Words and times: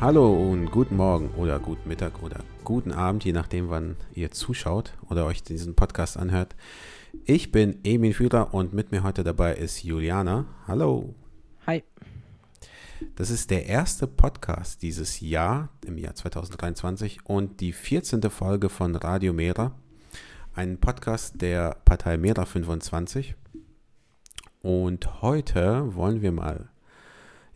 Hallo 0.00 0.32
und 0.32 0.70
guten 0.70 0.94
Morgen 0.94 1.30
oder 1.30 1.58
guten 1.58 1.88
Mittag 1.88 2.22
oder 2.22 2.44
guten 2.62 2.92
Abend, 2.92 3.24
je 3.24 3.32
nachdem, 3.32 3.68
wann 3.68 3.96
ihr 4.14 4.30
zuschaut 4.30 4.92
oder 5.10 5.26
euch 5.26 5.42
diesen 5.42 5.74
Podcast 5.74 6.16
anhört. 6.16 6.54
Ich 7.24 7.50
bin 7.50 7.80
Emin 7.82 8.14
Führer 8.14 8.54
und 8.54 8.72
mit 8.72 8.92
mir 8.92 9.02
heute 9.02 9.24
dabei 9.24 9.56
ist 9.56 9.82
Juliana. 9.82 10.46
Hallo. 10.68 11.16
Hi. 11.66 11.82
Das 13.16 13.28
ist 13.30 13.50
der 13.50 13.66
erste 13.66 14.06
Podcast 14.06 14.82
dieses 14.82 15.20
Jahr, 15.20 15.68
im 15.84 15.98
Jahr 15.98 16.14
2023 16.14 17.26
und 17.26 17.58
die 17.58 17.72
14. 17.72 18.22
Folge 18.30 18.68
von 18.68 18.94
Radio 18.94 19.32
Mera, 19.32 19.72
ein 20.54 20.78
Podcast 20.78 21.42
der 21.42 21.76
Partei 21.84 22.18
Mera 22.18 22.44
25. 22.44 23.34
Und 24.62 25.22
heute 25.22 25.92
wollen 25.96 26.22
wir 26.22 26.30
mal, 26.30 26.68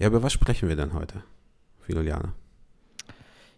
ja, 0.01 0.09
über 0.09 0.25
was 0.25 0.33
sprechen 0.33 0.69
wir 0.69 0.75
denn 0.75 0.93
heute, 0.93 1.23
Juliana? 1.89 2.33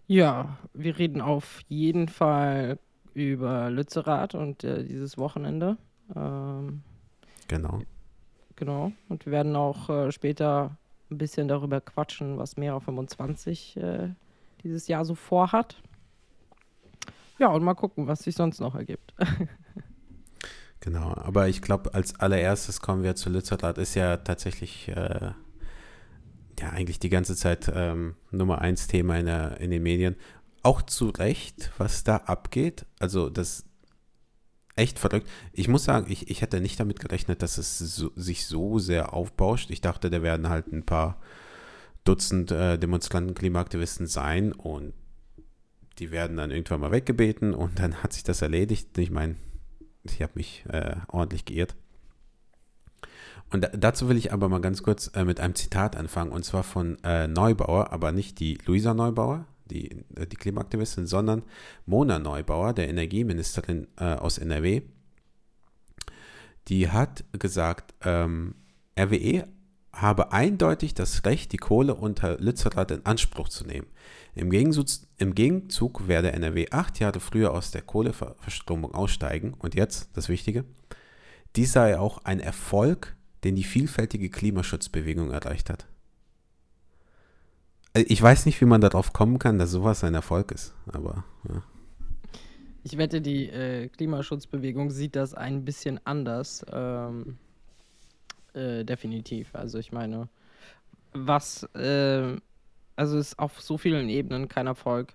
Ja, 0.06 0.59
wir 0.74 0.98
reden 0.98 1.20
auf 1.20 1.60
jeden 1.69 2.09
Fall 2.09 2.78
über 3.15 3.70
Lützerath 3.70 4.34
und 4.34 4.65
äh, 4.65 4.84
dieses 4.84 5.16
Wochenende. 5.19 5.77
Ähm, 6.15 6.82
Genau. 7.48 7.80
genau. 8.56 8.92
Und 9.09 9.27
wir 9.27 9.32
werden 9.32 9.55
auch 9.56 9.88
äh, 9.91 10.10
später 10.12 10.77
ein 11.10 11.18
bisschen 11.18 11.48
darüber 11.48 11.80
quatschen, 11.80 12.38
was 12.38 12.56
Mera 12.56 12.80
25 12.80 13.77
äh, 13.77 14.09
dieses 14.62 14.88
Jahr 14.88 15.04
so 15.04 15.15
vorhat. 15.15 15.80
Ja, 17.38 17.48
und 17.48 17.62
mal 17.65 17.74
gucken, 17.74 18.06
was 18.06 18.20
sich 18.20 18.34
sonst 18.34 18.60
noch 18.60 18.74
ergibt. 18.74 19.15
Genau, 20.80 21.15
aber 21.16 21.48
ich 21.48 21.62
glaube, 21.62 21.95
als 21.95 22.20
allererstes 22.20 22.82
kommen 22.82 23.02
wir 23.04 23.15
zu 23.15 23.30
Lützerath. 23.30 23.79
Ist 23.79 23.95
ja 23.95 24.18
tatsächlich, 24.18 24.88
äh, 24.88 25.30
ja, 26.60 26.71
eigentlich 26.71 26.99
die 26.99 27.09
ganze 27.09 27.37
Zeit 27.37 27.71
ähm, 27.74 28.16
Nummer 28.30 28.60
eins 28.60 28.87
Thema 28.87 29.19
in, 29.19 29.27
der, 29.27 29.60
in 29.60 29.71
den 29.71 29.83
Medien. 29.83 30.16
Auch 30.63 30.83
zu 30.83 31.11
Recht, 31.11 31.73
was 31.79 32.05
da 32.05 32.16
abgeht. 32.16 32.87
Also, 32.99 33.29
das 33.29 33.65
echt 34.77 34.99
verrückt. 34.99 35.29
Ich 35.52 35.69
muss 35.69 35.85
sagen, 35.85 36.11
ich, 36.11 36.30
ich 36.30 36.43
hätte 36.43 36.61
nicht 36.61 36.80
damit 36.80 37.01
gerechnet, 37.01 37.43
dass 37.43 37.59
es 37.59 37.79
so, 37.79 38.11
sich 38.16 38.46
so 38.46 38.79
sehr 38.79 39.13
aufbauscht. 39.13 39.71
Ich 39.71 39.80
dachte, 39.80 40.11
da 40.11 40.23
werden 40.23 40.49
halt 40.49 40.73
ein 40.73 40.85
paar 40.85 41.21
Dutzend 42.05 42.51
äh, 42.51 42.79
Demonstranten, 42.79 43.35
Klimaaktivisten 43.35 44.07
sein 44.07 44.52
und 44.52 44.93
die 45.99 46.11
werden 46.11 46.37
dann 46.37 46.51
irgendwann 46.51 46.80
mal 46.80 46.91
weggebeten 46.91 47.55
und 47.55 47.79
dann 47.79 48.02
hat 48.02 48.13
sich 48.13 48.24
das 48.24 48.43
erledigt. 48.43 48.99
Ich 48.99 49.11
meine, 49.11 49.37
ich 50.02 50.21
habe 50.21 50.33
mich 50.35 50.65
äh, 50.68 50.96
ordentlich 51.09 51.45
geirrt. 51.45 51.77
Und 53.55 53.60
da, 53.60 53.69
dazu 53.69 54.09
will 54.09 54.16
ich 54.16 54.33
aber 54.33 54.49
mal 54.49 54.60
ganz 54.60 54.83
kurz 54.83 55.13
äh, 55.15 55.24
mit 55.24 55.38
einem 55.38 55.55
Zitat 55.55 55.95
anfangen, 55.95 56.33
und 56.33 56.45
zwar 56.45 56.65
von 56.65 56.99
äh, 57.05 57.29
Neubauer, 57.29 57.93
aber 57.93 58.11
nicht 58.11 58.41
die 58.41 58.59
Luisa 58.66 58.95
Neubauer, 58.95 59.46
die, 59.66 59.93
äh, 60.16 60.27
die 60.27 60.35
Klimaaktivistin, 60.35 61.07
sondern 61.07 61.45
Mona 61.87 62.19
Neubauer, 62.19 62.73
der 62.73 62.88
Energieministerin 62.88 63.87
äh, 63.96 64.15
aus 64.15 64.38
NRW. 64.38 64.83
Die 66.66 66.91
hat 66.91 67.22
gesagt, 67.31 67.94
ähm, 68.03 68.56
RWE 68.99 69.44
habe 69.93 70.33
eindeutig 70.33 70.94
das 70.94 71.25
Recht, 71.25 71.53
die 71.53 71.59
Kohle 71.59 71.94
unter 71.94 72.37
Lützerath 72.41 72.91
in 72.91 73.06
Anspruch 73.06 73.49
zu 73.49 73.65
nehmen. 73.65 73.87
Im 74.34 74.50
Gegenzug, 74.50 74.89
Im 75.19 75.33
Gegenzug 75.33 76.09
werde 76.09 76.33
NRW 76.33 76.71
acht 76.72 76.99
Jahre 76.99 77.21
früher 77.21 77.53
aus 77.53 77.71
der 77.71 77.83
Kohleverstromung 77.83 78.93
aussteigen. 78.97 79.55
Und 79.56 79.77
jetzt 79.77 80.11
das 80.16 80.28
Wichtige. 80.28 80.65
Dies 81.55 81.71
sei 81.71 82.00
auch 82.00 82.25
ein 82.25 82.41
Erfolg, 82.41 83.13
den 83.44 83.56
die 83.56 83.64
vielfältige 83.64 84.31
Klimaschutzbewegung 84.31 85.31
erreicht 85.31 85.70
hat. 85.70 85.87
Also 87.94 88.06
Ich 88.09 88.21
weiß 88.21 88.47
nicht, 88.47 88.60
wie 88.60 88.66
man 88.66 88.81
darauf 88.81 89.12
kommen 89.12 89.38
kann, 89.38 89.59
dass 89.59 89.71
sowas 89.71 90.03
ein 90.05 90.15
Erfolg 90.15 90.50
ist, 90.50 90.75
aber 90.87 91.25
ja. 91.49 91.62
Ich 92.83 92.99
wette, 92.99 93.22
die 93.22 93.49
äh, 93.49 93.88
Klimaschutzbewegung 93.88 94.91
sieht 94.91 95.16
das 95.16 95.33
ein 95.33 95.65
bisschen 95.65 95.99
anders. 96.04 96.65
Ähm, 96.71 97.38
äh, 98.53 98.84
definitiv. 98.84 99.54
Also 99.54 99.78
ich 99.78 99.91
meine, 99.91 100.28
was, 101.12 101.62
äh, 101.75 102.37
also 102.97 103.19
ist 103.19 103.38
auf 103.38 103.60
so 103.60 103.78
vielen 103.78 104.09
Ebenen 104.09 104.49
kein 104.49 104.66
Erfolg. 104.66 105.15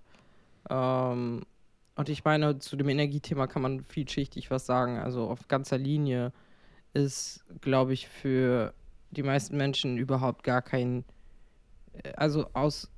Ähm, 0.69 1.43
und 1.95 2.09
ich 2.09 2.23
meine, 2.23 2.59
zu 2.59 2.75
dem 2.75 2.89
Energiethema 2.89 3.45
kann 3.47 3.61
man 3.61 3.83
vielschichtig 3.83 4.49
was 4.49 4.65
sagen. 4.65 4.97
Also 4.97 5.29
auf 5.29 5.47
ganzer 5.47 5.77
Linie 5.77 6.31
ist, 6.93 7.45
glaube 7.61 7.93
ich, 7.93 8.07
für 8.09 8.73
die 9.11 9.23
meisten 9.23 9.57
Menschen 9.57 9.97
überhaupt 9.97 10.43
gar 10.43 10.61
kein, 10.61 11.05
äh, 12.03 12.11
also 12.13 12.47
aus, 12.53 12.91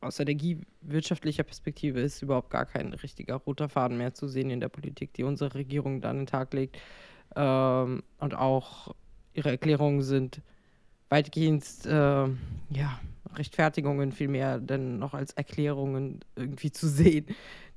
aus 0.00 0.20
energiewirtschaftlicher 0.20 1.44
Perspektive 1.44 2.00
ist 2.00 2.22
überhaupt 2.22 2.50
gar 2.50 2.66
kein 2.66 2.92
richtiger 2.94 3.36
roter 3.36 3.68
Faden 3.68 3.98
mehr 3.98 4.14
zu 4.14 4.28
sehen 4.28 4.50
in 4.50 4.60
der 4.60 4.68
Politik, 4.68 5.14
die 5.14 5.24
unsere 5.24 5.54
Regierung 5.54 6.00
da 6.00 6.10
an 6.10 6.18
den 6.18 6.26
Tag 6.26 6.54
legt. 6.54 6.78
Ähm, 7.36 8.02
und 8.18 8.34
auch 8.34 8.94
ihre 9.34 9.50
Erklärungen 9.50 10.02
sind 10.02 10.42
weitgehend, 11.08 11.64
äh, 11.86 11.90
ja, 11.90 13.00
Rechtfertigungen 13.34 14.12
vielmehr 14.12 14.58
denn 14.60 14.98
noch 14.98 15.14
als 15.14 15.32
Erklärungen 15.34 16.20
irgendwie 16.36 16.72
zu 16.72 16.88
sehen, 16.88 17.26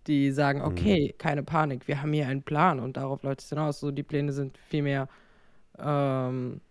die 0.08 0.32
sagen, 0.32 0.62
Mhm. 0.62 0.66
okay, 0.66 1.16
keine 1.18 1.44
Panik, 1.44 1.88
wir 1.88 2.02
haben 2.02 2.14
hier 2.14 2.28
einen 2.28 2.44
Plan 2.44 2.80
und 2.80 2.98
darauf 2.98 3.24
läuft 3.24 3.42
es 3.42 3.50
hinaus. 3.50 3.80
So, 3.80 3.92
die 3.92 4.04
Pläne 4.04 4.34
sind 4.34 4.58
vielmehr, 4.58 5.10
ähm, 5.82 6.62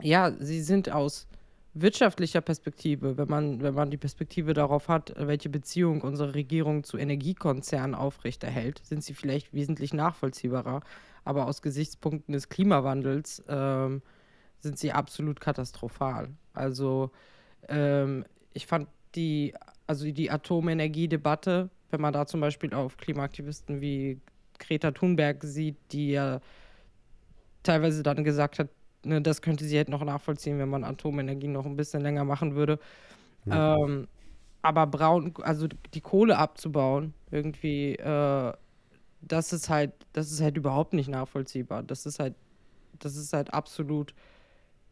ja, 0.00 0.32
sie 0.38 0.60
sind 0.60 0.90
aus 0.90 1.26
wirtschaftlicher 1.74 2.40
Perspektive, 2.40 3.16
wenn 3.16 3.28
man, 3.28 3.62
wenn 3.62 3.74
man 3.74 3.90
die 3.90 3.96
Perspektive 3.96 4.54
darauf 4.54 4.88
hat, 4.88 5.14
welche 5.16 5.48
Beziehung 5.48 6.00
unsere 6.00 6.34
Regierung 6.34 6.84
zu 6.84 6.96
Energiekonzernen 6.96 7.94
aufrechterhält, 7.94 8.80
sind 8.84 9.04
sie 9.04 9.14
vielleicht 9.14 9.52
wesentlich 9.52 9.92
nachvollziehbarer. 9.92 10.80
Aber 11.24 11.46
aus 11.46 11.62
Gesichtspunkten 11.62 12.32
des 12.32 12.48
Klimawandels 12.48 13.42
ähm, 13.48 14.02
sind 14.60 14.78
sie 14.78 14.92
absolut 14.92 15.40
katastrophal. 15.40 16.30
Also 16.54 17.10
ähm, 17.68 18.24
ich 18.54 18.66
fand 18.66 18.88
die, 19.14 19.54
also 19.86 20.10
die 20.10 20.30
Atomenergiedebatte, 20.30 21.70
wenn 21.90 22.00
man 22.00 22.12
da 22.12 22.26
zum 22.26 22.40
Beispiel 22.40 22.74
auf 22.74 22.96
Klimaaktivisten 22.96 23.80
wie 23.80 24.20
Greta 24.58 24.90
Thunberg 24.90 25.44
sieht, 25.44 25.76
die 25.92 26.10
ja 26.12 26.40
teilweise 27.62 28.02
dann 28.02 28.24
gesagt 28.24 28.58
hat, 28.58 28.68
ne, 29.04 29.20
das 29.22 29.42
könnte 29.42 29.64
sie 29.64 29.76
halt 29.76 29.88
noch 29.88 30.04
nachvollziehen, 30.04 30.58
wenn 30.58 30.68
man 30.68 30.84
Atomenergie 30.84 31.48
noch 31.48 31.66
ein 31.66 31.76
bisschen 31.76 32.02
länger 32.02 32.24
machen 32.24 32.54
würde. 32.54 32.78
Ja. 33.44 33.76
Ähm, 33.76 34.08
aber 34.62 34.86
braun, 34.86 35.34
also 35.42 35.68
die 35.94 36.00
Kohle 36.00 36.36
abzubauen, 36.36 37.14
irgendwie, 37.30 37.94
äh, 37.94 38.52
das 39.20 39.52
ist 39.52 39.68
halt, 39.68 39.92
das 40.12 40.30
ist 40.30 40.40
halt 40.40 40.56
überhaupt 40.56 40.92
nicht 40.92 41.08
nachvollziehbar. 41.08 41.82
Das 41.82 42.06
ist 42.06 42.18
halt, 42.18 42.34
das 42.98 43.16
ist 43.16 43.32
halt 43.32 43.52
absolut, 43.54 44.14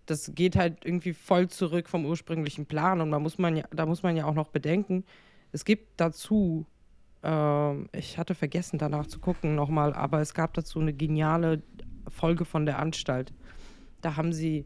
das 0.06 0.32
geht 0.34 0.56
halt 0.56 0.84
irgendwie 0.84 1.12
voll 1.12 1.48
zurück 1.48 1.88
vom 1.88 2.06
ursprünglichen 2.06 2.66
Plan 2.66 3.00
und 3.00 3.10
da 3.10 3.18
muss 3.18 3.38
man 3.38 3.56
ja, 3.56 3.64
da 3.72 3.86
muss 3.86 4.02
man 4.02 4.16
ja 4.16 4.24
auch 4.24 4.34
noch 4.34 4.48
bedenken, 4.48 5.04
es 5.52 5.64
gibt 5.64 6.00
dazu, 6.00 6.66
ähm, 7.22 7.88
ich 7.92 8.18
hatte 8.18 8.34
vergessen 8.34 8.78
danach 8.78 9.06
zu 9.06 9.18
gucken 9.18 9.54
nochmal, 9.54 9.94
aber 9.94 10.20
es 10.20 10.34
gab 10.34 10.54
dazu 10.54 10.80
eine 10.80 10.92
geniale 10.92 11.62
Folge 12.10 12.44
von 12.44 12.66
der 12.66 12.78
Anstalt. 12.78 13.32
Da 14.00 14.16
haben 14.16 14.32
sie, 14.32 14.64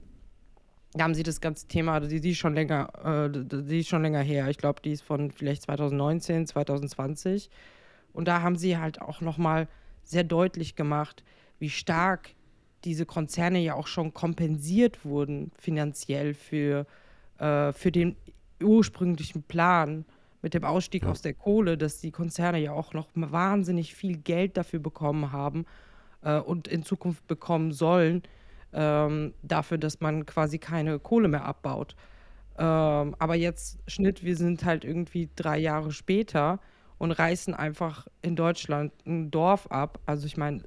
da 0.93 1.05
haben 1.05 1.15
sie 1.15 1.23
das 1.23 1.41
ganze 1.41 1.67
Thema, 1.69 2.01
die, 2.01 2.21
die 2.21 2.31
ist 2.31 2.39
schon 2.39 2.55
länger, 2.55 2.91
äh, 3.05 3.31
die 3.31 3.62
die 3.65 3.81
ist 3.81 3.89
schon 3.89 4.03
länger 4.03 4.21
her. 4.21 4.49
Ich 4.49 4.59
glaube, 4.59 4.81
die 4.83 4.93
ist 4.93 5.03
von 5.03 5.31
vielleicht 5.31 5.62
2019, 5.62 6.47
2020. 6.47 7.51
Und 8.12 8.27
da 8.28 8.43
haben 8.43 8.56
sie 8.56 8.77
halt 8.77 9.01
auch 9.01 9.21
nochmal 9.21 9.69
sehr 10.05 10.25
deutlich 10.25 10.75
gemacht, 10.75 11.23
wie 11.59 11.71
stark 11.71 12.31
diese 12.84 13.07
Konzerne 13.07 13.59
ja 13.60 13.75
auch 13.75 13.87
schon 13.87 14.15
kompensiert 14.15 15.04
wurden 15.04 15.53
finanziell 15.59 16.34
für, 16.34 16.87
äh, 17.39 17.72
für 17.72 17.92
den 17.92 18.16
ursprünglichen 18.63 19.42
Plan 19.42 20.04
mit 20.42 20.54
dem 20.54 20.65
Ausstieg 20.65 21.03
Ja. 21.03 21.10
aus 21.10 21.21
der 21.22 21.34
Kohle, 21.34 21.77
dass 21.77 22.01
die 22.01 22.10
Konzerne 22.10 22.59
ja 22.59 22.72
auch 22.72 22.95
noch 22.95 23.09
wahnsinnig 23.15 23.95
viel 23.95 24.16
Geld 24.16 24.57
dafür 24.57 24.81
bekommen 24.81 25.33
haben 25.33 25.66
äh, 26.22 26.39
und 26.39 26.69
in 26.69 26.84
Zukunft 26.84 27.27
bekommen 27.27 27.72
sollen, 27.72 28.22
ähm, 28.72 29.34
dafür, 29.43 29.78
dass 29.78 30.01
man 30.01 30.27
quasi 30.27 30.59
keine 30.59 30.99
Kohle 30.99 31.28
mehr 31.28 31.45
abbaut. 31.45 31.97
Ähm, 32.59 33.17
aber 33.19 33.34
jetzt 33.34 33.78
Schnitt, 33.87 34.22
wir 34.22 34.37
sind 34.37 34.65
halt 34.65 34.84
irgendwie 34.84 35.28
drei 35.34 35.59
Jahre 35.59 35.93
später 35.93 36.61
und 36.99 37.13
reißen 37.13 37.55
einfach 37.55 38.07
in 38.22 38.37
Deutschland 38.37 38.93
ein 39.07 39.31
Dorf 39.31 39.67
ab. 39.69 39.99
Also 40.05 40.27
ich 40.27 40.37
meine, 40.37 40.63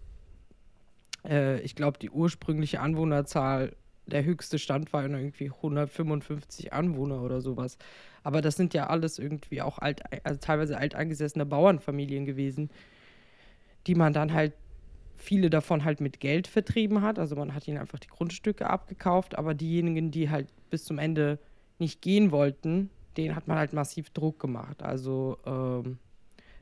äh, 1.23 1.59
ich 1.61 1.75
glaube, 1.75 1.99
die 1.99 2.09
ursprüngliche 2.09 2.79
Anwohnerzahl, 2.79 3.75
der 4.07 4.25
höchste 4.25 4.59
Stand 4.59 4.91
war 4.91 5.03
irgendwie 5.03 5.51
155 5.51 6.73
Anwohner 6.73 7.21
oder 7.21 7.41
sowas. 7.41 7.77
Aber 8.23 8.41
das 8.41 8.55
sind 8.55 8.73
ja 8.73 8.87
alles 8.87 9.19
irgendwie 9.19 9.61
auch 9.61 9.79
alt, 9.79 10.01
also 10.25 10.39
teilweise 10.39 10.77
alteingesessene 10.77 11.45
Bauernfamilien 11.45 12.25
gewesen, 12.25 12.69
die 13.85 13.95
man 13.95 14.13
dann 14.13 14.33
halt 14.33 14.53
viele 15.15 15.49
davon 15.49 15.83
halt 15.83 16.01
mit 16.01 16.19
Geld 16.19 16.47
vertrieben 16.47 17.01
hat. 17.01 17.19
Also 17.19 17.35
man 17.35 17.53
hat 17.53 17.67
ihnen 17.67 17.77
einfach 17.77 17.99
die 17.99 18.07
Grundstücke 18.07 18.69
abgekauft, 18.69 19.37
aber 19.37 19.53
diejenigen, 19.53 20.11
die 20.11 20.29
halt 20.29 20.47
bis 20.69 20.85
zum 20.85 20.99
Ende 20.99 21.39
nicht 21.79 22.01
gehen 22.01 22.31
wollten, 22.31 22.89
denen 23.17 23.35
hat 23.35 23.47
man 23.47 23.57
halt 23.57 23.73
massiv 23.73 24.09
Druck 24.09 24.39
gemacht. 24.39 24.81
Also, 24.83 25.37
ähm, 25.45 25.97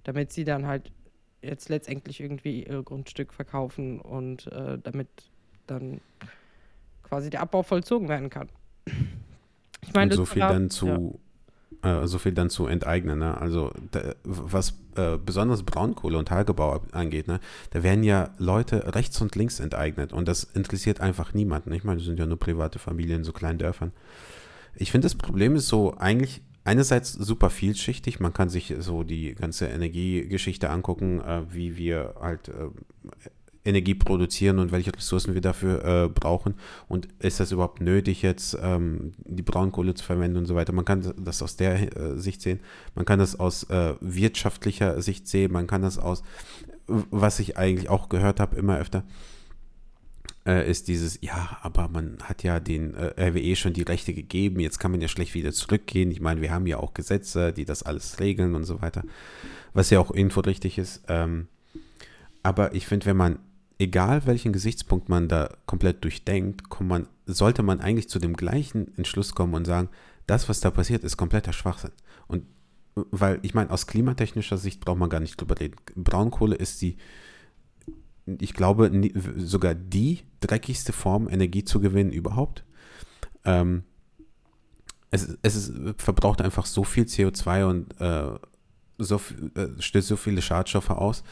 damit 0.04 0.32
sie 0.32 0.44
dann 0.44 0.66
halt 0.66 0.92
jetzt 1.42 1.70
letztendlich 1.70 2.20
irgendwie 2.20 2.64
ihr 2.66 2.84
Grundstück 2.84 3.34
verkaufen 3.34 4.00
und 4.00 4.48
äh, 4.48 4.78
damit 4.82 5.08
dann 5.68 6.02
quasi 7.04 7.30
der 7.30 7.42
Abbau 7.42 7.64
vollzogen 7.64 8.10
werden 8.10 8.30
kann. 8.30 8.50
Ich 9.82 9.94
meine, 9.94 10.14
so 10.14 10.26
viel 10.26 10.42
dann 10.42 10.70
zu 10.70 10.88
ja. 10.88 11.00
Äh, 11.84 12.06
so 12.08 12.20
viel 12.20 12.34
dann 12.34 12.50
zu 12.50 12.68
enteignen. 12.68 13.20
Ne? 13.20 13.38
Also 13.40 13.72
da, 13.92 14.16
was 14.24 14.74
äh, 14.96 15.18
besonders 15.18 15.64
Braunkohle 15.64 16.18
und 16.18 16.28
Tagebau 16.28 16.82
angeht, 16.92 17.28
ne? 17.28 17.40
da 17.72 17.84
werden 17.84 18.04
ja 18.04 18.30
Leute 18.38 18.94
rechts 18.96 19.20
und 19.22 19.36
links 19.36 19.60
enteignet 19.60 20.14
und 20.14 20.28
das 20.28 20.44
interessiert 20.44 21.02
einfach 21.02 21.34
niemanden. 21.34 21.72
Ich 21.74 21.84
meine, 21.84 21.98
das 21.98 22.06
sind 22.06 22.20
ja 22.20 22.26
nur 22.26 22.40
private 22.40 22.80
Familien 22.80 23.20
in 23.20 23.24
so 23.24 23.34
kleinen 23.34 23.60
Dörfern. 23.60 23.92
Ich 24.76 24.92
finde, 24.92 25.06
das 25.06 25.16
Problem 25.16 25.56
ist 25.56 25.68
so 25.68 25.98
eigentlich 25.98 26.42
einerseits 26.64 27.14
super 27.14 27.50
vielschichtig. 27.50 28.20
Man 28.20 28.34
kann 28.34 28.50
sich 28.50 28.74
so 28.80 29.04
die 29.04 29.34
ganze 29.34 29.68
Energiegeschichte 29.68 30.70
angucken, 30.70 31.22
äh, 31.22 31.42
wie 31.50 31.78
wir 31.78 32.16
halt 32.22 32.50
äh, 32.50 32.70
Energie 33.64 33.96
produzieren 33.96 34.60
und 34.60 34.72
welche 34.72 34.94
Ressourcen 34.96 35.34
wir 35.34 35.42
dafür 35.42 35.86
äh, 35.86 36.10
brauchen. 36.10 36.56
Und 36.88 37.08
ist 37.20 37.40
das 37.40 37.52
überhaupt 37.52 37.82
nötig, 37.82 38.22
jetzt 38.22 38.58
ähm, 38.62 39.14
die 39.26 39.44
Braunkohle 39.44 39.94
zu 39.94 40.04
verwenden 40.04 40.38
und 40.38 40.46
so 40.46 40.56
weiter? 40.56 40.74
Man 40.74 40.86
kann 40.86 41.14
das 41.18 41.42
aus 41.42 41.58
der 41.58 41.96
äh, 41.96 42.18
Sicht 42.18 42.42
sehen. 42.42 42.60
Man 42.96 43.06
kann 43.06 43.20
das 43.20 43.40
aus 43.40 43.64
äh, 43.70 43.94
wirtschaftlicher 44.02 45.02
Sicht 45.02 45.28
sehen. 45.28 45.52
Man 45.52 45.68
kann 45.68 45.84
das 45.84 46.00
aus, 46.00 46.24
was 46.88 47.40
ich 47.40 47.58
eigentlich 47.58 47.90
auch 47.90 48.10
gehört 48.10 48.40
habe, 48.40 48.56
immer 48.56 48.80
öfter, 48.80 49.04
äh, 50.46 50.70
ist 50.70 50.88
dieses, 50.88 51.20
ja, 51.22 51.58
aber 51.62 51.88
man 51.88 52.18
hat 52.24 52.44
ja 52.44 52.60
den 52.60 52.96
äh, 52.96 53.30
RWE 53.30 53.56
schon 53.56 53.74
die 53.74 53.84
Rechte 53.84 54.14
gegeben, 54.14 54.60
jetzt 54.60 54.80
kann 54.80 54.92
man 54.92 55.02
ja 55.02 55.08
schlecht 55.08 55.36
wieder 55.36 55.52
zurückgehen. 55.52 56.10
Ich 56.10 56.20
meine, 56.20 56.42
wir 56.42 56.52
haben 56.52 56.66
ja 56.66 56.78
auch 56.78 56.96
Gesetze, 56.96 57.54
die 57.54 57.66
das 57.66 57.84
alles 57.84 58.20
regeln 58.20 58.56
und 58.56 58.64
so 58.64 58.82
weiter, 58.82 59.04
was 59.74 59.92
ja 59.92 60.00
auch 60.00 60.12
irgendwo 60.12 60.40
richtig 60.40 60.80
ist. 60.80 61.04
Ähm, 61.08 61.48
aber 62.44 62.74
ich 62.74 62.88
finde, 62.88 63.06
wenn 63.06 63.18
man 63.18 63.40
egal 63.82 64.28
welchen 64.28 64.54
Gesichtspunkt 64.54 65.10
man 65.10 65.28
da 65.28 65.50
komplett 65.66 66.04
durchdenkt, 66.04 66.62
man, 66.82 67.08
sollte 67.26 67.64
man 67.64 67.82
eigentlich 67.82 68.10
zu 68.10 68.20
dem 68.20 68.36
gleichen 68.36 68.96
Entschluss 68.96 69.34
kommen 69.34 69.56
und 69.56 69.66
sagen, 69.66 69.90
das, 70.28 70.48
was 70.48 70.60
da 70.60 70.70
passiert, 70.70 71.04
ist 71.04 71.18
kompletter 71.18 71.52
Schwachsinn. 71.52 71.92
Und 72.28 72.46
weil, 72.94 73.40
ich 73.42 73.56
meine, 73.56 73.72
aus 73.72 73.88
klimatechnischer 73.88 74.58
Sicht 74.58 74.82
braucht 74.82 75.00
man 75.00 75.10
gar 75.10 75.20
nicht 75.20 75.42
drüber 75.42 75.60
reden. 75.60 75.78
Braunkohle 75.96 76.56
ist 76.56 76.82
die, 76.84 76.98
ich 78.28 78.54
glaube, 78.54 78.92
sogar 79.38 79.74
die 79.74 80.20
dreckigste 80.42 80.94
Form, 80.94 81.28
Energie 81.28 81.64
zu 81.64 81.80
gewinnen 81.80 82.12
überhaupt. 82.12 82.64
Ähm, 83.46 83.84
es, 85.10 85.38
es 85.42 85.56
ist, 85.56 85.74
verbraucht 85.98 86.42
einfach 86.42 86.68
so 86.68 86.84
viel 86.84 87.06
CO2 87.06 87.66
und 87.66 88.00
äh, 88.00 88.38
so, 89.00 89.20
äh, 89.56 89.82
stößt 89.82 90.08
so 90.08 90.18
viele 90.18 90.44
Schadstoffe 90.44 90.92
aus 90.92 91.24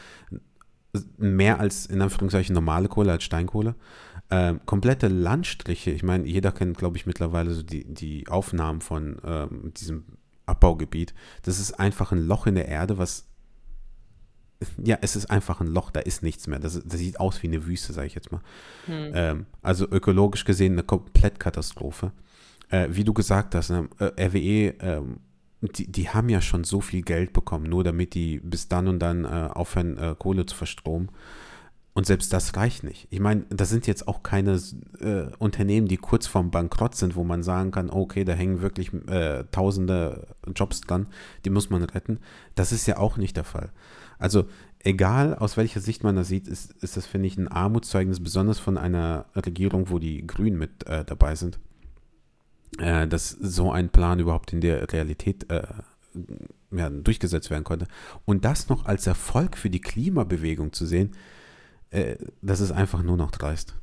mehr 1.18 1.60
als 1.60 1.86
in 1.86 2.02
Anführungszeichen 2.02 2.54
normale 2.54 2.88
Kohle, 2.88 3.12
als 3.12 3.24
Steinkohle. 3.24 3.74
Ähm, 4.30 4.60
komplette 4.64 5.08
Landstriche, 5.08 5.90
ich 5.90 6.02
meine, 6.02 6.26
jeder 6.26 6.52
kennt, 6.52 6.78
glaube 6.78 6.96
ich, 6.96 7.06
mittlerweile 7.06 7.52
so 7.52 7.62
die, 7.62 7.84
die 7.92 8.28
Aufnahmen 8.28 8.80
von 8.80 9.20
ähm, 9.24 9.72
diesem 9.76 10.04
Abbaugebiet. 10.46 11.14
Das 11.42 11.58
ist 11.58 11.72
einfach 11.72 12.12
ein 12.12 12.26
Loch 12.26 12.46
in 12.46 12.54
der 12.54 12.68
Erde, 12.68 12.98
was 12.98 13.30
ja, 14.82 14.98
es 15.00 15.16
ist 15.16 15.30
einfach 15.30 15.60
ein 15.60 15.68
Loch, 15.68 15.90
da 15.90 16.00
ist 16.00 16.22
nichts 16.22 16.46
mehr. 16.46 16.58
Das, 16.58 16.80
das 16.84 16.98
sieht 16.98 17.18
aus 17.18 17.42
wie 17.42 17.46
eine 17.46 17.66
Wüste, 17.66 17.92
sage 17.92 18.06
ich 18.06 18.14
jetzt 18.14 18.30
mal. 18.30 18.42
Hm. 18.86 19.12
Ähm, 19.14 19.46
also 19.62 19.86
ökologisch 19.90 20.44
gesehen 20.44 20.74
eine 20.74 20.82
Komplettkatastrophe. 20.82 22.12
Äh, 22.68 22.88
wie 22.90 23.04
du 23.04 23.14
gesagt 23.14 23.54
hast, 23.54 23.70
ne, 23.70 23.88
äh, 23.98 24.26
RWE 24.26 24.74
ähm, 24.80 25.20
die, 25.60 25.90
die 25.90 26.08
haben 26.08 26.28
ja 26.28 26.40
schon 26.40 26.64
so 26.64 26.80
viel 26.80 27.02
Geld 27.02 27.32
bekommen, 27.32 27.68
nur 27.68 27.84
damit 27.84 28.14
die 28.14 28.40
bis 28.40 28.68
dann 28.68 28.88
und 28.88 28.98
dann 28.98 29.24
äh, 29.24 29.50
aufhören, 29.52 29.98
äh, 29.98 30.14
Kohle 30.18 30.46
zu 30.46 30.56
verstromen. 30.56 31.10
Und 31.92 32.06
selbst 32.06 32.32
das 32.32 32.56
reicht 32.56 32.84
nicht. 32.84 33.08
Ich 33.10 33.18
meine, 33.18 33.44
das 33.50 33.68
sind 33.68 33.86
jetzt 33.86 34.06
auch 34.06 34.22
keine 34.22 34.60
äh, 35.00 35.26
Unternehmen, 35.38 35.88
die 35.88 35.96
kurz 35.96 36.26
vorm 36.28 36.50
Bankrott 36.50 36.94
sind, 36.94 37.16
wo 37.16 37.24
man 37.24 37.42
sagen 37.42 37.72
kann, 37.72 37.90
okay, 37.90 38.24
da 38.24 38.32
hängen 38.32 38.62
wirklich 38.62 38.92
äh, 39.08 39.44
tausende 39.50 40.28
Jobs 40.54 40.80
dran, 40.82 41.08
die 41.44 41.50
muss 41.50 41.68
man 41.68 41.82
retten. 41.82 42.20
Das 42.54 42.70
ist 42.70 42.86
ja 42.86 42.96
auch 42.96 43.16
nicht 43.16 43.36
der 43.36 43.44
Fall. 43.44 43.70
Also 44.18 44.46
egal 44.78 45.34
aus 45.34 45.56
welcher 45.56 45.80
Sicht 45.80 46.04
man 46.04 46.14
das 46.14 46.28
sieht, 46.28 46.46
ist, 46.46 46.72
ist 46.82 46.96
das, 46.96 47.06
finde 47.06 47.26
ich, 47.26 47.36
ein 47.36 47.48
Armutszeugnis, 47.48 48.22
besonders 48.22 48.60
von 48.60 48.78
einer 48.78 49.26
Regierung, 49.34 49.90
wo 49.90 49.98
die 49.98 50.24
Grünen 50.26 50.58
mit 50.58 50.86
äh, 50.86 51.04
dabei 51.04 51.34
sind 51.34 51.58
äh, 52.78 53.06
dass 53.06 53.30
so 53.30 53.72
ein 53.72 53.90
Plan 53.90 54.18
überhaupt 54.18 54.52
in 54.52 54.60
der 54.60 54.92
Realität 54.92 55.50
äh, 55.50 55.62
ja, 56.70 56.90
durchgesetzt 56.90 57.50
werden 57.50 57.64
konnte. 57.64 57.86
Und 58.24 58.44
das 58.44 58.68
noch 58.68 58.86
als 58.86 59.06
Erfolg 59.06 59.56
für 59.56 59.70
die 59.70 59.80
Klimabewegung 59.80 60.72
zu 60.72 60.86
sehen, 60.86 61.16
äh, 61.90 62.16
das 62.42 62.60
ist 62.60 62.72
einfach 62.72 63.02
nur 63.02 63.16
noch 63.16 63.30
dreist. 63.30 63.74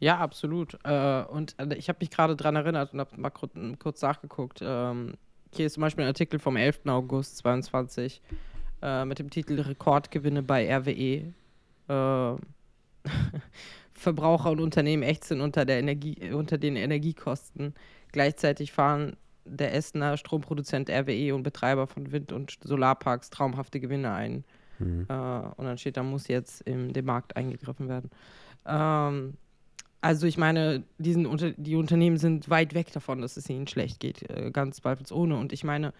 Ja, 0.00 0.18
absolut. 0.18 0.78
Äh, 0.84 1.24
und 1.24 1.54
äh, 1.58 1.74
ich 1.74 1.88
habe 1.88 1.98
mich 2.00 2.10
gerade 2.10 2.36
daran 2.36 2.56
erinnert 2.56 2.92
und 2.92 3.00
habe 3.00 3.20
mal 3.20 3.30
kurz, 3.30 4.02
nachgeguckt. 4.02 4.60
Ähm, 4.62 5.14
hier 5.52 5.66
ist 5.66 5.74
zum 5.74 5.80
Beispiel 5.80 6.04
ein 6.04 6.08
Artikel 6.08 6.38
vom 6.38 6.56
11. 6.56 6.80
August 6.86 7.38
2022 7.38 8.22
äh, 8.82 9.04
mit 9.04 9.18
dem 9.18 9.30
Titel 9.30 9.60
Rekordgewinne 9.60 10.42
bei 10.42 10.74
RWE. 10.74 11.32
Verbraucher 13.98 14.50
und 14.50 14.60
Unternehmen 14.60 15.02
ächzen 15.02 15.40
unter, 15.40 15.64
der 15.64 15.78
Energie, 15.78 16.32
unter 16.32 16.58
den 16.58 16.76
Energiekosten. 16.76 17.74
Gleichzeitig 18.12 18.72
fahren 18.72 19.16
der 19.44 19.74
Essener 19.74 20.16
Stromproduzent 20.16 20.90
RWE 20.90 21.34
und 21.34 21.42
Betreiber 21.42 21.86
von 21.86 22.12
Wind- 22.12 22.32
und 22.32 22.58
Solarparks 22.62 23.30
traumhafte 23.30 23.80
Gewinne 23.80 24.12
ein. 24.12 24.44
Mhm. 24.78 25.06
Äh, 25.08 25.12
und 25.12 25.64
dann 25.64 25.78
steht, 25.78 25.96
da 25.96 26.02
muss 26.02 26.28
jetzt 26.28 26.60
in 26.62 26.92
den 26.92 27.04
Markt 27.04 27.36
eingegriffen 27.36 27.88
werden. 27.88 28.10
Ähm, 28.66 29.34
also 30.00 30.26
ich 30.26 30.38
meine, 30.38 30.84
diesen 30.98 31.26
unter, 31.26 31.50
die 31.50 31.76
Unternehmen 31.76 32.18
sind 32.18 32.48
weit 32.48 32.74
weg 32.74 32.92
davon, 32.92 33.20
dass 33.20 33.36
es 33.36 33.50
ihnen 33.50 33.66
schlecht 33.66 34.00
geht, 34.00 34.28
äh, 34.30 34.50
ganz 34.52 34.76
zweifelsohne. 34.76 35.36
Und 35.36 35.52
ich 35.52 35.64
meine, 35.64 35.92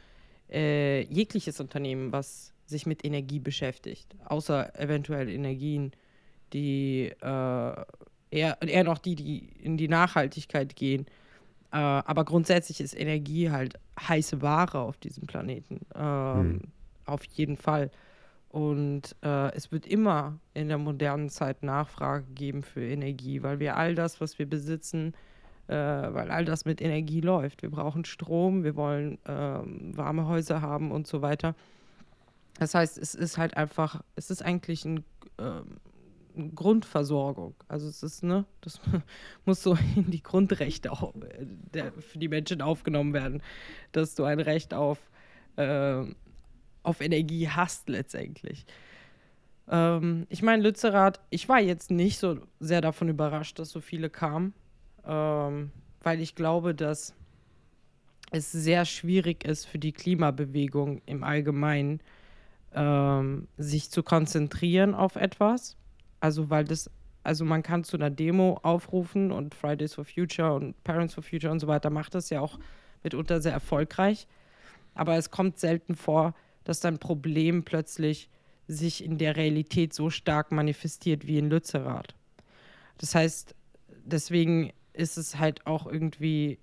äh, 0.51 1.03
jegliches 1.03 1.61
Unternehmen, 1.61 2.13
was 2.13 2.53
sich 2.67 2.87
mit 2.87 3.05
Energie 3.05 3.41
beschäftigt, 3.41 4.15
außer 4.25 4.79
eventuell 4.79 5.29
Energien, 5.29 5.93
die 6.53 7.13
äh, 7.21 7.85
eher, 8.31 8.63
eher 8.63 8.85
noch 8.85 8.99
die, 8.99 9.15
die 9.15 9.39
in 9.63 9.77
die 9.77 9.89
Nachhaltigkeit 9.89 10.77
gehen. 10.77 11.07
Äh, 11.73 11.77
aber 11.77 12.25
grundsätzlich 12.25 12.81
ist 12.81 12.99
Energie 12.99 13.51
halt 13.51 13.75
heiße 14.01 14.43
Ware 14.43 14.81
auf 14.81 14.97
diesem 14.99 15.27
Planeten. 15.27 15.81
Ähm, 15.95 16.39
hm. 16.39 16.61
Auf 17.05 17.25
jeden 17.25 17.57
Fall. 17.57 17.91
Und 18.51 19.15
äh, 19.23 19.55
es 19.55 19.71
wird 19.73 19.87
immer 19.87 20.39
in 20.55 20.69
der 20.69 20.79
modernen 20.79 21.29
Zeit 21.29 21.63
Nachfrage 21.63 22.25
geben 22.35 22.63
für 22.63 22.83
Energie, 22.83 23.43
weil 23.43 23.61
wir 23.61 23.77
all 23.77 23.95
das, 23.95 24.21
was 24.21 24.39
wir 24.39 24.49
besitzen, 24.49 25.15
äh, 25.67 25.75
weil 25.75 26.31
all 26.31 26.47
das 26.47 26.65
mit 26.65 26.81
Energie 26.81 27.21
läuft. 27.21 27.63
Wir 27.63 27.71
brauchen 27.71 28.07
Strom, 28.07 28.65
wir 28.65 28.75
wollen 28.75 29.19
ähm, 29.27 29.97
warme 29.97 30.27
Häuser 30.27 30.63
haben 30.63 30.93
und 30.93 31.07
so 31.07 31.21
weiter. 31.21 31.55
Das 32.59 32.75
heißt, 32.75 32.97
es 32.99 33.15
ist 33.15 33.37
halt 33.37 33.57
einfach, 33.57 34.03
es 34.17 34.31
ist 34.31 34.43
eigentlich 34.43 34.85
ein 34.85 35.05
ähm, 35.39 35.77
Grundversorgung. 36.39 37.55
Also 37.69 37.89
es 37.89 38.03
ist, 38.03 38.23
ne, 38.23 38.45
das 38.61 38.81
muss 39.45 39.63
so 39.63 39.77
in 39.97 40.11
die 40.11 40.23
Grundrechte 40.23 40.93
auch, 40.93 41.15
äh, 41.15 41.47
der, 41.75 41.93
für 41.93 42.19
die 42.19 42.29
Menschen 42.29 42.63
aufgenommen 42.63 43.13
werden, 43.13 43.43
dass 43.93 44.15
du 44.15 44.25
ein 44.25 44.41
Recht 44.41 44.75
auf, 44.75 44.99
äh, 45.57 46.05
auf 46.83 47.01
Energie 47.01 47.49
hast 47.49 47.89
letztendlich. 47.89 48.65
Ähm, 49.69 50.27
ich 50.29 50.43
meine, 50.43 50.63
Lützerath, 50.63 51.21
ich 51.31 51.49
war 51.49 51.61
jetzt 51.61 51.91
nicht 51.91 52.19
so 52.19 52.39
sehr 52.61 52.81
davon 52.81 53.09
überrascht, 53.09 53.59
dass 53.59 53.71
so 53.71 53.81
viele 53.81 54.11
kamen, 54.11 54.55
ähm, 55.05 55.71
weil 56.03 56.21
ich 56.21 56.35
glaube, 56.35 56.75
dass 56.75 57.15
es 58.31 58.53
sehr 58.53 58.85
schwierig 58.85 59.45
ist 59.45 59.65
für 59.65 59.79
die 59.79 59.93
Klimabewegung 59.93 61.03
im 61.07 61.25
Allgemeinen, 61.25 62.01
ähm, 62.75 63.49
sich 63.57 63.91
zu 63.91 64.03
konzentrieren 64.03 64.95
auf 64.95 65.17
etwas 65.17 65.77
also, 66.21 66.51
weil 66.51 66.65
das, 66.65 66.91
also 67.23 67.45
man 67.45 67.63
kann 67.63 67.85
zu 67.85 67.97
einer 67.97 68.11
Demo 68.11 68.59
aufrufen 68.63 69.33
und 69.33 69.55
Fridays 69.55 69.95
for 69.95 70.05
Future 70.05 70.55
und 70.55 70.83
Parents 70.85 71.15
for 71.15 71.23
Future 71.23 71.53
und 71.53 71.61
so 71.61 71.67
weiter 71.67 71.91
macht 71.91 72.15
das 72.15 72.31
ja 72.31 72.41
auch 72.41 72.59
mitunter 73.03 73.41
sehr 73.41 73.53
erfolgreich. 73.53 74.27
Aber 74.95 75.17
es 75.17 75.31
kommt 75.31 75.59
selten 75.59 75.95
vor, 75.95 76.35
dass 76.65 76.81
dein 76.81 76.99
Problem 76.99 77.65
plötzlich 77.65 78.29
sich 78.67 79.03
in 79.03 79.17
der 79.17 79.37
Realität 79.37 79.95
so 79.95 80.11
stark 80.11 80.53
manifestiert 80.53 81.27
wie 81.27 81.39
in 81.39 81.49
Lützerath. 81.49 82.15
Das 82.99 83.15
heißt, 83.15 83.55
deswegen 84.05 84.73
ist 84.93 85.17
es 85.17 85.39
halt 85.39 85.67
auch 85.67 85.87
irgendwie 85.87 86.59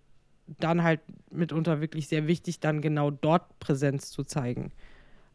dann 0.60 0.84
halt 0.84 1.02
mitunter 1.32 1.82
wirklich 1.82 2.08
sehr 2.08 2.28
wichtig, 2.28 2.60
dann 2.60 2.82
genau 2.82 3.10
dort 3.10 3.60
Präsenz 3.60 4.12
zu 4.12 4.24
zeigen. 4.24 4.72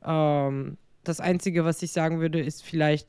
Ähm, 0.04 0.76
das 1.02 1.20
Einzige, 1.20 1.64
was 1.64 1.82
ich 1.82 1.92
sagen 1.92 2.20
würde, 2.20 2.40
ist 2.40 2.62
vielleicht, 2.62 3.08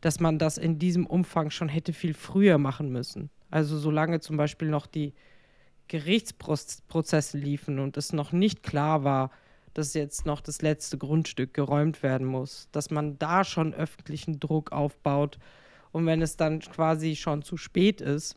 dass 0.00 0.20
man 0.20 0.38
das 0.38 0.58
in 0.58 0.78
diesem 0.78 1.06
Umfang 1.06 1.50
schon 1.50 1.68
hätte 1.68 1.92
viel 1.92 2.14
früher 2.14 2.58
machen 2.58 2.90
müssen. 2.90 3.30
Also 3.50 3.78
solange 3.78 4.20
zum 4.20 4.36
Beispiel 4.36 4.68
noch 4.68 4.86
die 4.86 5.12
Gerichtsprozesse 5.88 7.36
liefen 7.36 7.78
und 7.78 7.96
es 7.96 8.12
noch 8.12 8.32
nicht 8.32 8.62
klar 8.62 9.04
war, 9.04 9.30
dass 9.74 9.94
jetzt 9.94 10.26
noch 10.26 10.40
das 10.40 10.62
letzte 10.62 10.98
Grundstück 10.98 11.54
geräumt 11.54 12.02
werden 12.02 12.26
muss, 12.26 12.68
dass 12.72 12.90
man 12.90 13.18
da 13.18 13.44
schon 13.44 13.74
öffentlichen 13.74 14.40
Druck 14.40 14.72
aufbaut 14.72 15.38
und 15.92 16.06
wenn 16.06 16.22
es 16.22 16.36
dann 16.36 16.60
quasi 16.60 17.16
schon 17.16 17.42
zu 17.42 17.56
spät 17.56 18.00
ist, 18.00 18.36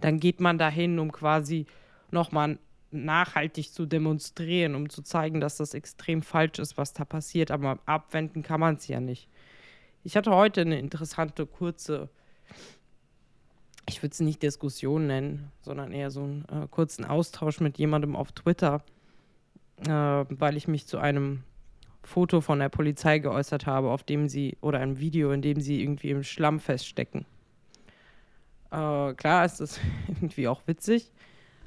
dann 0.00 0.18
geht 0.18 0.40
man 0.40 0.58
dahin, 0.58 0.98
um 0.98 1.12
quasi 1.12 1.66
nochmal 2.10 2.58
nachhaltig 2.90 3.72
zu 3.72 3.86
demonstrieren, 3.86 4.74
um 4.74 4.88
zu 4.88 5.02
zeigen, 5.02 5.40
dass 5.40 5.56
das 5.56 5.74
extrem 5.74 6.22
falsch 6.22 6.58
ist, 6.58 6.76
was 6.76 6.92
da 6.92 7.04
passiert. 7.04 7.50
Aber 7.50 7.78
abwenden 7.86 8.42
kann 8.42 8.60
man 8.60 8.76
es 8.76 8.88
ja 8.88 9.00
nicht. 9.00 9.28
Ich 10.02 10.16
hatte 10.16 10.30
heute 10.30 10.62
eine 10.62 10.78
interessante, 10.78 11.46
kurze, 11.46 12.08
ich 13.86 14.02
würde 14.02 14.12
es 14.12 14.20
nicht 14.20 14.42
Diskussion 14.42 15.06
nennen, 15.06 15.52
sondern 15.60 15.92
eher 15.92 16.10
so 16.10 16.22
einen 16.22 16.44
äh, 16.50 16.66
kurzen 16.70 17.04
Austausch 17.04 17.60
mit 17.60 17.76
jemandem 17.76 18.16
auf 18.16 18.32
Twitter, 18.32 18.82
äh, 19.86 19.90
weil 19.90 20.56
ich 20.56 20.68
mich 20.68 20.86
zu 20.86 20.98
einem 20.98 21.42
Foto 22.02 22.40
von 22.40 22.60
der 22.60 22.70
Polizei 22.70 23.18
geäußert 23.18 23.66
habe, 23.66 23.90
auf 23.90 24.02
dem 24.02 24.28
sie, 24.28 24.56
oder 24.62 24.78
ein 24.78 24.98
Video, 25.00 25.32
in 25.32 25.42
dem 25.42 25.60
sie 25.60 25.82
irgendwie 25.82 26.10
im 26.10 26.22
Schlamm 26.22 26.60
feststecken. 26.60 27.26
Äh, 28.70 29.12
klar 29.14 29.44
ist 29.44 29.60
das 29.60 29.80
irgendwie 30.08 30.48
auch 30.48 30.62
witzig, 30.66 31.12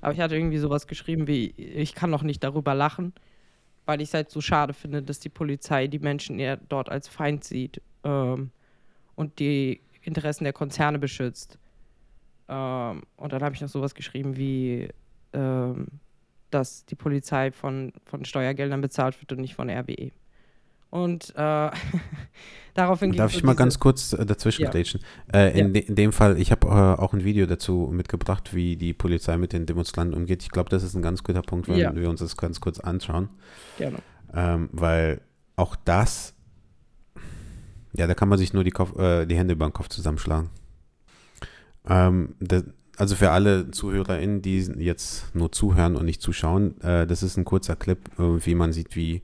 aber 0.02 0.14
ich 0.14 0.20
hatte 0.20 0.36
irgendwie 0.36 0.58
sowas 0.58 0.88
geschrieben 0.88 1.28
wie, 1.28 1.52
ich 1.52 1.94
kann 1.94 2.10
noch 2.10 2.24
nicht 2.24 2.44
darüber 2.44 2.74
lachen, 2.74 3.14
weil 3.86 4.02
ich 4.02 4.10
es 4.10 4.14
halt 4.16 4.32
so 4.32 4.42
schade 4.42 4.74
finde, 4.74 5.04
dass 5.04 5.20
die 5.20 5.30
Polizei 5.30 5.86
die 5.86 6.00
Menschen 6.00 6.40
eher 6.40 6.58
dort 6.58 6.90
als 6.90 7.08
Feind 7.08 7.44
sieht 7.44 7.80
ähm, 8.04 8.52
und 9.16 9.40
die 9.40 9.82
Interessen 10.02 10.44
der 10.44 10.54
Konzerne 10.54 11.00
beschützt. 11.00 11.58
Ähm, 12.48 13.04
und 13.16 13.34
dann 13.34 13.44
habe 13.44 13.56
ich 13.56 13.62
noch 13.62 13.70
sowas 13.70 13.96
geschrieben 13.96 14.36
wie, 14.36 14.90
ähm, 15.34 15.88
dass 16.50 16.86
die 16.86 16.96
Polizei 16.96 17.52
von, 17.52 17.94
von 18.06 18.26
Steuergeldern 18.26 18.82
bezahlt 18.82 19.20
wird 19.22 19.32
und 19.32 19.42
nicht 19.42 19.56
von 19.56 19.70
RWE. 19.70 20.12
Und 20.94 21.34
äh, 21.36 21.72
daraufhin 22.76 23.14
Darf 23.14 23.34
ich 23.34 23.40
so 23.40 23.48
mal 23.48 23.56
ganz 23.56 23.80
kurz 23.80 24.14
äh, 24.14 24.28
dazwischen 24.28 24.66
ja. 24.66 24.72
Äh, 24.72 25.60
in, 25.60 25.68
ja. 25.68 25.74
de, 25.74 25.82
in, 25.82 25.96
dem 25.96 26.14
Fall, 26.14 26.40
ich 26.40 26.52
habe 26.52 26.68
äh, 26.68 27.02
auch 27.02 27.14
ein 27.14 27.24
Video 27.24 27.48
dazu 27.48 27.90
mitgebracht, 27.92 28.54
wie 28.54 28.76
die 28.76 28.94
Polizei 28.94 29.38
mit 29.38 29.54
den 29.54 29.66
Demonstranten 29.66 30.16
umgeht. 30.16 30.44
Ich 30.44 30.52
glaube, 30.52 30.70
das 30.70 30.84
ist 30.84 30.94
ein 30.94 31.02
ganz 31.02 31.24
guter 31.24 31.42
Punkt, 31.42 31.68
wenn 31.68 31.78
ja. 31.78 31.96
wir 31.96 32.08
uns 32.10 32.20
das 32.20 32.38
ganz 32.38 32.62
kurz 32.62 32.80
anschauen. 32.80 33.30
Gerne. 33.80 33.98
Ähm, 34.36 34.70
weil 34.72 35.22
auch 35.56 35.76
das, 35.76 36.36
ja, 37.94 38.08
da 38.08 38.14
kann 38.14 38.30
man 38.30 38.38
sich 38.38 38.54
nur 38.54 38.64
die, 38.64 38.72
Kopf, 38.72 38.98
äh, 38.98 39.26
die 39.26 39.38
Hände 39.38 39.54
über 39.54 39.68
den 39.68 39.74
Kopf 39.74 39.90
zusammenschlagen. 39.90 40.50
Ähm, 41.88 42.36
das, 42.40 42.64
also 42.98 43.16
für 43.16 43.32
alle 43.32 43.72
ZuhörerInnen, 43.72 44.42
die 44.42 44.60
jetzt 44.78 45.36
nur 45.36 45.52
zuhören 45.52 45.96
und 45.96 46.06
nicht 46.06 46.22
zuschauen, 46.22 46.80
äh, 46.82 47.08
das 47.08 47.24
ist 47.24 47.38
ein 47.38 47.46
kurzer 47.46 47.76
Clip, 47.76 48.00
wie 48.18 48.56
man 48.56 48.72
sieht, 48.72 48.96
wie 48.96 49.24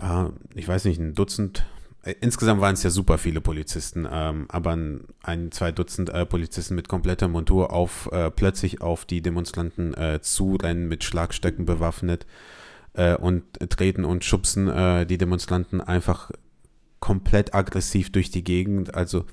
äh, 0.00 0.26
ich 0.54 0.66
weiß 0.66 0.84
nicht, 0.84 1.00
ein 1.00 1.14
Dutzend, 1.14 1.64
äh, 2.02 2.14
insgesamt 2.20 2.60
waren 2.60 2.74
es 2.74 2.82
ja 2.82 2.90
super 2.90 3.18
viele 3.18 3.40
Polizisten, 3.40 4.06
ähm, 4.10 4.46
aber 4.48 4.72
ein, 4.72 5.04
ein, 5.22 5.52
zwei 5.52 5.72
Dutzend 5.72 6.10
äh, 6.10 6.26
Polizisten 6.26 6.74
mit 6.74 6.88
kompletter 6.88 7.28
Montur 7.28 7.72
auf, 7.72 8.08
äh, 8.12 8.30
plötzlich 8.30 8.80
auf 8.80 9.04
die 9.04 9.22
Demonstranten 9.22 9.94
äh, 9.94 10.20
zurennen, 10.20 10.88
mit 10.88 11.04
Schlagstöcken 11.04 11.64
bewaffnet 11.64 12.26
äh, 12.94 13.16
und 13.16 13.44
treten 13.70 14.04
und 14.04 14.24
schubsen 14.24 14.66
die 15.06 15.18
Demonstranten 15.18 15.80
einfach 15.80 16.30
komplett 17.00 17.54
aggressiv 17.54 18.10
durch 18.10 18.30
die 18.30 18.44
Gegend. 18.44 18.94
Also 18.94 19.24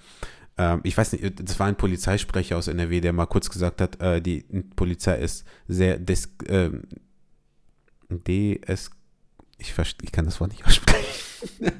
ähm, 0.57 0.81
ich 0.83 0.97
weiß 0.97 1.13
nicht, 1.13 1.47
das 1.47 1.59
war 1.59 1.67
ein 1.67 1.75
Polizeisprecher 1.75 2.57
aus 2.57 2.67
NRW, 2.67 3.01
der 3.01 3.13
mal 3.13 3.25
kurz 3.25 3.49
gesagt 3.49 3.81
hat, 3.81 4.25
die 4.25 4.43
Polizei 4.75 5.17
ist 5.17 5.45
sehr 5.67 5.97
des, 5.97 6.29
äh, 6.47 6.69
DS 8.09 8.91
ich, 9.63 9.73
ich 10.01 10.11
kann 10.11 10.25
das 10.25 10.39
Wort 10.39 10.51
nicht 10.51 10.65
aussprechen. 10.65 11.03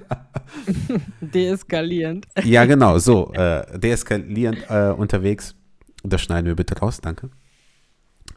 deeskalierend. 1.21 2.27
Ja, 2.43 2.65
genau, 2.65 2.97
so. 2.97 3.33
Äh, 3.33 3.77
deeskalierend 3.77 4.65
äh, 4.69 4.89
unterwegs. 4.89 5.55
Das 6.03 6.21
schneiden 6.21 6.47
wir 6.47 6.55
bitte 6.55 6.77
raus, 6.77 6.99
danke. 7.01 7.29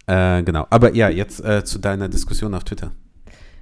Äh, 0.06 0.42
genau. 0.42 0.66
Aber 0.70 0.94
ja, 0.94 1.08
jetzt 1.08 1.44
äh, 1.44 1.64
zu 1.64 1.78
deiner 1.78 2.08
Diskussion 2.08 2.54
auf 2.54 2.64
Twitter. 2.64 2.92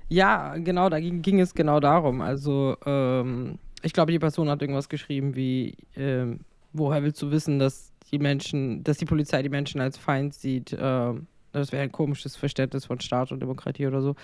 Ja, 0.09 0.57
genau, 0.57 0.89
da 0.91 1.01
ging, 1.01 1.23
ging 1.23 1.41
es 1.41 1.55
genau 1.55 1.81
darum. 1.81 2.21
Also, 2.21 2.77
ähm, 2.85 3.59
ich 3.85 3.93
glaube, 3.93 4.13
die 4.13 4.19
Person 4.19 4.49
hat 4.49 4.63
irgendwas 4.63 4.89
geschrieben 4.89 5.37
wie, 5.37 5.77
ähm, 5.95 6.41
woher 6.73 7.03
willst 7.03 7.21
du 7.21 7.31
wissen, 7.31 7.59
dass 7.59 7.93
die 8.11 8.19
Menschen, 8.19 8.83
dass 8.83 8.99
die 8.99 9.05
Polizei 9.05 9.43
die 9.43 9.51
Menschen 9.51 9.81
als 9.81 9.99
Feind 9.99 10.35
sieht? 10.35 10.77
Ähm, 10.79 11.27
das 11.53 11.71
wäre 11.71 11.83
ein 11.83 11.93
komisches 11.93 12.35
Verständnis 12.35 12.87
von 12.87 12.99
Staat 13.01 13.31
und 13.31 13.41
Demokratie 13.41 13.87
oder 13.87 14.01
so. 14.01 14.17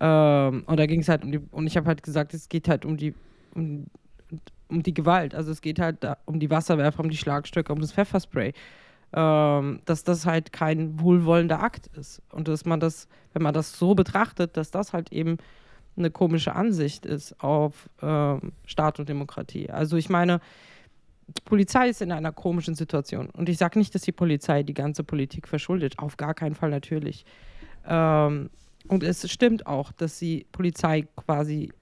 Ähm, 0.00 0.64
und 0.66 0.78
da 0.78 0.86
ging 0.86 1.00
es 1.00 1.08
halt 1.08 1.24
um 1.24 1.32
die, 1.32 1.38
und 1.38 1.66
ich 1.66 1.76
habe 1.76 1.86
halt 1.86 2.02
gesagt, 2.02 2.34
es 2.34 2.48
geht 2.48 2.68
halt 2.68 2.84
um 2.84 2.96
die, 2.96 3.14
um, 3.54 3.86
um 4.68 4.82
die 4.82 4.92
Gewalt. 4.92 5.34
Also 5.34 5.52
es 5.52 5.60
geht 5.60 5.78
halt 5.78 6.02
da, 6.02 6.18
um 6.26 6.40
die 6.40 6.50
Wasserwerfer, 6.50 7.00
um 7.00 7.08
die 7.08 7.16
Schlagstöcke, 7.16 7.72
um 7.72 7.80
das 7.80 7.92
Pfefferspray. 7.92 8.52
Ähm, 9.12 9.80
dass 9.84 10.02
das 10.02 10.26
halt 10.26 10.52
kein 10.52 11.00
wohlwollender 11.00 11.62
Akt 11.62 11.86
ist. 11.96 12.20
Und 12.32 12.48
dass 12.48 12.64
man 12.64 12.80
das, 12.80 13.06
wenn 13.32 13.42
man 13.42 13.54
das 13.54 13.78
so 13.78 13.94
betrachtet, 13.94 14.56
dass 14.56 14.72
das 14.72 14.92
halt 14.92 15.12
eben 15.12 15.38
eine 15.96 16.10
komische 16.10 16.54
Ansicht 16.54 17.06
ist 17.06 17.42
auf 17.42 17.88
ähm, 18.02 18.52
Staat 18.64 18.98
und 18.98 19.08
Demokratie. 19.08 19.70
Also 19.70 19.96
ich 19.96 20.08
meine, 20.08 20.40
die 21.28 21.42
Polizei 21.44 21.88
ist 21.88 22.02
in 22.02 22.12
einer 22.12 22.32
komischen 22.32 22.74
Situation. 22.74 23.30
Und 23.30 23.48
ich 23.48 23.58
sage 23.58 23.78
nicht, 23.78 23.94
dass 23.94 24.02
die 24.02 24.12
Polizei 24.12 24.62
die 24.62 24.74
ganze 24.74 25.02
Politik 25.02 25.48
verschuldet. 25.48 25.98
Auf 25.98 26.16
gar 26.16 26.34
keinen 26.34 26.54
Fall 26.54 26.70
natürlich. 26.70 27.24
Ähm, 27.86 28.50
und 28.88 29.02
es 29.02 29.30
stimmt 29.30 29.66
auch, 29.66 29.92
dass 29.92 30.18
die 30.18 30.46
Polizei 30.52 31.08
quasi 31.16 31.72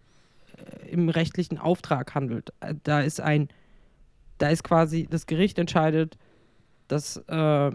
äh, 0.57 0.89
im 0.91 1.09
rechtlichen 1.09 1.59
Auftrag 1.59 2.15
handelt. 2.15 2.53
Äh, 2.61 2.75
da 2.83 3.01
ist 3.01 3.21
ein, 3.21 3.49
da 4.39 4.49
ist 4.49 4.65
quasi, 4.65 5.07
das 5.11 5.27
Gericht 5.27 5.59
entscheidet, 5.59 6.17
dass 6.89 7.17
äh, 7.29 7.71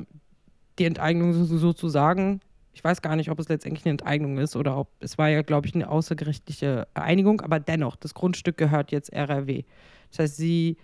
die 0.80 0.86
Enteignung 0.86 1.34
sozusagen, 1.34 2.42
ich 2.74 2.84
weiß 2.84 3.02
gar 3.02 3.16
nicht, 3.16 3.30
ob 3.30 3.40
es 3.40 3.50
letztendlich 3.50 3.86
eine 3.86 3.92
Enteignung 3.92 4.38
ist 4.38 4.56
oder 4.56 4.78
ob, 4.78 4.90
es 5.00 5.18
war 5.18 5.30
ja, 5.30 5.42
glaube 5.42 5.68
ich, 5.68 5.76
eine 5.76 5.90
außergerichtliche 5.90 6.88
Einigung, 6.94 7.42
aber 7.42 7.60
dennoch, 7.60 7.96
das 7.96 8.14
Grundstück 8.14 8.58
gehört 8.58 8.92
jetzt 8.92 9.12
RRW. 9.12 9.64
Das 10.12 10.20
heißt, 10.20 10.38
sie, 10.38 10.78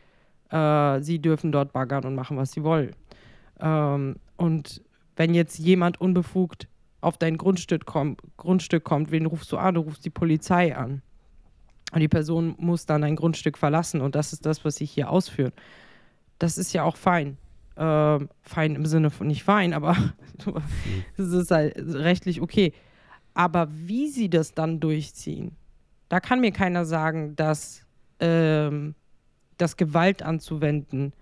äh, 0.49 1.01
sie 1.01 1.19
dürfen 1.19 1.51
dort 1.51 1.73
baggern 1.73 2.05
und 2.05 2.15
machen, 2.15 2.37
was 2.37 2.51
sie 2.51 2.63
wollen. 2.63 2.95
Ähm, 3.59 4.15
und 4.37 4.81
wenn 5.15 5.33
jetzt 5.33 5.59
jemand 5.59 6.01
unbefugt 6.01 6.67
auf 7.01 7.17
dein 7.17 7.37
Grundstück, 7.37 7.85
komm, 7.85 8.17
Grundstück 8.37 8.83
kommt, 8.83 9.11
wen 9.11 9.25
rufst 9.25 9.51
du 9.51 9.57
an? 9.57 9.75
Du 9.75 9.81
rufst 9.81 10.03
die 10.03 10.09
Polizei 10.09 10.75
an. 10.75 11.01
Und 11.93 11.99
die 11.99 12.07
Person 12.07 12.55
muss 12.57 12.85
dann 12.85 13.03
ein 13.03 13.15
Grundstück 13.15 13.57
verlassen 13.57 14.01
und 14.01 14.15
das 14.15 14.33
ist 14.33 14.45
das, 14.45 14.65
was 14.65 14.75
sie 14.75 14.85
hier 14.85 15.09
ausführen. 15.09 15.53
Das 16.39 16.57
ist 16.57 16.73
ja 16.73 16.83
auch 16.83 16.97
fein. 16.97 17.37
Ähm, 17.77 18.29
fein 18.41 18.75
im 18.75 18.85
Sinne 18.85 19.09
von 19.09 19.27
nicht 19.27 19.43
fein, 19.43 19.73
aber 19.73 19.97
das 21.17 21.27
ist 21.27 21.51
halt 21.51 21.75
rechtlich 21.77 22.41
okay. 22.41 22.73
Aber 23.33 23.67
wie 23.69 24.07
sie 24.07 24.29
das 24.29 24.53
dann 24.53 24.79
durchziehen, 24.79 25.55
da 26.07 26.19
kann 26.19 26.39
mir 26.39 26.51
keiner 26.51 26.85
sagen, 26.85 27.35
dass 27.35 27.85
ähm, 28.19 28.95
das 29.57 29.75
Gewalt 29.75 30.23
anzuwenden 30.23 31.13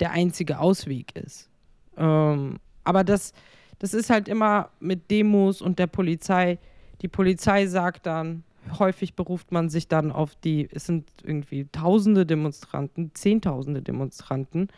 der 0.00 0.12
einzige 0.12 0.58
Ausweg 0.58 1.14
ist. 1.14 1.50
Ähm, 1.96 2.58
aber 2.84 3.04
das, 3.04 3.34
das 3.78 3.92
ist 3.92 4.08
halt 4.08 4.28
immer 4.28 4.70
mit 4.80 5.10
Demos 5.10 5.60
und 5.60 5.78
der 5.78 5.86
Polizei. 5.86 6.58
Die 7.02 7.08
Polizei 7.08 7.66
sagt 7.66 8.06
dann, 8.06 8.44
häufig 8.78 9.14
beruft 9.14 9.52
man 9.52 9.68
sich 9.68 9.88
dann 9.88 10.10
auf 10.10 10.34
die, 10.36 10.68
es 10.72 10.86
sind 10.86 11.10
irgendwie 11.22 11.66
tausende 11.70 12.24
Demonstranten, 12.24 13.10
zehntausende 13.14 13.82
Demonstranten 13.82 14.68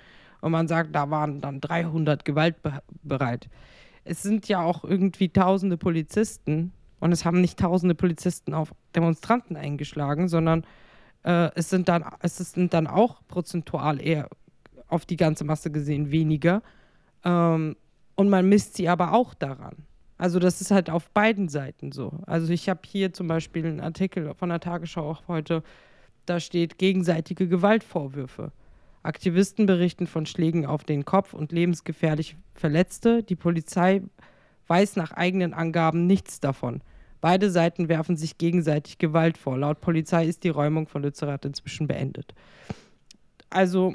und 0.44 0.52
man 0.52 0.68
sagt, 0.68 0.94
da 0.94 1.10
waren 1.10 1.40
dann 1.40 1.62
300 1.62 2.22
gewaltbereit. 2.22 3.48
Es 4.04 4.22
sind 4.22 4.46
ja 4.46 4.60
auch 4.60 4.84
irgendwie 4.84 5.30
tausende 5.30 5.78
Polizisten 5.78 6.74
und 7.00 7.12
es 7.12 7.24
haben 7.24 7.40
nicht 7.40 7.58
tausende 7.58 7.94
Polizisten 7.94 8.52
auf 8.52 8.74
Demonstranten 8.94 9.56
eingeschlagen, 9.56 10.28
sondern 10.28 10.66
äh, 11.22 11.48
es, 11.54 11.70
sind 11.70 11.88
dann, 11.88 12.04
es 12.20 12.36
sind 12.36 12.74
dann 12.74 12.86
auch 12.86 13.26
prozentual 13.26 14.02
eher 14.02 14.28
auf 14.86 15.06
die 15.06 15.16
ganze 15.16 15.44
Masse 15.44 15.70
gesehen 15.70 16.10
weniger. 16.10 16.62
Ähm, 17.24 17.74
und 18.14 18.28
man 18.28 18.46
misst 18.46 18.76
sie 18.76 18.90
aber 18.90 19.14
auch 19.14 19.32
daran. 19.32 19.86
Also 20.18 20.38
das 20.38 20.60
ist 20.60 20.72
halt 20.72 20.90
auf 20.90 21.08
beiden 21.08 21.48
Seiten 21.48 21.90
so. 21.90 22.20
Also 22.26 22.52
ich 22.52 22.68
habe 22.68 22.80
hier 22.84 23.14
zum 23.14 23.28
Beispiel 23.28 23.64
einen 23.64 23.80
Artikel 23.80 24.34
von 24.34 24.50
der 24.50 24.60
Tagesschau 24.60 25.08
auch 25.08 25.22
heute, 25.26 25.62
da 26.26 26.38
steht 26.38 26.76
gegenseitige 26.76 27.48
Gewaltvorwürfe. 27.48 28.52
Aktivisten 29.04 29.66
berichten 29.66 30.06
von 30.06 30.24
Schlägen 30.26 30.64
auf 30.64 30.82
den 30.82 31.04
Kopf 31.04 31.34
und 31.34 31.52
lebensgefährlich 31.52 32.36
Verletzte. 32.54 33.22
Die 33.22 33.36
Polizei 33.36 34.02
weiß 34.66 34.96
nach 34.96 35.12
eigenen 35.12 35.52
Angaben 35.52 36.06
nichts 36.06 36.40
davon. 36.40 36.80
Beide 37.20 37.50
Seiten 37.50 37.88
werfen 37.88 38.16
sich 38.16 38.38
gegenseitig 38.38 38.98
Gewalt 38.98 39.36
vor. 39.38 39.58
Laut 39.58 39.80
Polizei 39.80 40.26
ist 40.26 40.42
die 40.42 40.48
Räumung 40.48 40.88
von 40.88 41.02
Lützerath 41.02 41.44
inzwischen 41.44 41.86
beendet. 41.86 42.34
Also, 43.50 43.94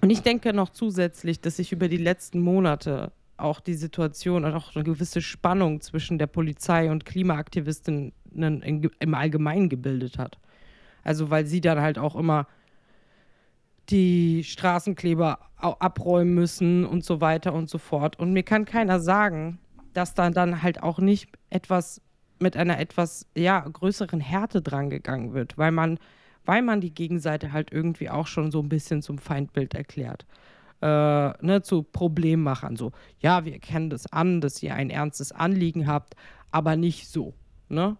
und 0.00 0.10
ich 0.10 0.22
denke 0.22 0.52
noch 0.52 0.70
zusätzlich, 0.70 1.40
dass 1.40 1.56
sich 1.56 1.72
über 1.72 1.88
die 1.88 1.98
letzten 1.98 2.40
Monate 2.40 3.12
auch 3.36 3.58
die 3.58 3.74
Situation 3.74 4.44
und 4.44 4.54
auch 4.54 4.74
eine 4.74 4.84
gewisse 4.84 5.20
Spannung 5.20 5.80
zwischen 5.80 6.18
der 6.18 6.28
Polizei 6.28 6.90
und 6.90 7.04
Klimaaktivistinnen 7.04 8.12
im 8.32 9.14
Allgemeinen 9.14 9.68
gebildet 9.68 10.18
hat. 10.18 10.38
Also 11.02 11.30
weil 11.30 11.46
sie 11.46 11.60
dann 11.60 11.80
halt 11.80 11.98
auch 11.98 12.14
immer 12.14 12.46
die 13.90 14.44
Straßenkleber 14.44 15.38
abräumen 15.56 16.34
müssen 16.34 16.84
und 16.84 17.04
so 17.04 17.20
weiter 17.20 17.52
und 17.52 17.68
so 17.68 17.78
fort. 17.78 18.18
Und 18.18 18.32
mir 18.32 18.42
kann 18.42 18.64
keiner 18.64 19.00
sagen, 19.00 19.58
dass 19.92 20.14
dann 20.14 20.32
dann 20.32 20.62
halt 20.62 20.82
auch 20.82 20.98
nicht 20.98 21.28
etwas 21.50 22.00
mit 22.38 22.56
einer 22.56 22.78
etwas 22.78 23.26
ja 23.36 23.60
größeren 23.60 24.20
Härte 24.20 24.62
dran 24.62 24.90
gegangen 24.90 25.32
wird, 25.32 25.58
weil 25.58 25.72
man 25.72 25.98
weil 26.44 26.62
man 26.62 26.80
die 26.80 26.92
Gegenseite 26.92 27.52
halt 27.52 27.72
irgendwie 27.72 28.10
auch 28.10 28.26
schon 28.26 28.50
so 28.50 28.60
ein 28.60 28.68
bisschen 28.68 29.00
zum 29.00 29.18
Feindbild 29.18 29.74
erklärt. 29.74 30.26
Äh, 30.80 30.86
ne, 31.44 31.60
zu 31.62 31.84
Problemmachern. 31.84 32.74
So, 32.74 32.90
ja, 33.20 33.44
wir 33.44 33.52
erkennen 33.52 33.90
das 33.90 34.12
an, 34.12 34.40
dass 34.40 34.60
ihr 34.60 34.74
ein 34.74 34.90
ernstes 34.90 35.30
Anliegen 35.30 35.86
habt, 35.86 36.16
aber 36.50 36.74
nicht 36.74 37.08
so. 37.08 37.34
Ne? 37.68 37.96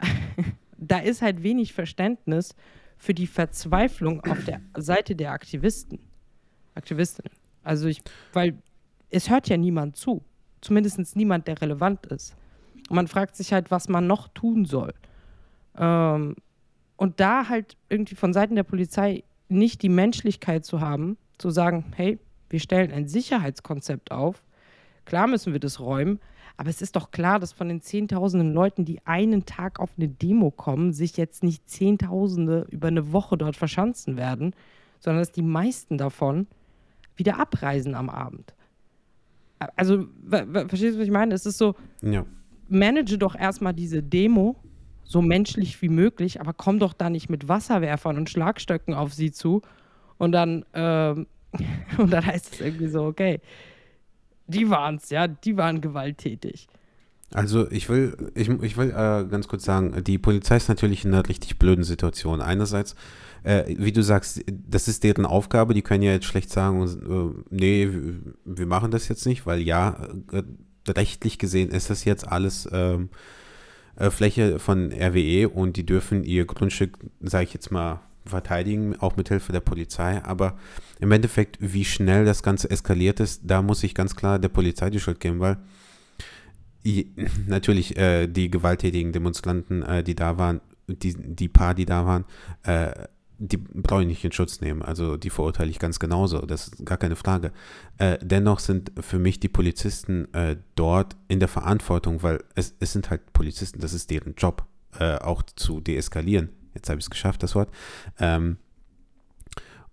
da 0.76 0.98
ist 0.98 1.22
halt 1.22 1.44
wenig 1.44 1.72
Verständnis 1.72 2.56
für 2.98 3.14
die 3.14 3.26
Verzweiflung 3.26 4.22
auf 4.24 4.44
der 4.44 4.60
Seite 4.76 5.14
der 5.16 5.32
Aktivisten. 5.32 6.00
Aktivistinnen. 6.74 7.32
Also 7.62 7.88
ich, 7.88 8.02
weil 8.32 8.58
es 9.10 9.30
hört 9.30 9.48
ja 9.48 9.56
niemand 9.56 9.96
zu. 9.96 10.22
Zumindest 10.60 11.16
niemand, 11.16 11.46
der 11.46 11.60
relevant 11.60 12.06
ist. 12.06 12.36
Und 12.88 12.96
man 12.96 13.08
fragt 13.08 13.36
sich 13.36 13.52
halt, 13.52 13.70
was 13.70 13.88
man 13.88 14.06
noch 14.06 14.28
tun 14.28 14.64
soll. 14.64 14.92
Ähm, 15.76 16.36
und 16.96 17.20
da 17.20 17.48
halt 17.48 17.76
irgendwie 17.88 18.16
von 18.16 18.32
Seiten 18.32 18.56
der 18.56 18.64
Polizei 18.64 19.22
nicht 19.48 19.82
die 19.82 19.88
Menschlichkeit 19.88 20.64
zu 20.64 20.80
haben, 20.80 21.16
zu 21.38 21.50
sagen, 21.50 21.92
hey, 21.94 22.18
wir 22.50 22.60
stellen 22.60 22.90
ein 22.90 23.06
Sicherheitskonzept 23.06 24.10
auf. 24.10 24.42
Klar 25.04 25.26
müssen 25.26 25.52
wir 25.52 25.60
das 25.60 25.80
räumen, 25.80 26.18
aber 26.58 26.70
es 26.70 26.82
ist 26.82 26.96
doch 26.96 27.12
klar, 27.12 27.38
dass 27.38 27.52
von 27.52 27.68
den 27.68 27.80
Zehntausenden 27.80 28.52
Leuten, 28.52 28.84
die 28.84 29.00
einen 29.06 29.46
Tag 29.46 29.78
auf 29.78 29.90
eine 29.96 30.08
Demo 30.08 30.50
kommen, 30.50 30.92
sich 30.92 31.16
jetzt 31.16 31.44
nicht 31.44 31.70
Zehntausende 31.70 32.66
über 32.70 32.88
eine 32.88 33.12
Woche 33.12 33.38
dort 33.38 33.54
verschanzen 33.54 34.16
werden, 34.16 34.54
sondern 34.98 35.22
dass 35.22 35.30
die 35.30 35.42
meisten 35.42 35.98
davon 35.98 36.48
wieder 37.14 37.38
abreisen 37.38 37.94
am 37.94 38.10
Abend. 38.10 38.54
Also, 39.76 40.06
verstehst 40.28 40.96
du, 40.96 40.98
was 40.98 41.06
ich 41.06 41.12
meine? 41.12 41.32
Es 41.32 41.46
ist 41.46 41.58
so, 41.58 41.76
ja. 42.02 42.26
manage 42.68 43.18
doch 43.18 43.36
erstmal 43.36 43.72
diese 43.72 44.02
Demo 44.02 44.56
so 45.04 45.22
menschlich 45.22 45.80
wie 45.80 45.88
möglich, 45.88 46.40
aber 46.40 46.54
komm 46.54 46.80
doch 46.80 46.92
da 46.92 47.08
nicht 47.08 47.30
mit 47.30 47.46
Wasserwerfern 47.46 48.16
und 48.16 48.30
Schlagstöcken 48.30 48.94
auf 48.94 49.14
sie 49.14 49.30
zu 49.30 49.62
und 50.18 50.32
dann, 50.32 50.64
ähm, 50.74 51.28
und 51.98 52.12
dann 52.12 52.26
heißt 52.26 52.54
es 52.54 52.60
irgendwie 52.60 52.88
so, 52.88 53.04
okay, 53.04 53.40
die 54.48 54.70
waren 54.70 54.96
es, 54.96 55.10
ja, 55.10 55.28
die 55.28 55.56
waren 55.56 55.80
gewalttätig. 55.80 56.68
Also 57.32 57.70
ich 57.70 57.88
will, 57.90 58.32
ich, 58.34 58.48
ich 58.48 58.76
will 58.78 58.88
äh, 58.88 59.24
ganz 59.28 59.48
kurz 59.48 59.64
sagen, 59.64 60.02
die 60.02 60.16
Polizei 60.16 60.56
ist 60.56 60.68
natürlich 60.68 61.04
in 61.04 61.12
einer 61.12 61.28
richtig 61.28 61.58
blöden 61.58 61.84
Situation. 61.84 62.40
Einerseits, 62.40 62.96
äh, 63.42 63.64
wie 63.76 63.92
du 63.92 64.02
sagst, 64.02 64.42
das 64.46 64.88
ist 64.88 65.04
deren 65.04 65.26
Aufgabe, 65.26 65.74
die 65.74 65.82
können 65.82 66.02
ja 66.02 66.12
jetzt 66.12 66.24
schlecht 66.24 66.50
sagen, 66.50 66.82
äh, 66.82 67.54
nee, 67.54 67.90
wir 68.46 68.66
machen 68.66 68.90
das 68.90 69.08
jetzt 69.08 69.26
nicht, 69.26 69.44
weil 69.44 69.60
ja, 69.60 70.08
äh, 70.32 70.42
rechtlich 70.90 71.38
gesehen 71.38 71.68
ist 71.68 71.90
das 71.90 72.06
jetzt 72.06 72.26
alles 72.26 72.66
ähm, 72.72 73.10
äh, 73.96 74.10
Fläche 74.10 74.58
von 74.58 74.90
RWE 74.90 75.50
und 75.50 75.76
die 75.76 75.84
dürfen 75.84 76.24
ihr 76.24 76.46
Grundstück, 76.46 76.98
sage 77.20 77.44
ich 77.44 77.52
jetzt 77.52 77.70
mal, 77.70 78.00
verteidigen, 78.28 78.96
auch 79.00 79.16
mit 79.16 79.28
Hilfe 79.28 79.52
der 79.52 79.60
Polizei. 79.60 80.22
Aber 80.24 80.56
im 81.00 81.12
Endeffekt, 81.12 81.58
wie 81.60 81.84
schnell 81.84 82.24
das 82.24 82.42
Ganze 82.42 82.70
eskaliert 82.70 83.20
ist, 83.20 83.42
da 83.44 83.62
muss 83.62 83.82
ich 83.82 83.94
ganz 83.94 84.16
klar 84.16 84.38
der 84.38 84.48
Polizei 84.48 84.90
die 84.90 85.00
Schuld 85.00 85.20
geben, 85.20 85.40
weil 85.40 85.58
natürlich 87.46 87.96
äh, 87.96 88.26
die 88.26 88.50
gewalttätigen 88.50 89.12
Demonstranten, 89.12 89.82
äh, 89.82 90.02
die 90.02 90.14
da 90.14 90.38
waren, 90.38 90.60
die, 90.86 91.14
die 91.14 91.48
paar, 91.48 91.74
die 91.74 91.86
da 91.86 92.06
waren, 92.06 92.24
äh, 92.62 92.92
die 93.38 93.56
brauche 93.56 94.02
ich 94.02 94.08
nicht 94.08 94.24
in 94.24 94.32
Schutz 94.32 94.60
nehmen. 94.60 94.82
Also 94.82 95.16
die 95.16 95.30
verurteile 95.30 95.70
ich 95.70 95.78
ganz 95.78 95.98
genauso. 96.00 96.40
Das 96.40 96.68
ist 96.68 96.84
gar 96.84 96.98
keine 96.98 97.14
Frage. 97.14 97.52
Äh, 97.98 98.18
dennoch 98.20 98.58
sind 98.58 98.92
für 99.00 99.18
mich 99.18 99.38
die 99.38 99.48
Polizisten 99.48 100.32
äh, 100.34 100.56
dort 100.74 101.16
in 101.28 101.38
der 101.38 101.48
Verantwortung, 101.48 102.22
weil 102.22 102.42
es, 102.56 102.74
es 102.80 102.92
sind 102.92 103.10
halt 103.10 103.32
Polizisten, 103.32 103.80
das 103.80 103.92
ist 103.92 104.10
deren 104.10 104.34
Job, 104.34 104.66
äh, 104.98 105.16
auch 105.18 105.42
zu 105.42 105.80
deeskalieren. 105.80 106.50
Jetzt 106.78 106.88
habe 106.88 106.98
ich 106.98 107.04
es 107.04 107.10
geschafft, 107.10 107.42
das 107.42 107.54
Wort. 107.54 107.68
Ähm, 108.18 108.56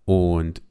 und 0.06 0.62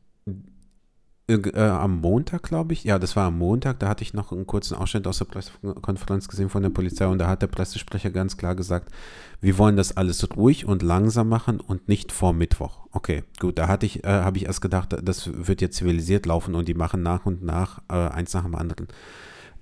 äh, 1.27 1.59
am 1.59 2.00
Montag, 2.00 2.42
glaube 2.42 2.74
ich, 2.74 2.85
ja, 2.85 2.98
das 2.98 3.16
war 3.16 3.29
am 3.29 3.38
Montag, 3.38 3.79
da 3.79 3.88
hatte 3.88 4.03
ich 4.03 4.12
noch 4.12 4.31
einen 4.31 4.46
kurzen 4.46 4.77
Ausschnitt 4.77 5.07
aus 5.07 5.18
der 5.18 5.24
Pressekonferenz 5.24 6.29
gesehen 6.29 6.50
von 6.50 6.62
der 6.62 6.70
Polizei 6.70 7.07
und 7.07 7.18
da 7.18 7.29
hat 7.29 7.40
der 7.40 7.46
Pressesprecher 7.46 8.11
ganz 8.11 8.37
klar 8.37 8.55
gesagt, 8.55 8.92
wir 9.40 9.57
wollen 9.57 9.77
das 9.77 9.96
alles 9.96 10.29
ruhig 10.37 10.66
und 10.66 10.83
langsam 10.83 11.29
machen 11.29 11.61
und 11.61 11.88
nicht 11.88 12.12
vor 12.12 12.35
Mittwoch. 12.35 12.87
Okay, 12.92 13.24
gut, 13.40 13.59
da 13.59 13.68
hatte 13.68 13.87
ich, 13.87 14.05
äh, 14.05 14.09
habe 14.09 14.37
ich 14.37 14.44
erst 14.44 14.61
gedacht, 14.61 14.96
das 15.03 15.31
wird 15.33 15.62
jetzt 15.62 15.77
zivilisiert 15.77 16.27
laufen 16.27 16.55
und 16.55 16.68
die 16.68 16.74
machen 16.74 17.03
nach 17.03 17.24
und 17.24 17.42
nach 17.42 17.81
äh, 17.88 17.94
eins 17.94 18.35
nach 18.35 18.44
dem 18.44 18.55
anderen. 18.55 18.88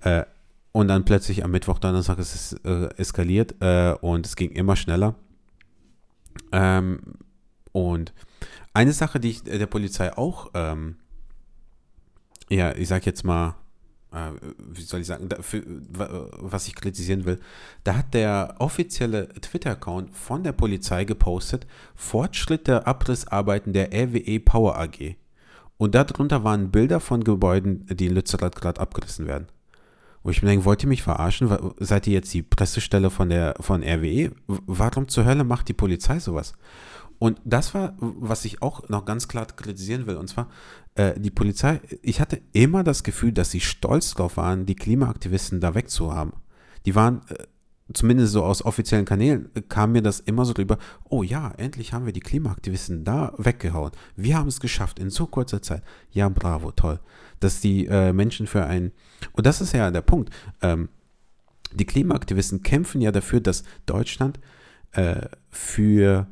Äh, 0.00 0.24
und 0.72 0.88
dann 0.88 1.04
plötzlich 1.04 1.44
am 1.44 1.52
Mittwoch, 1.52 1.78
Donnerstag 1.78 2.18
ist 2.18 2.34
es 2.34 2.52
äh, 2.64 2.88
eskaliert 2.96 3.54
äh, 3.60 3.94
und 4.00 4.26
es 4.26 4.36
ging 4.36 4.50
immer 4.50 4.74
schneller. 4.74 5.14
Ähm, 6.52 7.00
und 7.72 8.12
eine 8.74 8.92
Sache, 8.92 9.20
die 9.20 9.30
ich 9.30 9.42
der 9.42 9.66
Polizei 9.66 10.16
auch, 10.16 10.50
ähm, 10.54 10.96
ja, 12.48 12.74
ich 12.74 12.88
sag 12.88 13.06
jetzt 13.06 13.24
mal, 13.24 13.56
äh, 14.12 14.30
wie 14.58 14.82
soll 14.82 15.00
ich 15.00 15.06
sagen, 15.06 15.28
dafür, 15.28 15.62
was 16.38 16.68
ich 16.68 16.74
kritisieren 16.74 17.24
will, 17.24 17.40
da 17.84 17.96
hat 17.96 18.14
der 18.14 18.56
offizielle 18.58 19.28
Twitter-Account 19.28 20.14
von 20.14 20.44
der 20.44 20.52
Polizei 20.52 21.04
gepostet, 21.04 21.66
Fortschritt 21.94 22.66
der 22.66 22.86
Abrissarbeiten 22.86 23.72
der 23.72 23.92
RWE 23.92 24.40
Power 24.40 24.78
AG. 24.78 25.16
Und 25.78 25.94
darunter 25.94 26.44
waren 26.44 26.70
Bilder 26.70 27.00
von 27.00 27.24
Gebäuden, 27.24 27.86
die 27.86 28.06
in 28.06 28.14
Lützerath 28.14 28.56
gerade 28.56 28.80
abgerissen 28.80 29.26
werden. 29.26 29.48
Wo 30.22 30.30
ich 30.30 30.42
mir 30.42 30.48
denke, 30.48 30.64
wollt 30.64 30.82
ihr 30.82 30.88
mich 30.88 31.02
verarschen? 31.02 31.50
Seid 31.78 32.06
ihr 32.06 32.12
jetzt 32.12 32.32
die 32.32 32.42
Pressestelle 32.42 33.10
von 33.10 33.28
der 33.28 33.56
von 33.60 33.82
RWE? 33.82 34.32
Warum 34.46 35.08
zur 35.08 35.24
Hölle 35.24 35.44
macht 35.44 35.68
die 35.68 35.72
Polizei 35.72 36.20
sowas? 36.20 36.52
Und 37.18 37.40
das 37.44 37.72
war, 37.72 37.94
was 38.00 38.44
ich 38.44 38.62
auch 38.62 38.88
noch 38.88 39.04
ganz 39.04 39.28
klar 39.28 39.46
kritisieren 39.46 40.06
will. 40.06 40.16
Und 40.16 40.28
zwar, 40.28 40.48
äh, 40.96 41.18
die 41.20 41.30
Polizei, 41.30 41.80
ich 42.02 42.20
hatte 42.20 42.40
immer 42.52 42.82
das 42.82 43.04
Gefühl, 43.04 43.30
dass 43.30 43.52
sie 43.52 43.60
stolz 43.60 44.14
drauf 44.14 44.36
waren, 44.36 44.66
die 44.66 44.74
Klimaaktivisten 44.74 45.60
da 45.60 45.76
wegzuhaben. 45.76 46.32
Die 46.84 46.96
waren, 46.96 47.20
äh, 47.28 47.44
zumindest 47.94 48.32
so 48.32 48.44
aus 48.44 48.64
offiziellen 48.64 49.04
Kanälen, 49.04 49.50
äh, 49.54 49.62
kam 49.62 49.92
mir 49.92 50.02
das 50.02 50.18
immer 50.18 50.44
so 50.44 50.52
drüber, 50.52 50.78
oh 51.08 51.22
ja, 51.22 51.52
endlich 51.58 51.92
haben 51.92 52.06
wir 52.06 52.12
die 52.12 52.18
Klimaaktivisten 52.18 53.04
da 53.04 53.34
weggehauen. 53.38 53.92
Wir 54.16 54.36
haben 54.36 54.48
es 54.48 54.58
geschafft 54.58 54.98
in 54.98 55.10
so 55.10 55.26
kurzer 55.26 55.62
Zeit. 55.62 55.84
Ja, 56.10 56.28
bravo, 56.28 56.72
toll. 56.72 56.98
Dass 57.42 57.60
die 57.60 57.86
äh, 57.86 58.12
Menschen 58.12 58.46
für 58.46 58.64
ein, 58.64 58.92
und 59.32 59.46
das 59.46 59.60
ist 59.60 59.72
ja 59.72 59.90
der 59.90 60.02
Punkt, 60.02 60.30
ähm, 60.62 60.88
die 61.74 61.86
Klimaaktivisten 61.86 62.62
kämpfen 62.62 63.00
ja 63.00 63.12
dafür, 63.12 63.40
dass 63.40 63.64
Deutschland 63.86 64.38
äh, 64.92 65.26
für 65.50 66.26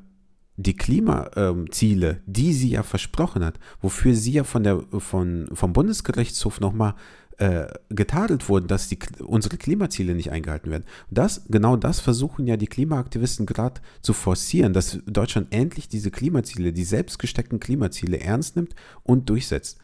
die 0.56 0.76
Klimaziele, 0.76 2.10
ähm, 2.10 2.20
die 2.26 2.52
sie 2.52 2.70
ja 2.70 2.82
versprochen 2.82 3.44
hat, 3.44 3.58
wofür 3.80 4.14
sie 4.14 4.32
ja 4.32 4.44
von 4.44 4.62
der, 4.62 4.82
von, 4.98 5.48
vom 5.52 5.72
Bundesgerichtshof 5.72 6.60
nochmal 6.60 6.94
äh, 7.38 7.68
getadelt 7.88 8.50
wurden, 8.50 8.66
dass 8.66 8.88
die, 8.88 8.98
unsere 9.20 9.56
Klimaziele 9.56 10.14
nicht 10.14 10.30
eingehalten 10.30 10.70
werden. 10.70 10.84
Das, 11.10 11.46
genau 11.48 11.76
das 11.76 11.98
versuchen 11.98 12.46
ja 12.46 12.58
die 12.58 12.66
Klimaaktivisten 12.66 13.46
gerade 13.46 13.80
zu 14.02 14.12
forcieren, 14.12 14.74
dass 14.74 14.98
Deutschland 15.06 15.48
endlich 15.50 15.88
diese 15.88 16.10
Klimaziele, 16.10 16.74
die 16.74 16.84
selbst 16.84 17.18
gesteckten 17.18 17.58
Klimaziele 17.58 18.20
ernst 18.20 18.56
nimmt 18.56 18.74
und 19.02 19.30
durchsetzt. 19.30 19.78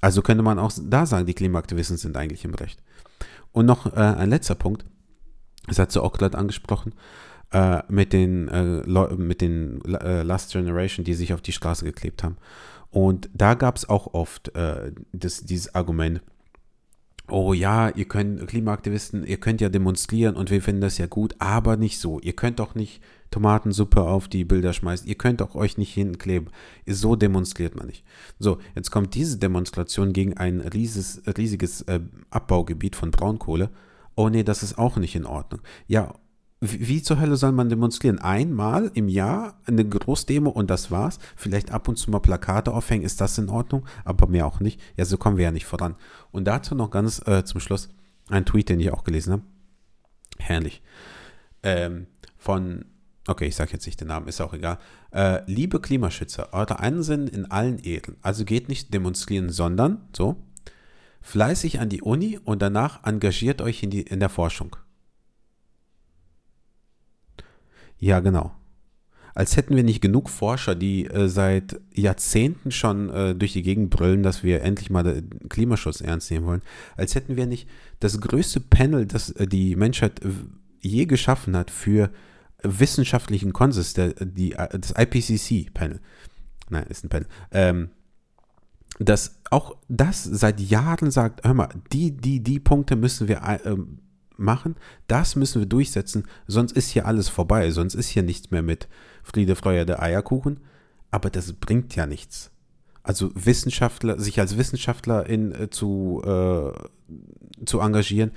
Also 0.00 0.22
könnte 0.22 0.42
man 0.42 0.58
auch 0.58 0.72
da 0.82 1.06
sagen, 1.06 1.26
die 1.26 1.34
Klimaaktivisten 1.34 1.96
sind 1.96 2.16
eigentlich 2.16 2.44
im 2.44 2.54
Recht. 2.54 2.82
Und 3.52 3.66
noch 3.66 3.86
äh, 3.94 4.00
ein 4.00 4.30
letzter 4.30 4.54
Punkt, 4.54 4.84
das 5.66 5.78
hat 5.78 5.92
sie 5.92 6.02
auch 6.02 6.18
angesprochen, 6.20 6.94
äh, 7.52 7.82
mit 7.88 8.12
den, 8.12 8.48
äh, 8.48 9.14
mit 9.16 9.40
den 9.40 9.82
äh, 9.84 10.22
Last 10.22 10.52
Generation, 10.52 11.04
die 11.04 11.14
sich 11.14 11.32
auf 11.32 11.40
die 11.40 11.52
Straße 11.52 11.84
geklebt 11.84 12.22
haben. 12.22 12.36
Und 12.90 13.30
da 13.32 13.54
gab 13.54 13.76
es 13.76 13.88
auch 13.88 14.12
oft 14.14 14.54
äh, 14.56 14.92
das, 15.12 15.44
dieses 15.44 15.74
Argument, 15.74 16.20
oh 17.28 17.52
ja, 17.52 17.88
ihr 17.88 18.06
könnt, 18.06 18.46
Klimaaktivisten, 18.46 19.24
ihr 19.24 19.38
könnt 19.38 19.60
ja 19.60 19.68
demonstrieren 19.68 20.36
und 20.36 20.50
wir 20.50 20.62
finden 20.62 20.80
das 20.80 20.98
ja 20.98 21.06
gut, 21.06 21.34
aber 21.38 21.76
nicht 21.76 21.98
so. 21.98 22.20
Ihr 22.20 22.34
könnt 22.34 22.58
doch 22.58 22.74
nicht 22.74 23.02
Tomatensuppe 23.34 24.00
auf 24.00 24.28
die 24.28 24.44
Bilder 24.44 24.72
schmeißen, 24.72 25.08
ihr 25.08 25.16
könnt 25.16 25.40
doch 25.40 25.56
euch 25.56 25.76
nicht 25.76 25.92
hinkleben. 25.92 26.50
So 26.86 27.16
demonstriert 27.16 27.74
man 27.74 27.88
nicht. 27.88 28.04
So, 28.38 28.58
jetzt 28.76 28.92
kommt 28.92 29.16
diese 29.16 29.38
Demonstration 29.38 30.12
gegen 30.12 30.36
ein 30.36 30.60
rieses, 30.60 31.20
riesiges 31.36 31.82
äh, 31.82 31.98
Abbaugebiet 32.30 32.94
von 32.94 33.10
Braunkohle. 33.10 33.70
Oh 34.14 34.28
nee, 34.28 34.44
das 34.44 34.62
ist 34.62 34.78
auch 34.78 34.98
nicht 34.98 35.16
in 35.16 35.26
Ordnung. 35.26 35.62
Ja, 35.88 36.14
wie, 36.60 36.86
wie 36.86 37.02
zur 37.02 37.20
Hölle 37.20 37.36
soll 37.36 37.50
man 37.50 37.68
demonstrieren? 37.68 38.20
Einmal 38.20 38.92
im 38.94 39.08
Jahr 39.08 39.60
eine 39.66 39.84
Großdemo 39.84 40.48
und 40.48 40.70
das 40.70 40.92
war's. 40.92 41.18
Vielleicht 41.34 41.72
ab 41.72 41.88
und 41.88 41.96
zu 41.96 42.12
mal 42.12 42.20
Plakate 42.20 42.72
aufhängen, 42.72 43.04
ist 43.04 43.20
das 43.20 43.36
in 43.36 43.48
Ordnung, 43.48 43.84
aber 44.04 44.28
mehr 44.28 44.46
auch 44.46 44.60
nicht. 44.60 44.80
Ja, 44.96 45.04
so 45.06 45.18
kommen 45.18 45.38
wir 45.38 45.44
ja 45.44 45.50
nicht 45.50 45.66
voran. 45.66 45.96
Und 46.30 46.44
dazu 46.44 46.76
noch 46.76 46.92
ganz 46.92 47.20
äh, 47.26 47.42
zum 47.42 47.60
Schluss 47.60 47.88
ein 48.28 48.46
Tweet, 48.46 48.68
den 48.68 48.78
ich 48.78 48.92
auch 48.92 49.02
gelesen 49.02 49.32
habe. 49.32 49.42
Herrlich. 50.38 50.82
Ähm, 51.64 52.06
von, 52.36 52.84
okay, 53.26 53.46
ich 53.46 53.56
sage 53.56 53.72
jetzt 53.72 53.86
nicht 53.86 54.00
den 54.00 54.08
Namen, 54.08 54.28
ist 54.28 54.40
auch 54.40 54.54
egal. 54.54 54.78
Äh, 55.12 55.42
liebe 55.50 55.80
Klimaschützer, 55.80 56.52
eure 56.52 56.80
Ansinnen 56.80 57.28
in 57.28 57.50
allen 57.50 57.78
Ehren. 57.78 58.16
Also 58.22 58.44
geht 58.44 58.68
nicht 58.68 58.92
demonstrieren, 58.92 59.50
sondern, 59.50 60.02
so, 60.14 60.36
fleißig 61.22 61.80
an 61.80 61.88
die 61.88 62.02
Uni 62.02 62.38
und 62.44 62.60
danach 62.60 63.04
engagiert 63.04 63.62
euch 63.62 63.82
in, 63.82 63.90
die, 63.90 64.02
in 64.02 64.20
der 64.20 64.28
Forschung. 64.28 64.76
Ja, 67.98 68.20
genau. 68.20 68.54
Als 69.34 69.56
hätten 69.56 69.74
wir 69.74 69.82
nicht 69.82 70.00
genug 70.00 70.28
Forscher, 70.28 70.76
die 70.76 71.06
äh, 71.06 71.28
seit 71.28 71.80
Jahrzehnten 71.92 72.70
schon 72.70 73.10
äh, 73.10 73.34
durch 73.34 73.52
die 73.52 73.62
Gegend 73.62 73.90
brüllen, 73.90 74.22
dass 74.22 74.44
wir 74.44 74.62
endlich 74.62 74.90
mal 74.90 75.02
den 75.02 75.48
Klimaschutz 75.48 76.00
ernst 76.00 76.30
nehmen 76.30 76.46
wollen. 76.46 76.62
Als 76.96 77.16
hätten 77.16 77.36
wir 77.36 77.46
nicht 77.46 77.68
das 77.98 78.20
größte 78.20 78.60
Panel, 78.60 79.06
das 79.06 79.30
äh, 79.30 79.48
die 79.48 79.74
Menschheit 79.74 80.20
je 80.80 81.06
geschaffen 81.06 81.56
hat 81.56 81.70
für 81.70 82.10
wissenschaftlichen 82.64 83.52
Konsens, 83.52 83.94
der, 83.94 84.14
die, 84.14 84.52
äh, 84.52 84.78
das 84.78 84.94
IPCC-Panel. 84.96 86.00
Nein, 86.70 86.86
ist 86.88 87.04
ein 87.04 87.08
Panel. 87.10 87.28
Ähm, 87.52 87.90
dass 88.98 89.40
auch 89.50 89.76
das 89.88 90.22
seit 90.24 90.60
Jahren 90.60 91.10
sagt, 91.10 91.44
hör 91.44 91.54
mal, 91.54 91.68
die, 91.92 92.12
die, 92.16 92.40
die 92.40 92.60
Punkte 92.60 92.96
müssen 92.96 93.28
wir 93.28 93.42
äh, 93.42 93.76
machen, 94.36 94.76
das 95.06 95.36
müssen 95.36 95.60
wir 95.60 95.66
durchsetzen, 95.66 96.24
sonst 96.46 96.72
ist 96.72 96.90
hier 96.90 97.06
alles 97.06 97.28
vorbei, 97.28 97.70
sonst 97.70 97.94
ist 97.94 98.08
hier 98.08 98.22
nichts 98.22 98.50
mehr 98.50 98.62
mit 98.62 98.88
Friede, 99.22 99.56
Freude, 99.56 99.86
der 99.86 100.02
Eierkuchen, 100.02 100.60
aber 101.10 101.30
das 101.30 101.52
bringt 101.52 101.94
ja 101.96 102.06
nichts. 102.06 102.50
Also 103.02 103.30
Wissenschaftler, 103.34 104.18
sich 104.18 104.40
als 104.40 104.56
Wissenschaftler 104.56 105.26
in, 105.26 105.52
äh, 105.52 105.70
zu, 105.70 106.22
äh, 106.24 106.72
zu 107.66 107.80
engagieren, 107.80 108.32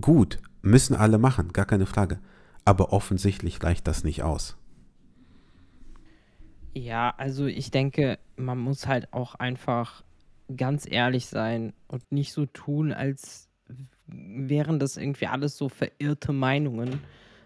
gut, 0.00 0.38
müssen 0.62 0.96
alle 0.96 1.18
machen, 1.18 1.52
gar 1.52 1.64
keine 1.66 1.86
Frage. 1.86 2.20
Aber 2.64 2.92
offensichtlich 2.92 3.62
reicht 3.62 3.86
das 3.86 4.04
nicht 4.04 4.22
aus. 4.22 4.56
Ja, 6.74 7.14
also 7.16 7.46
ich 7.46 7.70
denke, 7.70 8.18
man 8.36 8.58
muss 8.58 8.86
halt 8.86 9.12
auch 9.12 9.34
einfach 9.34 10.04
ganz 10.56 10.86
ehrlich 10.88 11.26
sein 11.26 11.72
und 11.88 12.10
nicht 12.12 12.32
so 12.32 12.46
tun, 12.46 12.92
als 12.92 13.48
wären 14.06 14.78
das 14.78 14.96
irgendwie 14.96 15.26
alles 15.26 15.56
so 15.56 15.68
verirrte 15.68 16.32
Meinungen, 16.32 17.00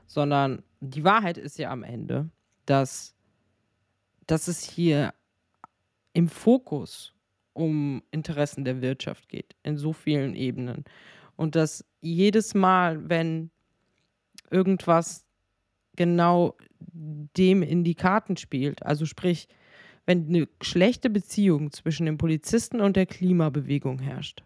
sondern 0.06 0.62
die 0.80 1.04
Wahrheit 1.04 1.38
ist 1.38 1.58
ja 1.58 1.70
am 1.70 1.82
Ende, 1.82 2.30
dass, 2.66 3.14
dass 4.26 4.48
es 4.48 4.62
hier 4.62 5.14
im 6.12 6.28
Fokus 6.28 7.14
um 7.52 8.02
Interessen 8.10 8.64
der 8.64 8.82
Wirtschaft 8.82 9.28
geht, 9.28 9.54
in 9.62 9.76
so 9.76 9.92
vielen 9.92 10.34
Ebenen. 10.34 10.84
Und 11.36 11.56
dass 11.56 11.84
jedes 12.00 12.54
Mal, 12.54 13.08
wenn 13.08 13.50
irgendwas 14.50 15.24
genau 15.96 16.56
dem 16.80 17.62
in 17.62 17.84
die 17.84 17.94
Karten 17.94 18.36
spielt, 18.36 18.82
also 18.82 19.06
sprich, 19.06 19.48
wenn 20.06 20.28
eine 20.28 20.48
schlechte 20.60 21.08
Beziehung 21.08 21.72
zwischen 21.72 22.06
dem 22.06 22.18
Polizisten 22.18 22.80
und 22.80 22.96
der 22.96 23.06
Klimabewegung 23.06 23.98
herrscht, 24.00 24.42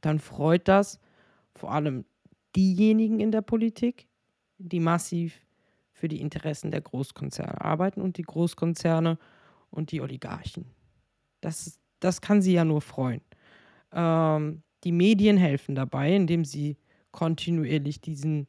dann 0.00 0.18
freut 0.18 0.68
das 0.68 1.00
vor 1.54 1.72
allem 1.72 2.04
diejenigen 2.54 3.20
in 3.20 3.32
der 3.32 3.40
Politik, 3.40 4.06
die 4.58 4.80
massiv 4.80 5.40
für 5.92 6.08
die 6.08 6.20
Interessen 6.20 6.70
der 6.70 6.82
Großkonzerne 6.82 7.60
arbeiten 7.60 8.02
und 8.02 8.18
die 8.18 8.22
Großkonzerne 8.22 9.18
und 9.70 9.90
die 9.92 10.00
Oligarchen. 10.00 10.66
Das, 11.40 11.78
das 12.00 12.20
kann 12.20 12.42
sie 12.42 12.52
ja 12.52 12.64
nur 12.64 12.80
freuen. 12.80 13.22
Ähm, 13.92 14.62
die 14.84 14.92
Medien 14.92 15.36
helfen 15.36 15.74
dabei, 15.74 16.14
indem 16.14 16.44
sie 16.44 16.76
kontinuierlich 17.10 18.00
diesen, 18.00 18.46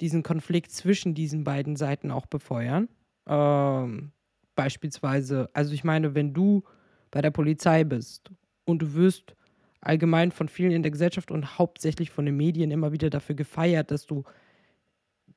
diesen 0.00 0.22
Konflikt 0.22 0.72
zwischen 0.72 1.14
diesen 1.14 1.44
beiden 1.44 1.76
Seiten 1.76 2.10
auch 2.10 2.26
befeuern. 2.26 2.88
Ähm, 3.26 4.12
beispielsweise, 4.54 5.50
also 5.52 5.72
ich 5.72 5.84
meine, 5.84 6.14
wenn 6.14 6.34
du 6.34 6.62
bei 7.10 7.22
der 7.22 7.30
Polizei 7.30 7.84
bist 7.84 8.30
und 8.64 8.80
du 8.80 8.94
wirst 8.94 9.36
allgemein 9.80 10.32
von 10.32 10.48
vielen 10.48 10.72
in 10.72 10.82
der 10.82 10.90
Gesellschaft 10.90 11.30
und 11.30 11.58
hauptsächlich 11.58 12.10
von 12.10 12.26
den 12.26 12.36
Medien 12.36 12.70
immer 12.70 12.92
wieder 12.92 13.10
dafür 13.10 13.34
gefeiert, 13.34 13.90
dass 13.90 14.06
du, 14.06 14.24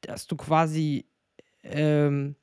dass 0.01 0.27
du 0.27 0.35
quasi 0.35 1.05
ähm, 1.63 2.35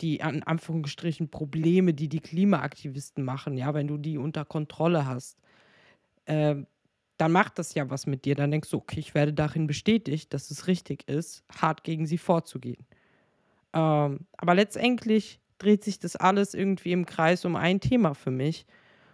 die 0.00 0.22
an 0.22 0.42
Anführungsstrichen 0.42 1.30
Probleme, 1.30 1.94
die 1.94 2.08
die 2.08 2.20
Klimaaktivisten 2.20 3.24
machen, 3.24 3.56
ja, 3.56 3.74
wenn 3.74 3.88
du 3.88 3.96
die 3.96 4.18
unter 4.18 4.44
Kontrolle 4.44 5.06
hast, 5.06 5.38
äh, 6.26 6.56
dann 7.18 7.32
macht 7.32 7.58
das 7.58 7.74
ja 7.74 7.90
was 7.90 8.06
mit 8.06 8.24
dir. 8.24 8.34
Dann 8.34 8.50
denkst 8.50 8.70
du, 8.70 8.78
okay, 8.78 9.00
ich 9.00 9.14
werde 9.14 9.32
darin 9.32 9.66
bestätigt, 9.66 10.32
dass 10.32 10.50
es 10.50 10.66
richtig 10.66 11.08
ist, 11.08 11.44
hart 11.54 11.84
gegen 11.84 12.06
sie 12.06 12.18
vorzugehen. 12.18 12.86
Ähm, 13.74 14.26
aber 14.36 14.54
letztendlich 14.54 15.40
dreht 15.58 15.84
sich 15.84 15.98
das 15.98 16.16
alles 16.16 16.54
irgendwie 16.54 16.92
im 16.92 17.04
Kreis 17.04 17.44
um 17.44 17.56
ein 17.56 17.80
Thema 17.80 18.14
für 18.14 18.30
mich. 18.30 18.66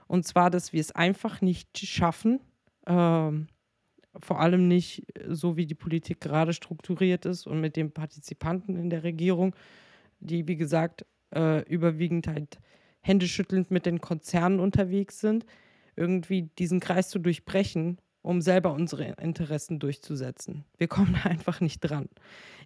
Und 0.07 0.27
zwar, 0.27 0.51
dass 0.51 0.73
wir 0.73 0.81
es 0.81 0.93
einfach 0.93 1.41
nicht 1.41 1.79
schaffen, 1.79 2.41
ähm, 2.87 3.49
vor 4.21 4.41
allem 4.41 4.69
nicht 4.69 5.07
so, 5.29 5.57
wie 5.57 5.67
die 5.67 5.75
Politik 5.75 6.21
gerade 6.21 6.53
strukturiert 6.53 7.27
ist 7.27 7.47
und 7.47 7.61
mit 7.61 7.75
den 7.75 7.91
Partizipanten 7.91 8.77
in 8.77 8.91
der 8.91 9.03
Regierung, 9.03 9.57
die, 10.21 10.47
wie 10.47 10.57
gesagt, 10.57 11.05
äh, 11.35 11.63
überwiegend 11.69 12.29
halt 12.29 12.59
händeschüttelnd 13.01 13.71
mit 13.71 13.87
den 13.87 14.01
Konzernen 14.01 14.61
unterwegs 14.61 15.21
sind, 15.21 15.45
irgendwie 15.97 16.51
diesen 16.59 16.81
Kreis 16.81 17.09
zu 17.09 17.19
durchbrechen, 17.19 17.99
um 18.23 18.41
selber 18.41 18.73
unsere 18.73 19.15
Interessen 19.21 19.79
durchzusetzen. 19.79 20.65
Wir 20.79 20.89
kommen 20.89 21.19
da 21.23 21.29
einfach 21.31 21.61
nicht 21.61 21.81
dran. 21.81 22.09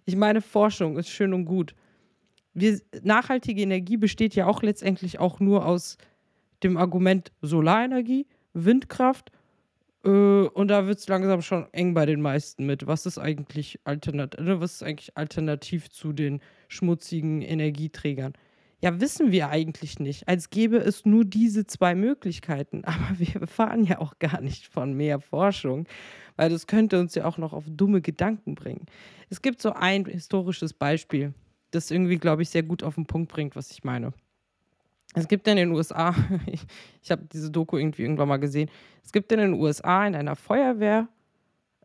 Ich 0.05 0.15
meine, 0.15 0.41
Forschung 0.41 0.97
ist 0.97 1.09
schön 1.09 1.33
und 1.33 1.45
gut. 1.45 1.75
Wir, 2.53 2.79
nachhaltige 3.03 3.61
Energie 3.61 3.97
besteht 3.97 4.35
ja 4.35 4.47
auch 4.47 4.63
letztendlich 4.63 5.19
auch 5.19 5.39
nur 5.39 5.65
aus 5.65 5.97
dem 6.63 6.77
Argument 6.77 7.31
Solarenergie, 7.41 8.25
Windkraft 8.53 9.31
äh, 10.03 10.09
und 10.09 10.69
da 10.69 10.87
wird 10.87 10.99
es 10.99 11.07
langsam 11.07 11.41
schon 11.41 11.67
eng 11.73 11.93
bei 11.93 12.05
den 12.05 12.21
meisten 12.21 12.65
mit. 12.65 12.87
Was 12.87 13.05
ist 13.05 13.17
eigentlich 13.17 13.79
alternativ, 13.83 14.45
ne, 14.45 14.61
was 14.61 14.75
ist 14.75 14.83
eigentlich 14.83 15.17
alternativ 15.17 15.89
zu 15.89 16.13
den 16.13 16.41
schmutzigen 16.67 17.41
Energieträgern? 17.41 18.33
Ja, 18.81 19.01
wissen 19.01 19.31
wir 19.31 19.49
eigentlich 19.49 19.99
nicht. 19.99 20.27
Als 20.27 20.49
gäbe 20.49 20.77
es 20.77 21.05
nur 21.05 21.25
diese 21.25 21.67
zwei 21.67 21.95
Möglichkeiten. 21.95 22.83
Aber 22.85 23.17
wir 23.17 23.41
erfahren 23.41 23.83
ja 23.83 23.99
auch 23.99 24.19
gar 24.19 24.41
nicht 24.41 24.67
von 24.67 24.93
mehr 24.93 25.19
Forschung, 25.19 25.87
weil 26.37 26.49
das 26.49 26.67
könnte 26.67 26.99
uns 26.99 27.15
ja 27.15 27.25
auch 27.25 27.37
noch 27.37 27.53
auf 27.53 27.65
dumme 27.67 28.01
Gedanken 28.01 28.55
bringen. 28.55 28.85
Es 29.29 29.41
gibt 29.41 29.61
so 29.61 29.73
ein 29.73 30.05
historisches 30.05 30.73
Beispiel, 30.73 31.33
das 31.71 31.91
irgendwie, 31.91 32.17
glaube 32.17 32.41
ich, 32.41 32.49
sehr 32.49 32.63
gut 32.63 32.83
auf 32.83 32.95
den 32.95 33.05
Punkt 33.05 33.31
bringt, 33.31 33.55
was 33.55 33.71
ich 33.71 33.83
meine. 33.83 34.13
Es 35.15 35.27
gibt 35.27 35.47
in 35.47 35.57
den 35.57 35.71
USA, 35.71 36.15
ich, 36.45 36.61
ich 37.01 37.11
habe 37.11 37.23
diese 37.31 37.51
Doku 37.51 37.77
irgendwie 37.77 38.03
irgendwann 38.03 38.29
mal 38.29 38.37
gesehen, 38.37 38.69
es 39.03 39.11
gibt 39.11 39.31
in 39.31 39.39
den 39.39 39.53
USA 39.53 40.05
in 40.05 40.15
einer 40.15 40.35
Feuerwehr, 40.35 41.07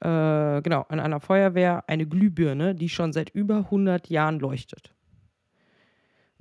äh, 0.00 0.62
genau, 0.62 0.86
in 0.90 1.00
einer 1.00 1.20
Feuerwehr 1.20 1.84
eine 1.88 2.06
Glühbirne, 2.06 2.74
die 2.74 2.88
schon 2.88 3.12
seit 3.12 3.30
über 3.30 3.56
100 3.56 4.08
Jahren 4.10 4.38
leuchtet. 4.38 4.93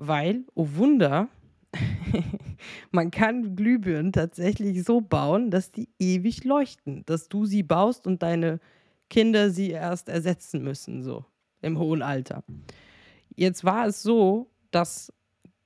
Weil, 0.07 0.43
oh 0.53 0.67
Wunder, 0.73 1.29
man 2.91 3.09
kann 3.09 3.55
Glühbirnen 3.55 4.11
tatsächlich 4.11 4.83
so 4.83 4.99
bauen, 4.99 5.49
dass 5.49 5.71
die 5.71 5.87
ewig 5.97 6.43
leuchten, 6.43 7.05
dass 7.05 7.29
du 7.29 7.45
sie 7.45 7.63
baust 7.63 8.05
und 8.05 8.21
deine 8.21 8.59
Kinder 9.09 9.49
sie 9.49 9.69
erst 9.71 10.09
ersetzen 10.09 10.61
müssen, 10.61 11.03
so 11.03 11.23
im 11.61 11.79
hohen 11.79 12.01
Alter. 12.01 12.43
Jetzt 13.33 13.63
war 13.63 13.87
es 13.87 14.03
so, 14.03 14.51
dass 14.71 15.13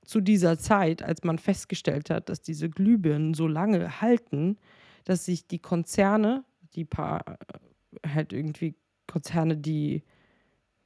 zu 0.04 0.20
dieser 0.20 0.56
Zeit, 0.56 1.02
als 1.02 1.24
man 1.24 1.38
festgestellt 1.38 2.08
hat, 2.08 2.28
dass 2.28 2.40
diese 2.40 2.70
Glühbirnen 2.70 3.34
so 3.34 3.48
lange 3.48 4.00
halten, 4.00 4.56
dass 5.04 5.24
sich 5.24 5.48
die 5.48 5.58
Konzerne, 5.58 6.44
die 6.74 6.84
paar 6.84 7.24
äh, 7.26 8.08
halt 8.08 8.32
irgendwie 8.32 8.76
Konzerne, 9.08 9.56
die 9.56 10.04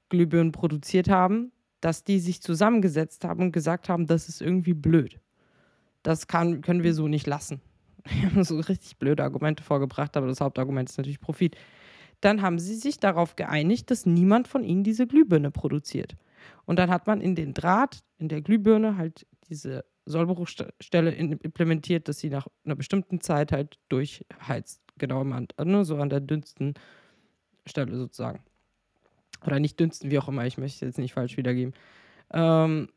Glühbirnen 0.09 0.53
produziert 0.53 1.09
haben, 1.09 1.52
dass 1.83 2.05
die 2.05 2.21
sich 2.21 2.41
zusammengesetzt 2.41 3.25
haben 3.25 3.43
und 3.43 3.53
gesagt 3.53 3.91
haben, 3.91 4.07
das 4.07 4.29
ist 4.29 4.41
irgendwie 4.41 4.73
blöd. 4.73 5.21
Das 6.03 6.29
kann, 6.29 6.63
können 6.63 6.85
wir 6.85 6.95
so 6.95 7.09
nicht 7.09 7.27
lassen. 7.27 7.61
Die 8.07 8.25
haben 8.25 8.43
so 8.43 8.59
richtig 8.59 8.97
blöde 8.99 9.23
Argumente 9.23 9.63
vorgebracht, 9.63 10.17
aber 10.17 10.27
das 10.27 10.41
Hauptargument 10.41 10.89
ist 10.89 10.97
natürlich 10.97 11.21
Profit. 11.21 11.57
Dann 12.21 12.43
haben 12.43 12.59
sie 12.59 12.75
sich 12.75 12.99
darauf 12.99 13.37
geeinigt, 13.37 13.91
dass 13.91 14.07
niemand 14.07 14.49
von 14.49 14.65
ihnen 14.65 14.85
diese 14.85 15.07
Glühbirne 15.07 15.51
produziert. 15.51 16.17
Und 16.65 16.79
dann 16.79 16.91
hat 16.91 17.07
man 17.07 17.21
in 17.21 17.35
den 17.35 17.55
Draht, 17.55 18.01
in 18.19 18.29
der 18.29 18.43
Glühbirne 18.43 18.97
halt 18.97 19.27
diese 19.49 19.85
Sollbruchstelle 20.07 21.13
implementiert, 21.13 22.09
dass 22.09 22.19
sie 22.19 22.31
nach 22.31 22.49
einer 22.65 22.75
bestimmten 22.75 23.21
Zeit 23.21 23.53
halt 23.53 23.79
durchheizt. 23.89 24.81
Genau, 24.99 25.25
ne, 25.25 25.85
so 25.85 25.97
an 25.97 26.11
der 26.11 26.21
dünnsten 26.21 26.75
Stelle 27.67 27.97
sozusagen. 27.97 28.41
Oder 29.45 29.61
nicht 29.61 29.79
dünsten, 29.81 30.11
wie 30.11 30.19
auch 30.19 30.29
immer, 30.29 30.47
ich 30.47 30.59
möchte 30.59 30.77
es 30.77 30.81
jetzt 30.81 30.99
nicht 30.99 31.15
falsch 31.15 31.37
wiedergeben. 31.37 31.75
Ähm, 32.33 32.89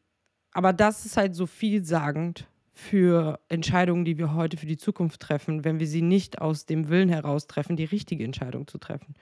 aber 0.51 0.73
das 0.73 1.05
ist 1.05 1.17
halt 1.17 1.35
so 1.35 1.45
vielsagend 1.45 2.47
für 2.73 3.39
Entscheidungen, 3.47 4.05
die 4.05 4.17
wir 4.17 4.33
heute 4.33 4.57
für 4.57 4.65
die 4.65 4.77
Zukunft 4.77 5.21
treffen, 5.21 5.63
wenn 5.63 5.79
wir 5.79 5.87
sie 5.87 6.01
nicht 6.01 6.41
aus 6.41 6.65
dem 6.65 6.89
Willen 6.89 7.09
heraus 7.09 7.47
treffen, 7.47 7.77
die 7.77 7.85
richtige 7.85 8.23
Entscheidung 8.23 8.67
zu 8.67 8.77
treffen. 8.77 9.15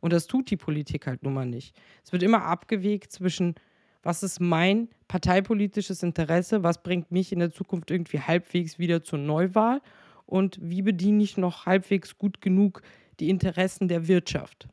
Und 0.00 0.12
das 0.12 0.26
tut 0.26 0.50
die 0.50 0.56
Politik 0.56 1.06
halt 1.06 1.22
nun 1.22 1.34
mal 1.34 1.46
nicht. 1.46 1.76
Es 2.04 2.12
wird 2.12 2.22
immer 2.22 2.44
abgewegt 2.44 3.12
zwischen, 3.12 3.56
was 4.02 4.22
ist 4.22 4.40
mein 4.40 4.88
parteipolitisches 5.08 6.02
Interesse, 6.02 6.62
was 6.62 6.82
bringt 6.82 7.10
mich 7.10 7.32
in 7.32 7.40
der 7.40 7.52
Zukunft 7.52 7.90
irgendwie 7.90 8.20
halbwegs 8.20 8.78
wieder 8.78 9.02
zur 9.02 9.18
Neuwahl 9.18 9.82
und 10.24 10.58
wie 10.62 10.82
bediene 10.82 11.22
ich 11.22 11.36
noch 11.36 11.66
halbwegs 11.66 12.16
gut 12.16 12.40
genug 12.40 12.82
die 13.18 13.28
Interessen 13.28 13.88
der 13.88 14.08
Wirtschaft. 14.08 14.68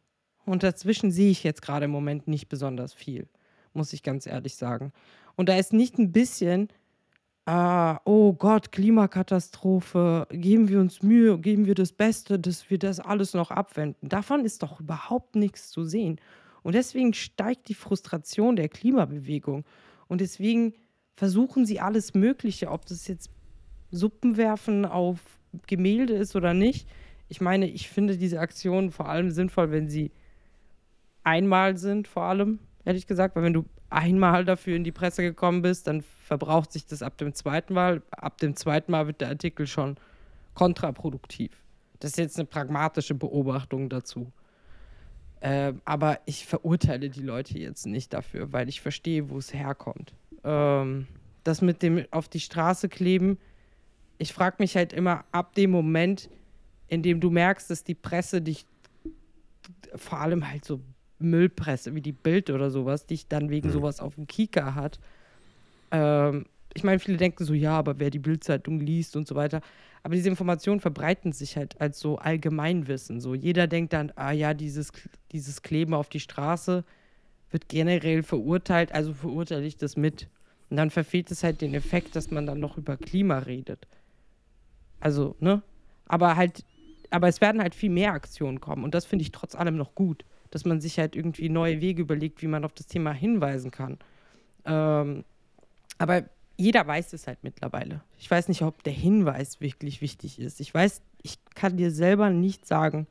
Und 0.48 0.64
dazwischen 0.64 1.12
sehe 1.12 1.30
ich 1.30 1.44
jetzt 1.44 1.62
gerade 1.62 1.86
im 1.86 1.92
Moment 1.92 2.30
nicht 2.30 2.48
besonders 2.48 2.94
viel, 2.94 3.28
muss 3.74 3.92
ich 3.92 4.02
ganz 4.02 4.26
ehrlich 4.26 4.56
sagen. 4.56 4.94
Und 5.36 5.50
da 5.50 5.58
ist 5.58 5.74
nicht 5.74 6.00
ein 6.00 6.14
bisschen, 6.14 6.70
äh, 7.46 7.96
oh 8.06 8.32
Gott, 8.32 8.72
Klimakatastrophe, 8.72 10.26
geben 10.32 10.70
wir 10.70 10.80
uns 10.80 11.04
Mühe, 11.04 11.38
geben 11.38 11.66
wir 11.66 11.76
das 11.76 11.92
Beste, 11.92 12.40
dass 12.40 12.70
wir 12.70 12.80
das 12.80 13.02
alles 13.02 13.34
noch 13.34 13.52
abwenden. 13.52 14.08
Davon 14.08 14.46
ist 14.46 14.64
doch 14.64 14.80
überhaupt 14.80 15.36
nichts 15.36 15.70
zu 15.70 15.84
sehen. 15.84 16.18
Und 16.64 16.76
deswegen 16.76 17.14
steigt 17.14 17.68
die 17.68 17.74
Frustration 17.74 18.56
der 18.56 18.70
Klimabewegung. 18.70 19.66
Und 20.08 20.22
deswegen 20.22 20.76
versuchen 21.18 21.66
sie 21.66 21.82
alles 21.82 22.14
Mögliche, 22.14 22.72
ob 22.72 22.86
das 22.86 23.10
jetzt 23.10 23.30
Suppen 23.92 24.38
werfen 24.38 24.86
auf 24.86 25.20
Gemälde 25.68 26.14
ist 26.14 26.38
oder 26.38 26.54
nicht. 26.54 26.88
Ich 27.28 27.42
meine, 27.42 27.70
ich 27.70 27.90
finde 27.90 28.18
diese 28.18 28.40
Aktionen 28.40 28.92
vor 28.92 29.10
allem 29.10 29.32
sinnvoll, 29.32 29.72
wenn 29.72 29.90
sie 29.90 30.12
einmal 31.28 31.78
sind, 31.78 32.08
vor 32.08 32.24
allem, 32.24 32.60
ehrlich 32.86 33.06
gesagt, 33.06 33.36
weil 33.36 33.44
wenn 33.44 33.54
du 33.54 33.66
einmal 33.90 34.46
dafür 34.46 34.76
in 34.76 34.84
die 34.84 34.92
Presse 34.92 35.22
gekommen 35.22 35.62
bist, 35.62 35.88
dann 35.88 36.02
verbraucht 36.02 36.72
sich 36.72 36.86
das 36.86 37.02
ab 37.02 37.18
dem 37.18 37.34
zweiten 37.34 37.74
Mal. 37.74 38.02
Ab 38.12 38.38
dem 38.38 38.56
zweiten 38.56 38.92
Mal 38.92 39.08
wird 39.08 39.22
der 39.22 39.30
Artikel 39.30 39.68
schon 39.68 39.98
kontraproduktiv. 40.54 41.52
Das 42.00 42.12
ist 42.12 42.18
jetzt 42.18 42.38
eine 42.38 42.46
pragmatische 42.46 43.14
Beobachtung 43.14 43.90
dazu. 43.90 44.32
Ähm, 45.42 45.82
aber 45.86 46.20
ich 46.26 46.46
verurteile 46.46 47.10
die 47.10 47.22
Leute 47.22 47.60
jetzt 47.60 47.86
nicht 47.86 48.14
dafür, 48.14 48.54
weil 48.54 48.70
ich 48.70 48.82
verstehe, 48.82 49.30
wo 49.30 49.38
es 49.38 49.54
herkommt. 49.54 50.14
Ähm, 50.44 51.08
das 51.44 51.62
mit 51.62 51.84
dem 51.84 52.06
auf 52.12 52.28
die 52.28 52.40
Straße 52.40 52.90
kleben, 52.90 53.38
ich 54.18 54.34
frage 54.34 54.56
mich 54.60 54.76
halt 54.76 54.94
immer 54.94 55.26
ab 55.32 55.54
dem 55.54 55.70
Moment, 55.70 56.30
in 56.88 57.04
dem 57.04 57.20
du 57.20 57.30
merkst, 57.30 57.70
dass 57.70 57.84
die 57.84 57.94
Presse 57.94 58.42
dich 58.42 58.66
vor 59.96 60.20
allem 60.20 60.50
halt 60.50 60.66
so 60.66 60.80
Müllpresse 61.20 61.96
wie 61.96 62.02
die 62.02 62.12
Bild 62.12 62.50
oder 62.50 62.70
sowas, 62.70 63.06
dich 63.06 63.28
dann 63.28 63.50
wegen 63.50 63.70
mhm. 63.70 63.74
sowas 63.74 64.00
auf 64.00 64.16
dem 64.16 64.28
Kika 64.28 64.76
hat. 64.76 65.00
Ähm, 65.92 66.46
ich 66.74 66.84
meine, 66.84 67.00
viele 67.00 67.18
denken 67.18 67.44
so, 67.44 67.54
ja, 67.54 67.78
aber 67.78 68.00
wer 68.00 68.10
die 68.10 68.20
Bildzeitung 68.20 68.80
liest 68.80 69.16
und 69.16 69.28
so 69.28 69.36
weiter. 69.36 69.62
Aber 70.04 70.16
diese 70.16 70.30
Informationen 70.30 70.80
verbreiten 70.80 71.32
sich 71.32 71.58
halt 71.58 71.82
als 71.82 72.00
so 72.00 72.18
Allgemeinwissen. 72.18 73.20
So 73.20 73.34
jeder 73.34 73.68
denkt 73.68 73.94
dann, 73.94 74.12
ah 74.16 74.32
ja, 74.32 74.54
dieses, 74.54 74.92
dieses 75.32 75.62
Kleben 75.64 75.94
auf 75.94 76.10
die 76.10 76.20
Straße 76.20 76.84
wird 77.50 77.68
generell 77.68 78.24
verurteilt, 78.24 78.92
also 78.92 79.14
verurteile 79.14 79.66
ich 79.66 79.78
das 79.78 79.98
mit. 79.98 80.28
Und 80.70 80.78
dann 80.78 80.92
verfehlt 80.92 81.32
es 81.32 81.44
halt 81.44 81.62
den 81.62 81.74
Effekt, 81.74 82.16
dass 82.16 82.30
man 82.30 82.46
dann 82.46 82.60
noch 82.60 82.78
über 82.78 82.98
Klima 82.98 83.40
redet. 83.40 83.88
Also, 85.00 85.36
ne? 85.40 85.62
Aber 86.06 86.36
halt, 86.36 86.64
aber 87.10 87.28
es 87.28 87.42
werden 87.42 87.62
halt 87.62 87.74
viel 87.74 87.90
mehr 87.90 88.14
Aktionen 88.14 88.60
kommen 88.60 88.84
und 88.84 88.94
das 88.94 89.06
finde 89.06 89.24
ich 89.24 89.32
trotz 89.32 89.56
allem 89.56 89.78
noch 89.78 89.96
gut 89.96 90.24
dass 90.52 90.66
man 90.66 90.82
sich 90.82 91.00
halt 91.00 91.16
irgendwie 91.16 91.50
neue 91.50 91.82
Wege 91.82 92.02
überlegt, 92.02 92.42
wie 92.42 92.48
man 92.48 92.66
auf 92.66 92.74
das 92.74 92.88
Thema 92.88 93.12
hinweisen 93.12 93.72
kann. 93.72 93.98
Ähm, 94.66 95.24
aber 95.98 96.24
jeder 96.58 96.86
weiß 96.86 97.14
es 97.14 97.28
halt 97.28 97.44
mittlerweile. 97.44 98.02
Ich 98.18 98.30
weiß 98.30 98.48
nicht, 98.48 98.64
ob 98.64 98.84
der 98.84 98.94
Hinweis 98.94 99.62
wirklich 99.62 100.02
wichtig 100.02 100.40
ist. 100.40 100.60
Ich 100.60 100.74
weiß, 100.74 101.02
ich 101.22 101.38
kann 101.56 101.78
dir 101.78 101.92
selber 101.92 102.30
nicht 102.30 102.66
sagen, 102.66 103.08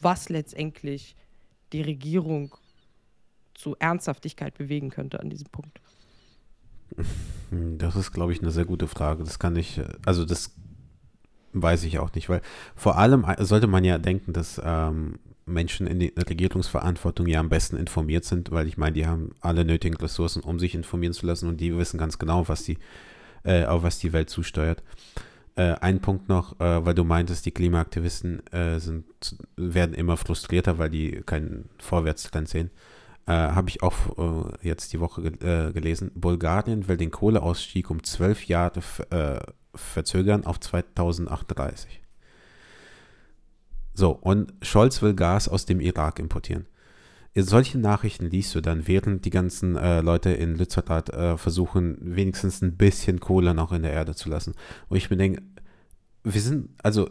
was 0.00 0.28
letztendlich 0.28 1.16
die 1.72 1.82
Regierung 1.82 2.54
zu 3.54 3.76
Ernsthaftigkeit 3.78 4.56
bewegen 4.56 4.90
könnte 4.90 5.20
an 5.20 5.30
diesem 5.30 5.48
Punkt. 5.48 5.80
Das 7.50 7.96
ist, 7.96 8.12
glaube 8.12 8.32
ich, 8.32 8.40
eine 8.40 8.50
sehr 8.50 8.64
gute 8.64 8.88
Frage. 8.88 9.22
Das 9.22 9.38
kann 9.38 9.56
ich, 9.56 9.80
also 10.04 10.24
das 10.24 10.54
weiß 11.52 11.84
ich 11.84 11.98
auch 11.98 12.12
nicht, 12.14 12.28
weil 12.28 12.42
vor 12.74 12.96
allem 12.96 13.26
sollte 13.38 13.66
man 13.66 13.84
ja 13.84 13.98
denken, 13.98 14.32
dass 14.32 14.60
ähm, 14.64 15.18
Menschen 15.50 15.86
in 15.86 15.98
der 15.98 16.10
Regierungsverantwortung 16.28 17.26
ja 17.26 17.40
am 17.40 17.48
besten 17.48 17.76
informiert 17.76 18.24
sind, 18.24 18.50
weil 18.50 18.66
ich 18.66 18.76
meine, 18.76 18.92
die 18.92 19.06
haben 19.06 19.30
alle 19.40 19.64
nötigen 19.64 19.96
Ressourcen, 19.96 20.42
um 20.42 20.58
sich 20.58 20.74
informieren 20.74 21.12
zu 21.12 21.26
lassen 21.26 21.48
und 21.48 21.60
die 21.60 21.76
wissen 21.76 21.98
ganz 21.98 22.18
genau, 22.18 22.48
was 22.48 22.64
die, 22.64 22.78
äh, 23.44 23.64
auf 23.64 23.82
was 23.82 23.98
die 23.98 24.12
Welt 24.12 24.30
zusteuert. 24.30 24.82
Äh, 25.56 25.74
ein 25.80 26.00
Punkt 26.00 26.28
noch, 26.28 26.58
äh, 26.60 26.84
weil 26.84 26.94
du 26.94 27.04
meintest, 27.04 27.44
die 27.44 27.50
Klimaaktivisten 27.50 28.46
äh, 28.52 28.78
sind, 28.78 29.04
werden 29.56 29.94
immer 29.94 30.16
frustrierter, 30.16 30.78
weil 30.78 30.90
die 30.90 31.22
keinen 31.26 31.68
Vorwärtstrend 31.78 32.48
sehen. 32.48 32.70
Äh, 33.26 33.32
Habe 33.32 33.68
ich 33.68 33.82
auch 33.82 33.94
äh, 34.16 34.66
jetzt 34.68 34.92
die 34.92 35.00
Woche 35.00 35.22
ge 35.22 35.72
gelesen. 35.72 36.12
Bulgarien 36.14 36.88
will 36.88 36.96
den 36.96 37.10
Kohleausstieg 37.10 37.90
um 37.90 38.02
zwölf 38.02 38.46
Jahre 38.46 38.80
verzögern 39.74 40.44
auf 40.46 40.58
2038. 40.58 42.00
So, 43.94 44.10
und 44.12 44.52
Scholz 44.62 45.02
will 45.02 45.14
Gas 45.14 45.48
aus 45.48 45.66
dem 45.66 45.80
Irak 45.80 46.18
importieren. 46.18 46.66
Solche 47.36 47.78
Nachrichten 47.78 48.26
liest 48.26 48.54
du 48.54 48.60
dann, 48.60 48.88
während 48.88 49.24
die 49.24 49.30
ganzen 49.30 49.76
äh, 49.76 50.00
Leute 50.00 50.30
in 50.30 50.56
Lützerath 50.56 51.10
äh, 51.10 51.36
versuchen, 51.36 51.96
wenigstens 52.00 52.60
ein 52.60 52.76
bisschen 52.76 53.20
Kohle 53.20 53.54
noch 53.54 53.70
in 53.70 53.82
der 53.82 53.92
Erde 53.92 54.16
zu 54.16 54.28
lassen. 54.28 54.54
Und 54.88 54.96
ich 54.96 55.10
mir 55.10 55.16
denke, 55.16 55.42
wir 56.24 56.40
sind, 56.40 56.70
also, 56.82 57.08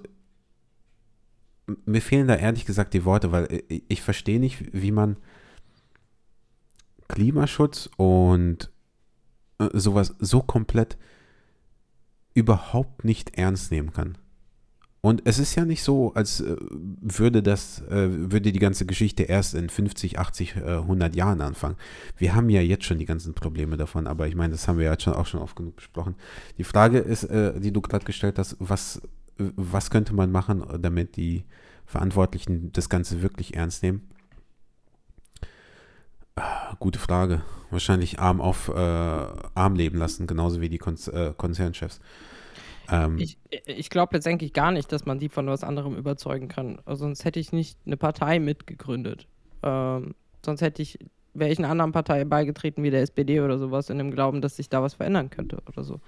mir 1.85 2.01
fehlen 2.01 2.27
da 2.27 2.35
ehrlich 2.35 2.65
gesagt 2.65 2.93
die 2.93 3.05
Worte, 3.05 3.31
weil 3.31 3.47
ich, 3.51 3.71
äh, 3.71 3.81
ich 3.87 4.01
verstehe 4.01 4.39
nicht, 4.39 4.73
wie 4.73 4.91
man 4.91 5.17
Klimaschutz 7.07 7.89
und 7.95 8.71
äh, 9.59 9.69
sowas 9.73 10.15
so 10.19 10.41
komplett 10.41 10.97
überhaupt 12.33 13.05
nicht 13.05 13.37
ernst 13.37 13.71
nehmen 13.71 13.93
kann. 13.93 14.17
Und 15.01 15.21
es 15.25 15.39
ist 15.39 15.55
ja 15.55 15.63
nicht 15.63 15.81
so, 15.83 16.13
als 16.13 16.41
äh, 16.41 16.57
würde 16.59 17.41
das, 17.41 17.81
äh, 17.83 18.09
würde 18.31 18.51
die 18.51 18.59
ganze 18.59 18.85
Geschichte 18.85 19.23
erst 19.23 19.55
in 19.55 19.69
50, 19.69 20.19
80, 20.19 20.57
100 20.57 21.15
Jahren 21.15 21.41
anfangen. 21.41 21.77
Wir 22.17 22.35
haben 22.35 22.49
ja 22.49 22.61
jetzt 22.61 22.83
schon 22.83 22.97
die 22.97 23.05
ganzen 23.05 23.33
Probleme 23.33 23.77
davon, 23.77 24.07
aber 24.07 24.27
ich 24.27 24.35
meine, 24.35 24.51
das 24.51 24.67
haben 24.67 24.77
wir 24.77 24.85
ja 24.85 24.99
schon, 24.99 25.13
auch 25.13 25.25
schon 25.25 25.41
oft 25.41 25.55
genug 25.55 25.77
besprochen. 25.77 26.15
Die 26.57 26.65
Frage 26.65 26.99
ist, 26.99 27.23
äh, 27.23 27.59
die 27.59 27.71
du 27.71 27.81
gerade 27.81 28.05
gestellt 28.05 28.37
hast, 28.37 28.57
was, 28.59 29.01
was 29.37 29.89
könnte 29.89 30.13
man 30.13 30.31
machen, 30.31 30.65
damit 30.81 31.15
die 31.15 31.45
Verantwortlichen 31.85 32.71
das 32.73 32.89
Ganze 32.89 33.21
wirklich 33.21 33.55
ernst 33.55 33.83
nehmen? 33.83 34.09
Ah, 36.35 36.75
gute 36.79 36.99
Frage. 36.99 37.41
Wahrscheinlich 37.71 38.19
arm 38.19 38.41
auf 38.41 38.69
äh, 38.69 38.73
arm 38.73 39.75
leben 39.75 39.97
lassen, 39.97 40.27
genauso 40.27 40.61
wie 40.61 40.69
die 40.69 40.77
Konz 40.77 41.07
äh, 41.07 41.33
Konzernchefs. 41.35 41.99
Ähm, 42.91 43.17
ich 43.17 43.37
ich 43.65 43.89
glaube 43.89 44.15
letztendlich 44.15 44.53
gar 44.53 44.71
nicht, 44.71 44.91
dass 44.91 45.05
man 45.05 45.19
die 45.19 45.29
von 45.29 45.47
was 45.47 45.63
anderem 45.63 45.95
überzeugen 45.95 46.47
kann. 46.47 46.79
Also 46.85 47.05
sonst 47.05 47.25
hätte 47.25 47.39
ich 47.39 47.51
nicht 47.51 47.77
eine 47.85 47.97
Partei 47.97 48.39
mitgegründet. 48.39 49.27
Ähm, 49.63 50.15
sonst 50.43 50.61
hätte 50.61 50.81
ich, 50.81 50.99
wäre 51.33 51.51
ich 51.51 51.59
einer 51.59 51.69
anderen 51.69 51.91
Partei 51.91 52.25
beigetreten 52.25 52.83
wie 52.83 52.91
der 52.91 53.01
SPD 53.01 53.41
oder 53.41 53.57
sowas, 53.57 53.89
in 53.89 53.97
dem 53.97 54.11
Glauben, 54.11 54.41
dass 54.41 54.55
sich 54.55 54.69
da 54.69 54.81
was 54.81 54.95
verändern 54.95 55.29
könnte 55.29 55.61
oder 55.67 55.83
so. 55.83 55.99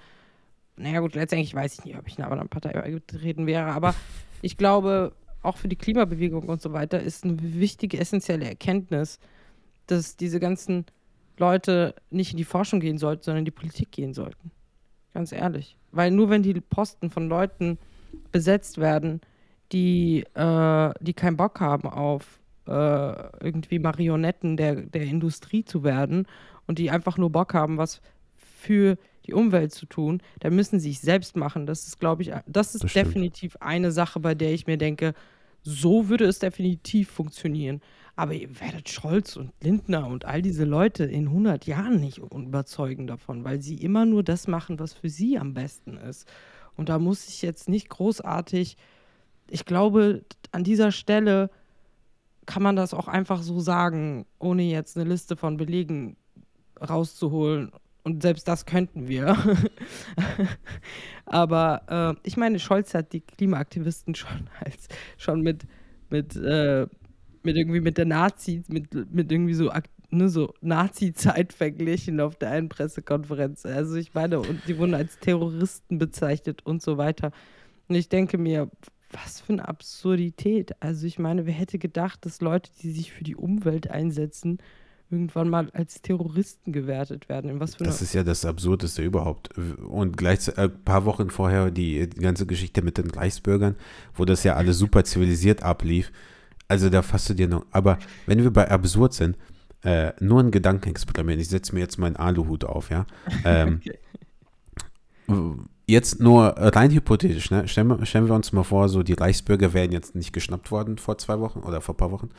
Naja 0.76 1.00
gut, 1.00 1.14
letztendlich 1.14 1.54
weiß 1.54 1.78
ich 1.78 1.84
nicht, 1.84 1.98
ob 1.98 2.08
ich 2.08 2.18
einer 2.18 2.30
anderen 2.30 2.48
Partei 2.48 2.72
beigetreten 2.72 3.46
wäre, 3.46 3.66
aber 3.66 3.94
ich 4.40 4.56
glaube, 4.56 5.12
auch 5.42 5.56
für 5.56 5.68
die 5.68 5.76
Klimabewegung 5.76 6.48
und 6.48 6.62
so 6.62 6.72
weiter 6.72 7.00
ist 7.00 7.24
eine 7.24 7.36
wichtige, 7.40 7.98
essentielle 7.98 8.46
Erkenntnis, 8.46 9.18
dass 9.86 10.16
diese 10.16 10.40
ganzen 10.40 10.86
Leute 11.36 11.94
nicht 12.10 12.32
in 12.32 12.36
die 12.36 12.44
Forschung 12.44 12.80
gehen 12.80 12.98
sollten, 12.98 13.22
sondern 13.22 13.40
in 13.40 13.44
die 13.44 13.50
Politik 13.50 13.90
gehen 13.90 14.14
sollten. 14.14 14.50
Ganz 15.14 15.32
ehrlich. 15.32 15.76
Weil 15.90 16.10
nur 16.10 16.30
wenn 16.30 16.42
die 16.42 16.60
Posten 16.60 17.10
von 17.10 17.28
Leuten 17.28 17.78
besetzt 18.30 18.78
werden, 18.78 19.20
die, 19.72 20.24
äh, 20.34 20.92
die 21.00 21.14
keinen 21.14 21.36
Bock 21.36 21.60
haben 21.60 21.88
auf 21.88 22.40
äh, 22.66 22.70
irgendwie 23.40 23.78
Marionetten 23.78 24.56
der, 24.56 24.76
der 24.76 25.02
Industrie 25.02 25.64
zu 25.64 25.82
werden 25.82 26.26
und 26.66 26.78
die 26.78 26.90
einfach 26.90 27.18
nur 27.18 27.30
Bock 27.30 27.54
haben, 27.54 27.78
was 27.78 28.00
für 28.36 28.96
die 29.26 29.34
Umwelt 29.34 29.72
zu 29.72 29.86
tun, 29.86 30.20
dann 30.40 30.54
müssen 30.54 30.80
sie 30.80 30.90
sich 30.90 31.00
selbst 31.00 31.36
machen. 31.36 31.66
Das 31.66 31.86
ist, 31.86 32.00
glaube 32.00 32.22
ich, 32.22 32.32
das 32.46 32.74
ist 32.74 32.84
das 32.84 32.92
definitiv 32.92 33.56
eine 33.60 33.92
Sache, 33.92 34.20
bei 34.20 34.34
der 34.34 34.52
ich 34.52 34.66
mir 34.66 34.78
denke, 34.78 35.14
so 35.62 36.08
würde 36.08 36.24
es 36.24 36.38
definitiv 36.38 37.10
funktionieren. 37.10 37.80
Aber 38.14 38.34
ihr 38.34 38.60
werdet 38.60 38.88
Scholz 38.90 39.36
und 39.36 39.52
Lindner 39.62 40.06
und 40.06 40.24
all 40.26 40.42
diese 40.42 40.64
Leute 40.64 41.04
in 41.04 41.28
100 41.28 41.66
Jahren 41.66 41.98
nicht 41.98 42.18
überzeugen 42.18 43.06
davon, 43.06 43.44
weil 43.44 43.62
sie 43.62 43.76
immer 43.76 44.04
nur 44.04 44.22
das 44.22 44.48
machen, 44.48 44.78
was 44.78 44.92
für 44.92 45.08
sie 45.08 45.38
am 45.38 45.54
besten 45.54 45.96
ist. 45.96 46.28
Und 46.76 46.88
da 46.88 46.98
muss 46.98 47.28
ich 47.28 47.42
jetzt 47.42 47.68
nicht 47.68 47.88
großartig, 47.88 48.76
ich 49.48 49.64
glaube, 49.64 50.24
an 50.50 50.64
dieser 50.64 50.92
Stelle 50.92 51.50
kann 52.46 52.62
man 52.62 52.76
das 52.76 52.92
auch 52.92 53.08
einfach 53.08 53.42
so 53.42 53.60
sagen, 53.60 54.26
ohne 54.38 54.62
jetzt 54.62 54.96
eine 54.96 55.08
Liste 55.08 55.36
von 55.36 55.56
Belegen 55.56 56.16
rauszuholen. 56.80 57.72
Und 58.04 58.22
selbst 58.22 58.48
das 58.48 58.66
könnten 58.66 59.06
wir. 59.06 59.36
Aber 61.26 62.16
äh, 62.18 62.28
ich 62.28 62.36
meine, 62.36 62.58
Scholz 62.58 62.94
hat 62.94 63.12
die 63.12 63.20
Klimaaktivisten 63.20 64.14
schon 64.14 64.50
als 64.60 64.88
schon 65.16 65.42
mit, 65.42 65.66
mit, 66.10 66.34
äh, 66.34 66.88
mit 67.44 67.56
irgendwie 67.56 67.80
mit 67.80 67.98
der 67.98 68.06
Nazi, 68.06 68.62
mit, 68.68 68.94
mit 69.12 69.30
irgendwie 69.30 69.54
so, 69.54 69.70
ne, 70.10 70.28
so 70.28 70.54
Nazi-Zeit 70.60 71.52
verglichen 71.52 72.20
auf 72.20 72.36
der 72.36 72.50
einen 72.50 72.68
Pressekonferenz. 72.68 73.66
Also 73.66 73.96
ich 73.96 74.14
meine, 74.14 74.40
und 74.40 74.60
die 74.66 74.78
wurden 74.78 74.94
als 74.94 75.18
Terroristen 75.18 75.98
bezeichnet 75.98 76.64
und 76.64 76.82
so 76.82 76.98
weiter. 76.98 77.32
Und 77.88 77.96
ich 77.96 78.08
denke 78.08 78.38
mir, 78.38 78.70
was 79.10 79.40
für 79.40 79.52
eine 79.52 79.68
Absurdität. 79.68 80.72
Also 80.80 81.06
ich 81.06 81.18
meine, 81.18 81.46
wer 81.46 81.54
hätte 81.54 81.78
gedacht, 81.78 82.24
dass 82.24 82.40
Leute, 82.40 82.70
die 82.82 82.92
sich 82.92 83.12
für 83.12 83.24
die 83.24 83.36
Umwelt 83.36 83.90
einsetzen, 83.90 84.58
irgendwann 85.12 85.50
mal 85.50 85.68
als 85.72 86.00
Terroristen 86.00 86.72
gewertet 86.72 87.28
werden. 87.28 87.58
das 87.60 88.02
ist 88.02 88.14
ja 88.14 88.24
das 88.24 88.46
Absurdeste 88.46 89.02
überhaupt. 89.02 89.50
Und 89.56 90.16
gleich 90.16 90.56
ein 90.56 90.82
paar 90.84 91.04
Wochen 91.04 91.28
vorher 91.28 91.70
die, 91.70 92.08
die, 92.08 92.20
ganze 92.20 92.46
Geschichte 92.46 92.80
mit 92.80 92.96
den 92.96 93.10
Reichsbürgern, 93.10 93.76
wo 94.14 94.24
das 94.24 94.42
ja 94.42 94.56
alles 94.56 94.78
super 94.78 95.04
zivilisiert 95.04 95.62
ablief. 95.62 96.10
Also 96.72 96.88
da 96.88 97.02
fasst 97.02 97.28
du 97.28 97.34
dir 97.34 97.48
noch. 97.48 97.66
Aber 97.70 97.98
wenn 98.24 98.42
wir 98.42 98.50
bei 98.50 98.70
absurd 98.70 99.12
sind, 99.12 99.36
äh, 99.84 100.12
nur 100.20 100.40
ein 100.40 100.50
Gedankenexperiment. 100.50 101.38
Ich 101.38 101.50
setze 101.50 101.74
mir 101.74 101.80
jetzt 101.80 101.98
meinen 101.98 102.16
Aluhut 102.16 102.64
auf, 102.64 102.88
ja. 102.88 103.04
Ähm, 103.44 103.82
okay. 105.28 105.58
Jetzt 105.86 106.18
nur 106.18 106.44
rein 106.56 106.90
hypothetisch, 106.90 107.50
ne? 107.50 107.68
Stellen, 107.68 108.06
stellen, 108.06 108.26
wir 108.26 108.34
uns 108.34 108.54
mal 108.54 108.62
vor, 108.62 108.88
so 108.88 109.02
die 109.02 109.12
Reichsbürger 109.12 109.74
wären 109.74 109.92
jetzt 109.92 110.14
nicht 110.14 110.32
geschnappt 110.32 110.70
worden 110.70 110.96
vor 110.96 111.18
zwei 111.18 111.40
Wochen 111.40 111.58
oder 111.58 111.82
vor 111.82 111.94
ein 111.94 111.98
paar 111.98 112.10
Wochen, 112.10 112.30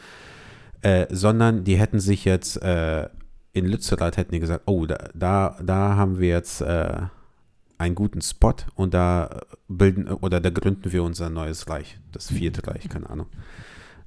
äh, 0.81 1.05
sondern 1.11 1.63
die 1.63 1.75
hätten 1.75 1.99
sich 1.99 2.25
jetzt 2.25 2.59
äh, 2.63 3.07
in 3.51 3.67
Lützerath 3.67 4.17
hätten 4.17 4.31
die 4.31 4.39
gesagt, 4.39 4.63
oh, 4.65 4.87
da, 4.87 5.09
da, 5.13 5.59
da 5.61 5.95
haben 5.95 6.17
wir 6.17 6.29
jetzt 6.29 6.61
äh, 6.61 7.01
einen 7.77 7.93
guten 7.93 8.21
Spot 8.21 8.55
und 8.73 8.95
da 8.95 9.41
bilden 9.67 10.07
oder 10.07 10.39
da 10.39 10.49
gründen 10.49 10.91
wir 10.91 11.03
unser 11.03 11.29
neues 11.29 11.69
Reich, 11.69 11.99
das 12.11 12.31
vierte 12.31 12.65
Reich, 12.65 12.89
keine 12.89 13.11
Ahnung. 13.11 13.27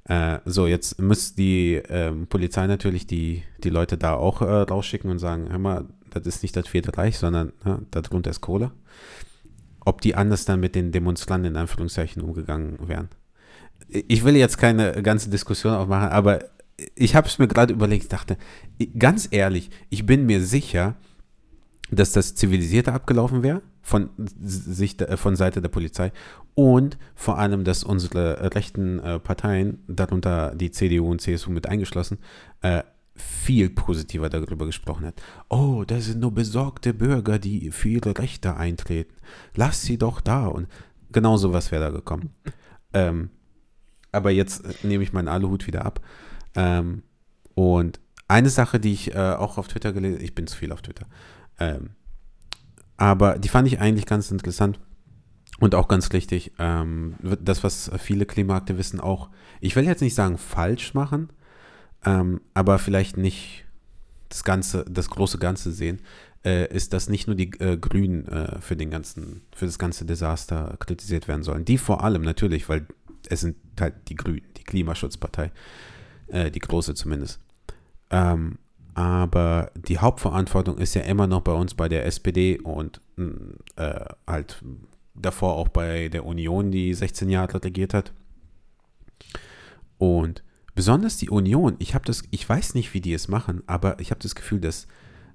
Äh, 0.07 0.39
so, 0.45 0.67
jetzt 0.67 1.01
muss 1.01 1.35
die 1.35 1.81
ähm, 1.89 2.27
Polizei 2.27 2.65
natürlich 2.65 3.07
die, 3.07 3.43
die 3.63 3.69
Leute 3.69 3.97
da 3.97 4.13
auch 4.13 4.41
äh, 4.41 4.45
rausschicken 4.45 5.11
und 5.11 5.19
sagen, 5.19 5.47
hör 5.49 5.59
mal, 5.59 5.85
das 6.09 6.25
ist 6.25 6.43
nicht 6.43 6.55
das 6.55 6.67
Vierte 6.67 6.97
Reich, 6.97 7.17
sondern 7.17 7.51
ja, 7.65 7.79
darunter 7.91 8.29
ist 8.29 8.41
Kohle. 8.41 8.71
Ob 9.81 10.01
die 10.01 10.15
anders 10.15 10.45
dann 10.45 10.61
mit 10.61 10.75
den 10.75 10.91
Demonstranten 10.91 11.51
in 11.51 11.57
Anführungszeichen 11.57 12.21
umgegangen 12.21 12.77
wären. 12.87 13.09
Ich 13.89 14.23
will 14.23 14.35
jetzt 14.35 14.57
keine 14.57 15.01
ganze 15.03 15.29
Diskussion 15.29 15.73
aufmachen, 15.73 16.09
aber 16.09 16.39
ich 16.95 17.15
habe 17.15 17.27
es 17.27 17.37
mir 17.37 17.47
gerade 17.47 17.73
überlegt, 17.73 18.11
dachte, 18.11 18.37
ganz 18.97 19.27
ehrlich, 19.31 19.69
ich 19.89 20.05
bin 20.05 20.25
mir 20.25 20.41
sicher, 20.41 20.95
dass 21.91 22.11
das 22.11 22.35
zivilisierter 22.35 22.93
abgelaufen 22.93 23.43
wäre 23.43 23.61
von, 23.87 24.09
Sicht, 24.43 25.01
äh, 25.01 25.15
von 25.15 25.37
Seite 25.37 25.61
der 25.61 25.69
Polizei 25.69 26.11
und 26.55 26.97
vor 27.15 27.37
allem, 27.37 27.63
dass 27.63 27.85
unsere 27.85 28.53
rechten 28.53 28.99
äh, 28.99 29.17
Parteien, 29.17 29.81
darunter 29.87 30.53
die 30.55 30.71
CDU 30.71 31.09
und 31.09 31.21
CSU 31.21 31.51
mit 31.51 31.69
eingeschlossen, 31.69 32.17
äh, 32.61 32.83
viel 33.15 33.69
positiver 33.69 34.27
darüber 34.27 34.65
gesprochen 34.65 35.05
hat. 35.05 35.21
Oh, 35.47 35.85
das 35.87 36.05
sind 36.05 36.19
nur 36.19 36.33
besorgte 36.33 36.93
Bürger, 36.93 37.39
die 37.39 37.71
für 37.71 37.87
ihre 37.87 38.17
Rechte 38.17 38.57
eintreten. 38.57 39.15
Lass 39.55 39.83
sie 39.83 39.97
doch 39.97 40.19
da. 40.19 40.47
Und 40.47 40.67
genau 41.13 41.37
sowas 41.37 41.71
wäre 41.71 41.85
da 41.85 41.89
gekommen. 41.89 42.31
Ähm, 42.93 43.29
aber 44.11 44.31
jetzt 44.31 44.83
nehme 44.83 45.03
ich 45.03 45.13
meinen 45.13 45.29
Aluhut 45.29 45.65
wieder 45.65 45.85
ab. 45.85 46.01
Ähm, 46.55 47.03
und 47.55 48.01
eine 48.27 48.49
Sache, 48.49 48.81
die 48.81 48.91
ich 48.91 49.15
äh, 49.15 49.17
auch 49.17 49.57
auf 49.57 49.69
Twitter 49.69 49.93
gelesen 49.93 50.21
ich 50.21 50.35
bin 50.35 50.45
zu 50.45 50.57
viel 50.57 50.73
auf 50.73 50.81
Twitter, 50.81 51.07
ähm, 51.57 51.91
aber 52.97 53.37
die 53.37 53.49
fand 53.49 53.67
ich 53.67 53.79
eigentlich 53.79 54.05
ganz 54.05 54.31
interessant 54.31 54.79
und 55.59 55.75
auch 55.75 55.87
ganz 55.87 56.11
richtig. 56.13 56.51
Ähm, 56.59 57.15
das, 57.21 57.63
was 57.63 57.91
viele 57.97 58.25
Klimaaktivisten 58.25 58.99
auch, 58.99 59.29
ich 59.61 59.75
will 59.75 59.85
jetzt 59.85 60.01
nicht 60.01 60.15
sagen 60.15 60.37
falsch 60.37 60.93
machen, 60.93 61.29
ähm, 62.05 62.41
aber 62.53 62.79
vielleicht 62.79 63.17
nicht 63.17 63.65
das 64.29 64.43
ganze, 64.43 64.83
das 64.89 65.09
große 65.09 65.37
Ganze 65.37 65.71
sehen, 65.71 66.01
äh, 66.43 66.73
ist, 66.73 66.93
dass 66.93 67.09
nicht 67.09 67.27
nur 67.27 67.35
die 67.35 67.51
äh, 67.59 67.77
Grünen 67.77 68.27
äh, 68.27 68.59
für 68.61 68.75
den 68.75 68.89
ganzen, 68.89 69.41
für 69.55 69.65
das 69.65 69.79
ganze 69.79 70.05
Desaster 70.05 70.75
kritisiert 70.79 71.27
werden 71.27 71.43
sollen. 71.43 71.65
Die 71.65 71.77
vor 71.77 72.03
allem 72.03 72.21
natürlich, 72.23 72.67
weil 72.69 72.87
es 73.29 73.41
sind 73.41 73.57
halt 73.79 73.95
die 74.09 74.15
Grünen, 74.15 74.45
die 74.57 74.63
Klimaschutzpartei, 74.63 75.51
äh, 76.27 76.51
die 76.51 76.59
große 76.59 76.93
zumindest. 76.95 77.39
Ähm, 78.09 78.57
aber 78.97 79.71
die 79.75 79.99
Hauptverantwortung 79.99 80.79
ist 80.79 80.95
ja 80.95 81.03
immer 81.03 81.27
noch 81.27 81.41
bei 81.41 81.51
uns 81.51 81.75
bei 81.75 81.87
der 81.87 82.07
SPD 82.07 82.59
und 82.59 82.99
äh, 83.75 84.05
halt 84.25 84.63
davor 85.13 85.53
auch 85.53 85.67
bei 85.67 86.09
der 86.09 86.25
Union, 86.25 86.71
die 86.71 86.95
16 86.95 87.29
Jahre 87.29 87.63
regiert 87.63 87.93
hat. 87.93 88.11
Und 89.99 90.43
besonders 90.73 91.17
die 91.17 91.29
Union, 91.29 91.75
ich 91.77 91.93
habe 91.93 92.05
das, 92.05 92.23
ich 92.31 92.49
weiß 92.49 92.73
nicht, 92.73 92.95
wie 92.95 92.99
die 93.01 93.13
es 93.13 93.27
machen, 93.27 93.61
aber 93.67 93.99
ich 93.99 94.09
habe 94.09 94.19
das 94.19 94.33
Gefühl, 94.33 94.61
dass 94.61 94.87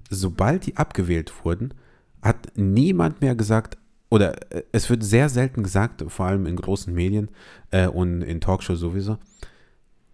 sobald 0.09 0.65
die 0.65 0.75
abgewählt 0.75 1.31
wurden, 1.45 1.73
hat 2.21 2.51
niemand 2.57 3.21
mehr 3.21 3.33
gesagt, 3.33 3.77
oder 4.09 4.51
äh, 4.51 4.63
es 4.73 4.89
wird 4.89 5.05
sehr 5.05 5.29
selten 5.29 5.63
gesagt, 5.63 6.03
vor 6.09 6.25
allem 6.25 6.47
in 6.47 6.57
großen 6.57 6.93
Medien 6.93 7.29
äh, 7.71 7.87
und 7.87 8.23
in 8.23 8.41
Talkshows 8.41 8.81
sowieso, 8.81 9.19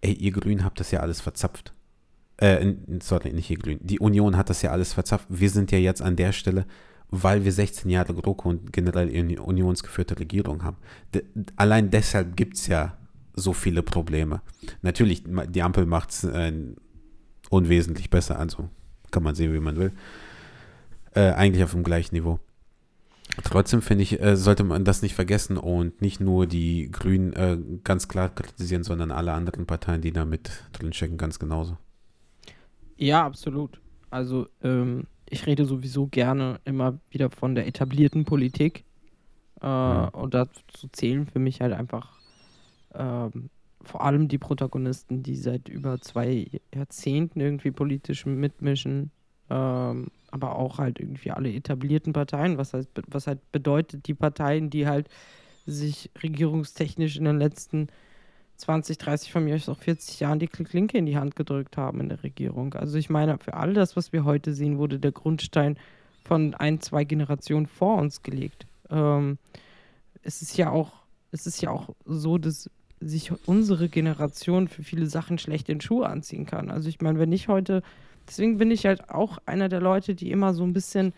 ey, 0.01 0.13
ihr 0.13 0.33
Grünen 0.33 0.63
habt 0.63 0.79
das 0.79 0.91
ja 0.91 0.99
alles 0.99 1.19
verzapft 1.19 1.73
äh, 2.39 2.73
sorry, 3.01 3.33
nicht 3.33 3.53
grün, 3.61 3.79
die 3.81 3.99
Union 3.99 4.37
hat 4.37 4.49
das 4.49 4.61
ja 4.61 4.71
alles 4.71 4.93
verzapft. 4.93 5.27
Wir 5.29 5.49
sind 5.49 5.71
ja 5.71 5.77
jetzt 5.77 6.01
an 6.01 6.15
der 6.15 6.31
Stelle, 6.31 6.65
weil 7.09 7.43
wir 7.43 7.51
16 7.51 7.89
Jahre 7.89 8.13
GroKo 8.13 8.49
und 8.49 8.71
generell 8.71 9.13
eine 9.13 9.41
unionsgeführte 9.41 10.17
Regierung 10.19 10.63
haben. 10.63 10.77
De, 11.13 11.23
allein 11.57 11.89
deshalb 11.89 12.37
gibt 12.37 12.55
es 12.55 12.67
ja 12.67 12.97
so 13.33 13.53
viele 13.53 13.83
Probleme. 13.83 14.41
Natürlich, 14.81 15.23
die 15.49 15.61
Ampel 15.61 15.85
macht 15.85 16.11
es 16.11 16.23
äh, 16.23 16.53
unwesentlich 17.49 18.09
besser, 18.09 18.39
also 18.39 18.69
kann 19.11 19.23
man 19.23 19.35
sehen, 19.35 19.53
wie 19.53 19.59
man 19.59 19.75
will. 19.75 19.91
Äh, 21.13 21.31
eigentlich 21.31 21.63
auf 21.63 21.71
dem 21.71 21.83
gleichen 21.83 22.15
Niveau. 22.15 22.39
Trotzdem 23.43 23.81
finde 23.81 24.03
ich, 24.03 24.21
äh, 24.21 24.37
sollte 24.37 24.63
man 24.63 24.85
das 24.85 25.01
nicht 25.01 25.15
vergessen 25.15 25.57
und 25.57 26.01
nicht 26.01 26.19
nur 26.19 26.47
die 26.47 26.89
Grünen 26.91 27.33
äh, 27.33 27.57
ganz 27.83 28.07
klar 28.07 28.29
kritisieren, 28.29 28.83
sondern 28.83 29.11
alle 29.11 29.33
anderen 29.33 29.65
Parteien, 29.65 30.01
die 30.01 30.11
da 30.11 30.25
mit 30.25 30.51
drinstecken, 30.73 31.17
ganz 31.17 31.39
genauso. 31.39 31.77
Ja, 32.99 33.25
absolut. 33.25 33.79
Also 34.09 34.47
ähm, 34.61 35.07
ich 35.29 35.47
rede 35.47 35.65
sowieso 35.65 36.07
gerne 36.07 36.59
immer 36.65 36.99
wieder 37.09 37.29
von 37.29 37.55
der 37.55 37.65
etablierten 37.65 38.25
Politik. 38.25 38.83
Äh, 39.61 39.65
ja. 39.65 40.09
Und 40.09 40.33
dazu 40.33 40.87
zählen 40.91 41.25
für 41.25 41.39
mich 41.39 41.61
halt 41.61 41.73
einfach 41.73 42.19
ähm, 42.93 43.49
vor 43.81 44.03
allem 44.03 44.27
die 44.27 44.37
Protagonisten, 44.37 45.23
die 45.23 45.35
seit 45.35 45.69
über 45.69 46.01
zwei 46.01 46.47
Jahrzehnten 46.75 47.39
irgendwie 47.39 47.71
politisch 47.71 48.25
mitmischen, 48.25 49.11
ähm, 49.49 50.07
aber 50.31 50.57
auch 50.57 50.77
halt 50.77 50.99
irgendwie 50.99 51.31
alle 51.31 51.53
etablierten 51.53 52.11
Parteien, 52.11 52.57
was, 52.57 52.73
heißt, 52.73 52.89
was 53.07 53.27
halt 53.27 53.39
bedeutet, 53.53 54.07
die 54.07 54.13
Parteien, 54.13 54.69
die 54.69 54.87
halt 54.87 55.07
sich 55.65 56.11
regierungstechnisch 56.21 57.15
in 57.15 57.25
den 57.25 57.37
letzten 57.37 57.87
20, 58.59 58.97
30, 58.97 59.31
von 59.31 59.45
mir 59.45 59.55
aus 59.55 59.69
auch 59.69 59.77
40 59.77 60.19
Jahren 60.19 60.39
die 60.39 60.47
Klinke 60.47 60.97
in 60.97 61.05
die 61.05 61.17
Hand 61.17 61.37
gedrückt 61.37 61.77
haben 61.77 62.01
in 62.01 62.09
der 62.09 62.23
Regierung. 62.23 62.73
Also 62.73 62.97
ich 62.97 63.09
meine, 63.09 63.37
für 63.37 63.53
all 63.53 63.73
das, 63.73 63.95
was 63.95 64.11
wir 64.11 64.25
heute 64.25 64.53
sehen, 64.53 64.77
wurde 64.77 64.99
der 64.99 65.13
Grundstein 65.13 65.77
von 66.25 66.53
ein, 66.55 66.81
zwei 66.81 67.05
Generationen 67.05 67.67
vor 67.67 67.97
uns 67.97 68.21
gelegt. 68.21 68.67
Ähm, 68.89 69.37
es 70.23 70.41
ist 70.41 70.57
ja 70.57 70.69
auch, 70.69 70.91
es 71.31 71.47
ist 71.47 71.61
ja 71.61 71.69
auch 71.69 71.89
so, 72.05 72.37
dass 72.37 72.69
sich 72.99 73.31
unsere 73.47 73.87
Generation 73.87 74.67
für 74.67 74.83
viele 74.83 75.07
Sachen 75.07 75.37
schlecht 75.37 75.69
in 75.69 75.79
Schuhe 75.79 76.07
anziehen 76.07 76.45
kann. 76.45 76.69
Also 76.69 76.89
ich 76.89 76.99
meine, 76.99 77.17
wenn 77.17 77.31
ich 77.31 77.47
heute, 77.47 77.81
deswegen 78.27 78.57
bin 78.57 78.71
ich 78.71 78.85
halt 78.85 79.09
auch 79.09 79.37
einer 79.45 79.69
der 79.69 79.79
Leute, 79.79 80.15
die 80.15 80.31
immer 80.31 80.53
so 80.53 80.63
ein 80.63 80.73
bisschen 80.73 81.13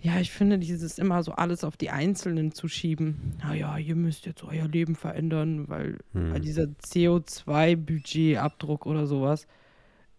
ja, 0.00 0.20
ich 0.20 0.30
finde 0.30 0.58
dieses 0.58 0.98
immer 0.98 1.22
so 1.22 1.32
alles 1.32 1.64
auf 1.64 1.76
die 1.76 1.90
Einzelnen 1.90 2.52
zu 2.52 2.68
schieben. 2.68 3.36
Naja, 3.42 3.76
ihr 3.78 3.96
müsst 3.96 4.24
jetzt 4.26 4.44
euer 4.44 4.68
Leben 4.68 4.94
verändern, 4.94 5.68
weil, 5.68 5.98
hm. 6.12 6.32
weil 6.32 6.40
dieser 6.40 6.64
CO2-Budgetabdruck 6.64 8.86
oder 8.86 9.06
sowas. 9.06 9.46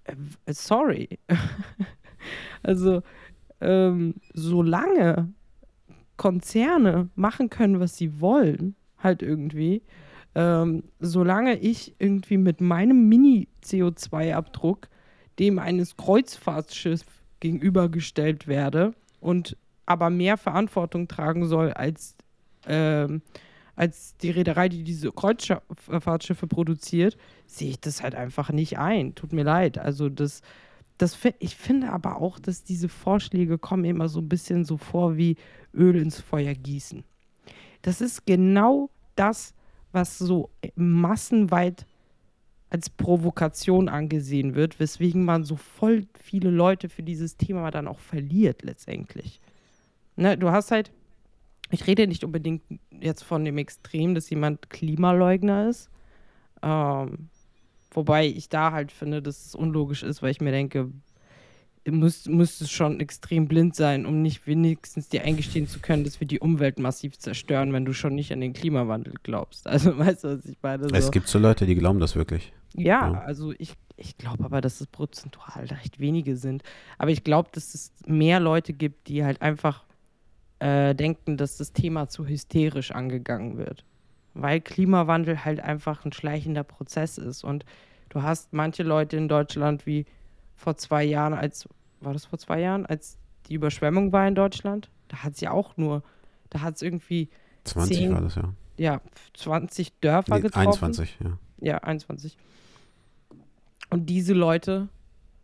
Äh, 0.04 0.16
sorry. 0.48 1.20
also, 2.64 3.02
ähm, 3.62 4.16
solange 4.34 5.32
Konzerne 6.18 7.10
machen 7.16 7.50
können, 7.50 7.80
was 7.80 7.96
sie 7.96 8.20
wollen, 8.20 8.76
halt 8.98 9.22
irgendwie, 9.22 9.82
ähm, 10.36 10.84
solange 11.00 11.58
ich 11.58 11.96
irgendwie 12.00 12.38
mit 12.38 12.60
meinem 12.60 13.08
Mini-CO2-Abdruck 13.08 14.90
dem 15.40 15.58
eines 15.58 15.96
Kreuzfahrtschiffs 15.96 17.06
gegenübergestellt 17.40 18.48
werde 18.48 18.94
und 19.22 19.56
aber 19.90 20.12
mehr 20.12 20.38
Verantwortung 20.38 21.08
tragen 21.08 21.48
soll 21.48 21.74
als, 21.74 22.16
ähm, 22.68 23.24
als 23.76 24.16
die 24.18 24.30
Reederei, 24.30 24.70
die 24.70 24.84
diese 24.84 25.12
Kreuzfahrtschiffe 25.12 26.46
produziert, 26.46 27.18
sehe 27.48 27.72
ich 27.72 27.80
das 27.80 28.04
halt 28.04 28.14
einfach 28.14 28.52
nicht 28.52 28.78
ein. 28.78 29.16
Tut 29.16 29.34
mir 29.34 29.44
leid. 29.44 29.80
Also 29.80 30.08
das, 30.08 30.42
das 31.00 31.18
ich 31.40 31.56
finde 31.56 31.92
aber 31.92 32.22
auch, 32.22 32.38
dass 32.38 32.64
diese 32.64 32.88
Vorschläge 32.88 33.58
kommen 33.58 33.84
immer 33.84 34.10
so 34.10 34.20
ein 34.20 34.30
bisschen 34.30 34.64
so 34.64 34.78
vor 34.78 35.18
wie 35.18 35.38
Öl 35.74 35.96
ins 35.96 36.22
Feuer 36.22 36.54
gießen. 36.54 37.04
Das 37.82 38.00
ist 38.00 38.28
genau 38.28 38.92
das, 39.16 39.56
was 39.92 40.20
so 40.20 40.52
massenweit 40.76 41.88
als 42.70 42.92
Provokation 42.92 43.90
angesehen 43.90 44.54
wird, 44.54 44.80
weswegen 44.80 45.26
man 45.26 45.44
so 45.44 45.56
voll 45.56 46.06
viele 46.14 46.52
Leute 46.52 46.90
für 46.90 47.02
dieses 47.02 47.38
Thema 47.38 47.72
dann 47.72 47.88
auch 47.88 47.98
verliert 47.98 48.62
letztendlich. 48.62 49.42
Ne, 50.20 50.38
du 50.38 50.52
hast 50.52 50.72
halt 50.72 50.92
ich 51.72 51.88
rede 51.88 52.08
nicht 52.08 52.24
unbedingt 52.24 52.64
jetzt 52.92 53.24
von 53.24 53.46
dem 53.46 53.58
Extrem, 53.58 54.16
dass 54.16 54.30
jemand 54.30 54.70
Klimaleugner 54.70 55.70
ist. 55.70 55.90
Ähm, 56.62 57.30
wobei 57.92 58.28
ich 58.28 58.50
da 58.50 58.72
halt 58.72 58.92
finde, 58.92 59.22
dass 59.22 59.46
es 59.46 59.56
unlogisch 59.56 60.04
ist, 60.04 60.22
weil 60.22 60.32
ich 60.32 60.42
mir 60.42 60.52
denke, 60.52 60.90
muss, 61.90 62.28
müsste 62.28 62.66
es 62.66 62.72
schon 62.72 63.00
extrem 63.00 63.48
blind 63.48 63.76
sein, 63.76 64.06
um 64.06 64.22
nicht 64.22 64.46
wenigstens 64.46 65.10
dir 65.10 65.24
eingestehen 65.24 65.68
zu 65.68 65.80
können, 65.80 66.04
dass 66.04 66.20
wir 66.20 66.28
die 66.28 66.40
Umwelt 66.40 66.78
massiv 66.78 67.18
zerstören, 67.18 67.72
wenn 67.72 67.86
du 67.86 67.94
schon 67.94 68.16
nicht 68.16 68.34
an 68.34 68.42
den 68.42 68.54
Klimawandel 68.54 69.14
glaubst. 69.24 69.68
Also 69.68 69.98
weißt 69.98 70.24
du, 70.24 70.38
was 70.38 70.46
ich 70.46 70.58
meine? 70.62 70.90
So. 70.90 70.96
Es 70.96 71.12
gibt 71.12 71.28
so 71.28 71.40
Leute, 71.40 71.66
die 71.66 71.76
glauben 71.76 72.00
das 72.00 72.16
wirklich. 72.16 72.52
Ja, 72.76 73.12
ja. 73.12 73.22
also 73.22 73.54
ich, 73.58 73.74
ich 73.96 74.18
glaube 74.18 74.44
aber, 74.44 74.62
dass 74.62 74.82
es 74.82 74.88
prozentual 74.88 75.66
recht 75.66 76.00
wenige 76.00 76.36
sind. 76.36 76.64
Aber 76.98 77.12
ich 77.12 77.24
glaube, 77.24 77.50
dass 77.54 77.74
es 77.74 77.92
mehr 78.06 78.40
Leute 78.40 78.74
gibt, 78.74 79.08
die 79.08 79.24
halt 79.24 79.42
einfach 79.42 79.86
äh, 80.60 80.94
denken, 80.94 81.38
dass 81.38 81.58
das 81.58 81.74
Thema 81.74 82.10
zu 82.10 82.28
hysterisch 82.28 82.92
angegangen 82.92 83.58
wird. 83.58 83.86
Weil 84.34 84.62
Klimawandel 84.62 85.44
halt 85.44 85.60
einfach 85.60 86.06
ein 86.06 86.12
schleichender 86.12 86.64
Prozess 86.64 87.18
ist. 87.18 87.44
Und 87.44 87.66
du 88.10 88.22
hast 88.22 88.54
manche 88.54 88.84
Leute 88.84 89.18
in 89.18 89.28
Deutschland 89.28 89.86
wie 89.86 90.06
vor 90.56 90.78
zwei 90.78 91.04
Jahren, 91.04 91.34
als, 91.34 91.68
war 92.02 92.14
das 92.14 92.26
vor 92.26 92.40
zwei 92.40 92.60
Jahren, 92.60 92.86
als 92.86 93.18
die 93.48 93.56
Überschwemmung 93.56 94.12
war 94.12 94.28
in 94.28 94.36
Deutschland? 94.36 94.90
Da 95.08 95.24
hat 95.24 95.34
es 95.34 95.42
ja 95.42 95.52
auch 95.52 95.78
nur, 95.78 96.04
da 96.50 96.62
hat 96.62 96.76
es 96.76 96.82
irgendwie. 96.82 97.30
20 97.64 97.98
10, 97.98 98.14
war 98.14 98.22
das, 98.22 98.36
ja. 98.36 98.54
Ja, 98.78 99.02
20 99.34 100.00
Dörfer 100.00 100.36
nee, 100.36 100.42
getroffen. 100.42 100.68
21, 100.68 101.18
ja. 101.22 101.38
Ja, 101.62 101.78
21. 101.80 102.38
Und 103.90 104.06
diese 104.10 104.34
Leute, 104.34 104.88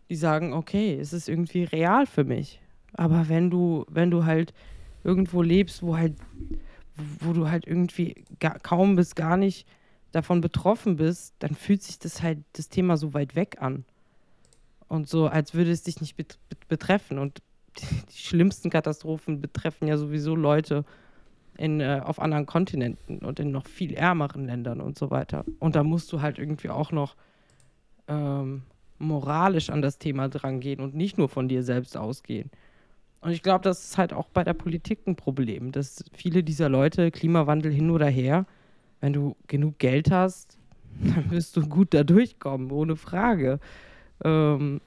die 0.10 0.16
sagen, 0.16 0.54
okay, 0.54 0.98
es 1.00 1.14
ist 1.14 1.28
irgendwie 1.28 1.64
real 1.64 2.06
für 2.06 2.24
mich. 2.24 2.62
Aber 2.94 3.28
wenn 3.28 3.50
du, 3.50 3.86
wenn 3.90 4.12
du 4.12 4.26
halt 4.26 4.54
irgendwo 5.06 5.42
lebst, 5.42 5.84
wo 5.84 5.98
halt, 5.98 6.16
wo 7.20 7.32
du 7.32 7.50
halt 7.50 7.68
irgendwie 7.68 8.26
gar, 8.40 8.60
kaum 8.60 8.96
bis 8.96 9.16
gar 9.16 9.38
nicht 9.38 9.68
davon 10.12 10.42
betroffen 10.42 10.96
bist, 10.96 11.36
dann 11.40 11.56
fühlt 11.56 11.84
sich 11.84 12.00
das 12.00 12.22
halt 12.24 12.40
das 12.54 12.70
Thema 12.70 12.98
so 12.98 13.14
weit 13.14 13.36
weg 13.36 13.58
an. 13.60 13.86
Und 14.88 15.08
so, 15.10 15.28
als 15.28 15.54
würde 15.54 15.72
es 15.72 15.84
dich 15.84 16.02
nicht 16.02 16.16
bet 16.16 16.40
betreffen. 16.68 17.20
Und 17.20 17.42
die, 17.80 17.86
die, 17.86 18.18
schlimmsten 18.18 18.70
Katastrophen 18.70 19.42
betreffen 19.42 19.88
ja 19.88 19.98
sowieso 19.98 20.36
Leute 20.36 20.86
in, 21.58 21.82
äh, 21.82 22.02
auf 22.04 22.20
anderen 22.20 22.46
Kontinenten 22.46 23.20
und 23.20 23.40
in 23.40 23.52
noch 23.52 23.68
viel 23.68 23.94
ärmeren 23.94 24.46
Ländern 24.46 24.82
und 24.82 24.98
so 24.98 25.12
weiter. 25.12 25.46
Und 25.60 25.76
da 25.76 25.84
musst 25.84 26.12
du 26.12 26.22
halt 26.22 26.40
irgendwie 26.40 26.70
auch 26.70 26.92
noch 26.92 27.16
ähm, 28.08 28.64
moralisch 28.98 29.70
an 29.70 29.82
das 29.82 29.98
Thema 29.98 30.30
drangehen 30.30 30.80
und 30.80 30.96
nicht 30.96 31.18
nur 31.18 31.30
von 31.30 31.48
dir 31.48 31.64
selbst 31.64 31.98
ausgehen. 31.98 32.50
Und 33.26 33.32
ich 33.32 33.42
glaube, 33.42 33.64
das 33.64 33.84
ist 33.84 33.98
halt 33.98 34.14
auch 34.14 34.30
bei 34.30 34.44
der 34.44 34.54
Politik 34.54 35.08
ein 35.08 35.16
Problem, 35.16 35.72
dass 35.72 36.06
viele 36.14 36.44
dieser 36.44 36.70
Leute, 36.70 37.10
Klimawandel 37.10 37.74
hin 37.74 37.90
oder 37.90 38.06
her, 38.06 38.46
wenn 39.02 39.14
du 39.14 39.36
genug 39.48 39.80
Geld 39.80 40.12
hast, 40.12 40.60
dann 41.02 41.32
wirst 41.32 41.58
du 41.58 41.68
gut 41.68 41.96
da 41.96 42.04
durchkommen, 42.04 42.70
ohne 42.70 42.96
Frage. 42.96 43.60
Ähm, 44.24 44.80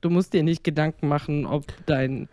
du 0.00 0.10
musst 0.10 0.32
dir 0.32 0.42
nicht 0.42 0.64
Gedanken 0.64 1.06
machen, 1.06 1.46
ob 1.46 1.64
dein, 1.86 2.28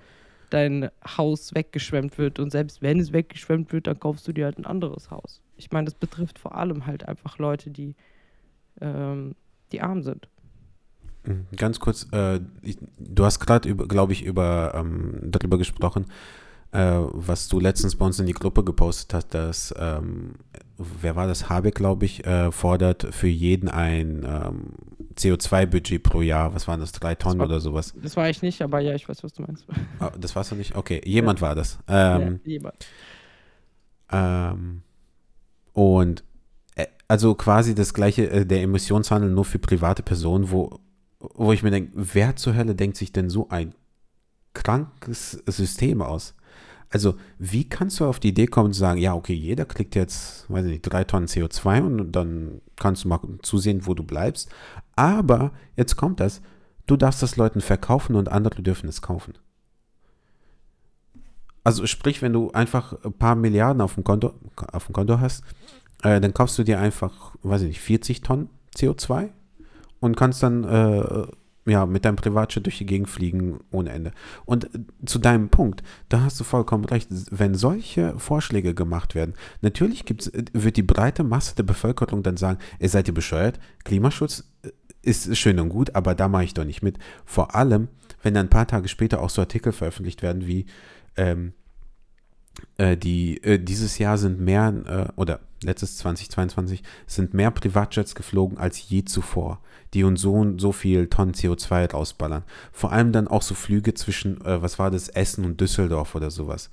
dein 0.49 0.89
Haus 1.05 1.53
weggeschwemmt 1.53 2.17
wird. 2.17 2.39
Und 2.39 2.49
selbst 2.49 2.81
wenn 2.81 2.99
es 2.99 3.13
weggeschwemmt 3.13 3.71
wird, 3.71 3.85
dann 3.85 3.99
kaufst 3.99 4.27
du 4.27 4.31
dir 4.33 4.45
halt 4.45 4.57
ein 4.57 4.65
anderes 4.65 5.11
Haus. 5.11 5.43
Ich 5.55 5.69
meine, 5.69 5.85
das 5.85 5.93
betrifft 5.93 6.39
vor 6.39 6.55
allem 6.55 6.87
halt 6.87 7.07
einfach 7.07 7.37
Leute, 7.37 7.69
die, 7.69 7.93
ähm, 8.81 9.35
die 9.71 9.81
arm 9.81 10.01
sind. 10.01 10.29
Mhm. 11.27 11.45
Ganz 11.55 11.79
kurz, 11.79 12.07
äh, 12.11 12.39
ich, 12.61 12.77
du 12.97 13.25
hast 13.25 13.39
gerade, 13.39 13.75
glaube 13.75 14.13
ich, 14.13 14.23
über, 14.23 14.73
ähm, 14.75 15.19
darüber 15.21 15.57
gesprochen, 15.57 16.05
äh, 16.71 16.79
was 16.79 17.47
du 17.47 17.59
letztens 17.59 17.95
bei 17.95 18.05
uns 18.05 18.19
in 18.19 18.25
die 18.25 18.33
Gruppe 18.33 18.63
gepostet 18.63 19.13
hast, 19.13 19.33
dass, 19.33 19.73
ähm, 19.77 20.35
wer 20.77 21.15
war 21.15 21.27
das, 21.27 21.49
Habe, 21.49 21.71
glaube 21.71 22.05
ich, 22.05 22.25
äh, 22.25 22.51
fordert 22.51 23.07
für 23.11 23.27
jeden 23.27 23.69
ein 23.69 24.25
ähm, 24.25 24.73
CO2-Budget 25.15 26.03
pro 26.03 26.21
Jahr. 26.21 26.53
Was 26.53 26.67
waren 26.67 26.79
das, 26.79 26.91
drei 26.91 27.15
Tonnen 27.15 27.39
das 27.39 27.47
war, 27.47 27.55
oder 27.55 27.59
sowas? 27.61 27.93
Das 28.01 28.15
war 28.17 28.29
ich 28.29 28.41
nicht, 28.41 28.61
aber 28.61 28.79
ja, 28.79 28.93
ich 28.93 29.07
weiß, 29.07 29.23
was 29.23 29.33
du 29.33 29.43
meinst. 29.43 29.65
Oh, 29.99 30.09
das 30.19 30.35
warst 30.35 30.51
du 30.51 30.55
nicht? 30.55 30.75
Okay, 30.75 31.01
jemand 31.05 31.39
ja. 31.39 31.47
war 31.47 31.55
das. 31.55 31.79
Ähm, 31.87 32.39
ja, 32.43 32.51
jemand. 32.51 32.87
Ähm, 34.11 34.81
und 35.73 36.23
äh, 36.75 36.85
also 37.07 37.35
quasi 37.35 37.75
das 37.75 37.93
gleiche, 37.93 38.29
äh, 38.29 38.45
der 38.45 38.61
Emissionshandel 38.61 39.29
nur 39.29 39.45
für 39.45 39.59
private 39.59 40.03
Personen, 40.03 40.51
wo 40.51 40.79
wo 41.19 41.51
ich 41.51 41.63
mir 41.63 41.71
denke, 41.71 41.91
wer 41.95 42.35
zur 42.35 42.55
Hölle 42.55 42.75
denkt 42.75 42.97
sich 42.97 43.11
denn 43.11 43.29
so 43.29 43.49
ein 43.49 43.73
krankes 44.53 45.31
System 45.45 46.01
aus? 46.01 46.35
Also, 46.89 47.15
wie 47.37 47.67
kannst 47.67 47.99
du 47.99 48.05
auf 48.05 48.19
die 48.19 48.29
Idee 48.29 48.47
kommen 48.47 48.67
und 48.67 48.73
sagen, 48.73 48.99
ja, 48.99 49.13
okay, 49.13 49.33
jeder 49.33 49.65
kriegt 49.65 49.95
jetzt, 49.95 50.49
weiß 50.49 50.65
ich 50.65 50.71
nicht, 50.71 50.81
drei 50.83 51.03
Tonnen 51.03 51.27
CO2 51.27 51.81
und 51.81 52.11
dann 52.13 52.61
kannst 52.77 53.03
du 53.03 53.09
mal 53.09 53.19
zusehen, 53.41 53.85
wo 53.85 53.93
du 53.93 54.03
bleibst. 54.03 54.49
Aber 54.95 55.51
jetzt 55.75 55.97
kommt 55.97 56.21
das, 56.21 56.41
du 56.85 56.95
darfst 56.95 57.21
das 57.21 57.35
Leuten 57.35 57.59
verkaufen 57.59 58.15
und 58.15 58.29
andere 58.29 58.61
dürfen 58.61 58.87
es 58.87 59.01
kaufen. 59.01 59.33
Also 61.65 61.85
sprich, 61.85 62.21
wenn 62.21 62.31
du 62.31 62.51
einfach 62.51 62.93
ein 63.03 63.11
paar 63.11 63.35
Milliarden 63.35 63.81
auf 63.81 63.95
dem 63.95 64.05
Konto, 64.05 64.33
auf 64.71 64.85
dem 64.85 64.93
Konto 64.93 65.19
hast, 65.19 65.43
äh, 66.03 66.21
dann 66.21 66.33
kaufst 66.33 66.57
du 66.57 66.63
dir 66.63 66.79
einfach, 66.79 67.35
weiß 67.43 67.63
ich 67.63 67.67
nicht, 67.67 67.81
40 67.81 68.21
Tonnen 68.21 68.49
CO2 68.73 69.31
und 69.99 70.17
kannst 70.17 70.43
dann 70.43 70.63
äh, 70.63 71.27
ja, 71.67 71.85
mit 71.85 72.05
deinem 72.05 72.15
Privatjet 72.15 72.65
durch 72.65 72.77
die 72.77 72.85
Gegend 72.85 73.09
fliegen 73.09 73.59
ohne 73.71 73.91
Ende. 73.91 74.11
Und 74.45 74.73
äh, 74.73 74.79
zu 75.05 75.19
deinem 75.19 75.49
Punkt, 75.49 75.83
da 76.09 76.21
hast 76.21 76.39
du 76.39 76.43
vollkommen 76.43 76.85
recht, 76.85 77.09
wenn 77.29 77.55
solche 77.55 78.17
Vorschläge 78.17 78.73
gemacht 78.73 79.15
werden, 79.15 79.33
natürlich 79.61 80.05
gibt's, 80.05 80.27
äh, 80.27 80.45
wird 80.53 80.77
die 80.77 80.83
breite 80.83 81.23
Masse 81.23 81.55
der 81.55 81.63
Bevölkerung 81.63 82.23
dann 82.23 82.37
sagen, 82.37 82.59
ihr 82.79 82.89
seid 82.89 83.07
ihr 83.07 83.13
bescheuert, 83.13 83.59
Klimaschutz 83.83 84.49
äh, 84.63 84.69
ist 85.01 85.35
schön 85.37 85.59
und 85.59 85.69
gut, 85.69 85.95
aber 85.95 86.15
da 86.15 86.27
mache 86.27 86.45
ich 86.45 86.53
doch 86.53 86.65
nicht 86.65 86.83
mit. 86.83 86.97
Vor 87.25 87.55
allem, 87.55 87.89
wenn 88.23 88.33
dann 88.33 88.47
ein 88.47 88.49
paar 88.51 88.67
Tage 88.67 88.87
später 88.87 89.21
auch 89.21 89.29
so 89.29 89.41
Artikel 89.41 89.71
veröffentlicht 89.71 90.21
werden 90.21 90.47
wie, 90.47 90.65
ähm, 91.17 91.53
äh, 92.77 92.97
die, 92.97 93.43
äh, 93.43 93.59
dieses 93.59 93.97
Jahr 93.97 94.17
sind 94.17 94.39
mehr, 94.39 94.73
äh, 95.17 95.19
oder 95.19 95.41
letztes 95.63 95.97
2022, 95.97 96.83
sind 97.05 97.33
mehr 97.33 97.51
Privatjets 97.51 98.15
geflogen 98.15 98.57
als 98.57 98.89
je 98.89 99.03
zuvor, 99.05 99.59
die 99.93 100.03
uns 100.03 100.21
so 100.21 100.33
und 100.33 100.59
so 100.59 100.71
viel 100.71 101.07
Tonnen 101.07 101.33
CO2 101.33 101.91
rausballern. 101.91 102.43
Vor 102.71 102.91
allem 102.91 103.11
dann 103.11 103.27
auch 103.27 103.41
so 103.41 103.55
Flüge 103.55 103.93
zwischen, 103.93 104.43
äh, 104.45 104.61
was 104.61 104.79
war 104.79 104.91
das, 104.91 105.09
Essen 105.09 105.45
und 105.45 105.59
Düsseldorf 105.59 106.15
oder 106.15 106.31
sowas. 106.31 106.69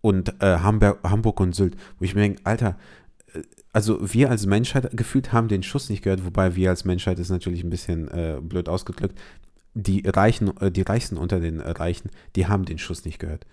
Und 0.00 0.40
äh, 0.40 0.58
Hamburg, 0.58 1.00
Hamburg 1.02 1.40
und 1.40 1.54
Sylt, 1.54 1.76
wo 1.98 2.04
ich 2.04 2.14
mir 2.14 2.22
denke, 2.22 2.40
Alter, 2.44 2.78
äh, 3.34 3.42
also 3.72 3.98
wir 4.12 4.30
als 4.30 4.46
Menschheit 4.46 4.96
gefühlt 4.96 5.32
haben 5.32 5.48
den 5.48 5.62
Schuss 5.62 5.90
nicht 5.90 6.02
gehört, 6.02 6.24
wobei 6.24 6.56
wir 6.56 6.70
als 6.70 6.84
Menschheit 6.84 7.18
ist 7.18 7.30
natürlich 7.30 7.62
ein 7.64 7.70
bisschen 7.70 8.08
äh, 8.08 8.38
blöd 8.40 8.68
ausgedrückt. 8.68 9.18
Die 9.74 10.02
Reichen, 10.06 10.56
äh, 10.60 10.70
die 10.70 10.82
Reichsten 10.82 11.16
unter 11.16 11.40
den 11.40 11.60
Reichen, 11.60 12.10
die 12.36 12.46
haben 12.46 12.64
den 12.64 12.78
Schuss 12.78 13.04
nicht 13.04 13.18
gehört. 13.18 13.44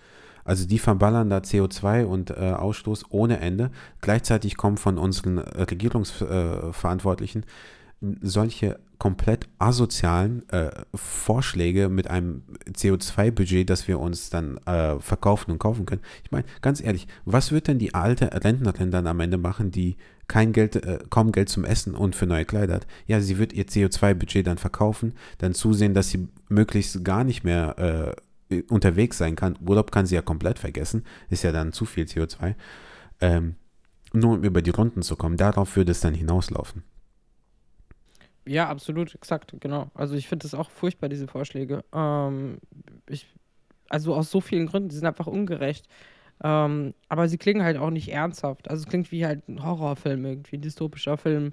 Also 0.46 0.66
die 0.66 0.78
verballern 0.78 1.28
da 1.28 1.38
CO2 1.38 2.04
und 2.04 2.30
äh, 2.30 2.52
Ausstoß 2.52 3.06
ohne 3.10 3.40
Ende. 3.40 3.70
Gleichzeitig 4.00 4.56
kommen 4.56 4.78
von 4.78 4.96
unseren 4.96 5.38
Regierungsverantwortlichen 5.38 7.42
äh, 7.42 7.46
solche 8.22 8.78
komplett 8.98 9.48
asozialen 9.58 10.48
äh, 10.50 10.70
Vorschläge 10.94 11.88
mit 11.88 12.08
einem 12.08 12.42
CO2-Budget, 12.70 13.68
das 13.68 13.88
wir 13.88 13.98
uns 13.98 14.30
dann 14.30 14.58
äh, 14.66 14.98
verkaufen 15.00 15.50
und 15.50 15.58
kaufen 15.58 15.86
können. 15.86 16.02
Ich 16.24 16.30
meine, 16.30 16.44
ganz 16.62 16.82
ehrlich, 16.82 17.06
was 17.24 17.52
wird 17.52 17.68
denn 17.68 17.78
die 17.78 17.94
alte 17.94 18.30
Rentnerin 18.32 18.90
dann 18.90 19.06
am 19.06 19.20
Ende 19.20 19.38
machen, 19.38 19.70
die 19.70 19.96
kein 20.28 20.52
Geld, 20.52 20.76
äh, 20.76 20.98
kaum 21.10 21.32
Geld 21.32 21.48
zum 21.48 21.64
Essen 21.64 21.94
und 21.94 22.16
für 22.16 22.26
neue 22.26 22.44
Kleider 22.44 22.74
hat? 22.74 22.86
Ja, 23.06 23.20
sie 23.20 23.38
wird 23.38 23.52
ihr 23.52 23.66
CO2-Budget 23.66 24.46
dann 24.46 24.58
verkaufen, 24.58 25.14
dann 25.38 25.54
zusehen, 25.54 25.92
dass 25.92 26.10
sie 26.10 26.28
möglichst 26.48 27.04
gar 27.04 27.24
nicht 27.24 27.44
mehr 27.44 27.74
äh, 27.78 28.10
äh, 28.10 28.14
unterwegs 28.68 29.18
sein 29.18 29.36
kann. 29.36 29.58
Urlaub 29.66 29.90
kann 29.90 30.06
sie 30.06 30.14
ja 30.14 30.22
komplett 30.22 30.58
vergessen, 30.58 31.04
ist 31.30 31.42
ja 31.42 31.52
dann 31.52 31.72
zu 31.72 31.84
viel 31.84 32.04
CO2. 32.04 32.54
Ähm, 33.20 33.56
nur 34.12 34.34
um 34.34 34.44
über 34.44 34.62
die 34.62 34.70
Runden 34.70 35.02
zu 35.02 35.16
kommen, 35.16 35.36
darauf 35.36 35.76
würde 35.76 35.92
es 35.92 36.00
dann 36.00 36.14
hinauslaufen. 36.14 36.82
Ja, 38.46 38.68
absolut, 38.68 39.14
exakt, 39.14 39.54
genau. 39.60 39.90
Also 39.94 40.14
ich 40.14 40.28
finde 40.28 40.44
das 40.44 40.54
auch 40.54 40.70
furchtbar, 40.70 41.08
diese 41.08 41.26
Vorschläge. 41.26 41.84
Ähm, 41.92 42.58
ich, 43.08 43.26
also 43.88 44.14
aus 44.14 44.30
so 44.30 44.40
vielen 44.40 44.66
Gründen, 44.66 44.88
die 44.88 44.94
sind 44.94 45.06
einfach 45.06 45.26
ungerecht. 45.26 45.88
Ähm, 46.44 46.94
aber 47.08 47.28
sie 47.28 47.38
klingen 47.38 47.64
halt 47.64 47.76
auch 47.76 47.90
nicht 47.90 48.08
ernsthaft. 48.12 48.70
Also 48.70 48.82
es 48.82 48.88
klingt 48.88 49.10
wie 49.10 49.26
halt 49.26 49.48
ein 49.48 49.64
Horrorfilm 49.64 50.24
irgendwie, 50.24 50.56
ein 50.56 50.62
dystopischer 50.62 51.16
Film. 51.16 51.52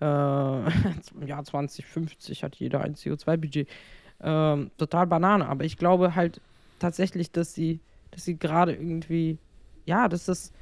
Äh, 0.00 0.04
Im 0.04 1.26
Jahr 1.26 1.44
2050 1.44 2.42
hat 2.42 2.56
jeder 2.56 2.80
ein 2.80 2.94
CO2-Budget. 2.94 3.68
Ähm, 4.24 4.70
total 4.78 5.06
Banane. 5.06 5.46
Aber 5.46 5.64
ich 5.64 5.76
glaube 5.76 6.14
halt 6.14 6.40
tatsächlich, 6.78 7.30
dass 7.30 7.54
sie, 7.54 7.80
dass 8.10 8.24
sie 8.24 8.38
gerade 8.38 8.72
irgendwie, 8.72 9.38
ja, 9.84 10.08
dass 10.08 10.24
das, 10.24 10.52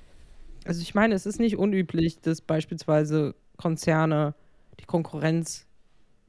also 0.65 0.83
ich 0.83 0.95
meine, 0.95 1.15
es 1.15 1.27
ist 1.27 1.39
nicht 1.39 1.57
unüblich, 1.57 2.21
dass 2.21 2.41
beispielsweise 2.41 3.35
Konzerne 3.57 4.35
die 4.81 4.85
Konkurrenz 4.85 5.67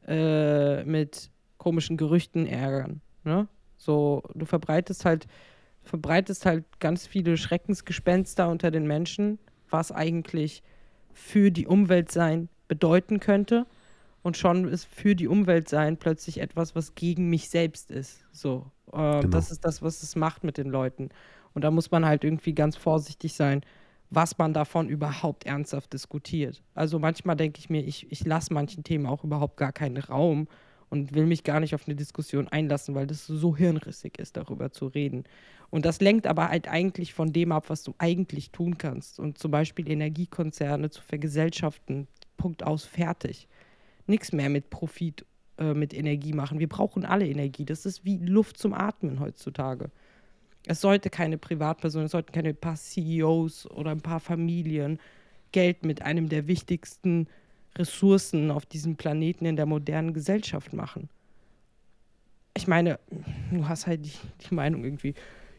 äh, 0.07 0.83
mit 0.83 1.31
komischen 1.57 1.97
Gerüchten 1.97 2.45
ärgern. 2.45 3.01
Ne? 3.23 3.47
So, 3.77 4.21
du 4.35 4.45
verbreitest 4.45 5.05
halt, 5.05 5.27
verbreitest 5.81 6.45
halt 6.45 6.65
ganz 6.79 7.07
viele 7.07 7.37
Schreckensgespenster 7.37 8.47
unter 8.47 8.69
den 8.69 8.85
Menschen, 8.85 9.39
was 9.69 9.91
eigentlich 9.91 10.61
für 11.13 11.51
die 11.51 11.67
Umwelt 11.67 12.11
sein 12.11 12.49
bedeuten 12.67 13.19
könnte. 13.19 13.65
Und 14.23 14.37
schon 14.37 14.67
ist 14.67 14.85
für 14.85 15.15
die 15.15 15.27
Umwelt 15.27 15.69
sein 15.69 15.97
plötzlich 15.97 16.39
etwas, 16.39 16.75
was 16.75 16.95
gegen 16.95 17.29
mich 17.29 17.49
selbst 17.49 17.91
ist. 17.91 18.23
So, 18.31 18.71
äh, 18.87 18.97
genau. 18.97 19.27
das 19.27 19.51
ist 19.51 19.65
das, 19.65 19.81
was 19.81 20.01
es 20.01 20.15
macht 20.15 20.43
mit 20.43 20.57
den 20.57 20.69
Leuten. 20.69 21.09
Und 21.53 21.63
da 21.63 21.71
muss 21.71 21.91
man 21.91 22.05
halt 22.05 22.23
irgendwie 22.23 22.55
ganz 22.55 22.75
vorsichtig 22.77 23.33
sein, 23.33 23.61
was 24.09 24.37
man 24.37 24.53
davon 24.53 24.89
überhaupt 24.89 25.45
ernsthaft 25.45 25.93
diskutiert. 25.93 26.63
Also 26.73 26.99
manchmal 26.99 27.35
denke 27.35 27.59
ich 27.59 27.69
mir, 27.69 27.83
ich, 27.83 28.11
ich 28.11 28.25
lasse 28.25 28.53
manchen 28.53 28.83
Themen 28.83 29.05
auch 29.05 29.23
überhaupt 29.23 29.57
gar 29.57 29.73
keinen 29.73 29.97
Raum 29.97 30.47
und 30.89 31.15
will 31.15 31.25
mich 31.25 31.43
gar 31.43 31.59
nicht 31.59 31.73
auf 31.73 31.87
eine 31.87 31.95
Diskussion 31.95 32.47
einlassen, 32.47 32.93
weil 32.93 33.07
das 33.07 33.25
so 33.25 33.57
hirnrissig 33.57 34.19
ist, 34.19 34.37
darüber 34.37 34.71
zu 34.71 34.87
reden. 34.87 35.23
Und 35.71 35.85
das 35.85 35.99
lenkt 36.01 36.27
aber 36.27 36.49
halt 36.49 36.67
eigentlich 36.67 37.15
von 37.15 37.33
dem 37.33 37.51
ab, 37.51 37.65
was 37.69 37.81
du 37.81 37.95
eigentlich 37.97 38.51
tun 38.51 38.77
kannst. 38.77 39.19
Und 39.19 39.39
zum 39.39 39.49
Beispiel 39.49 39.89
Energiekonzerne 39.89 40.91
zu 40.91 41.01
vergesellschaften, 41.01 42.07
Punkt 42.37 42.63
aus, 42.63 42.85
fertig. 42.85 43.47
Nichts 44.07 44.31
mehr 44.31 44.49
mit 44.49 44.69
Profit, 44.69 45.25
äh, 45.57 45.73
mit 45.73 45.93
Energie 45.93 46.33
machen. 46.33 46.59
Wir 46.59 46.69
brauchen 46.69 47.05
alle 47.05 47.27
Energie. 47.27 47.65
Das 47.65 47.85
ist 47.85 48.05
wie 48.05 48.17
Luft 48.17 48.57
zum 48.57 48.73
Atmen 48.73 49.19
heutzutage. 49.19 49.89
Es 50.65 50.81
sollte 50.81 51.09
keine 51.09 51.37
Privatperson, 51.37 52.03
es 52.03 52.11
sollten 52.11 52.31
keine 52.31 52.53
paar 52.53 52.75
CEOs 52.75 53.69
oder 53.69 53.91
ein 53.91 54.01
paar 54.01 54.19
Familien 54.19 54.99
Geld 55.51 55.83
mit 55.85 56.01
einem 56.01 56.29
der 56.29 56.47
wichtigsten 56.47 57.27
Ressourcen 57.77 58.51
auf 58.51 58.65
diesem 58.65 58.95
Planeten 58.95 59.45
in 59.45 59.55
der 59.55 59.65
modernen 59.65 60.13
Gesellschaft 60.13 60.73
machen. 60.73 61.09
Ich 62.55 62.67
meine, 62.67 62.99
du 63.51 63.67
hast 63.67 63.87
halt 63.87 64.05
die, 64.05 64.13
die 64.47 64.53
Meinung 64.53 64.83
irgendwie, 64.83 65.15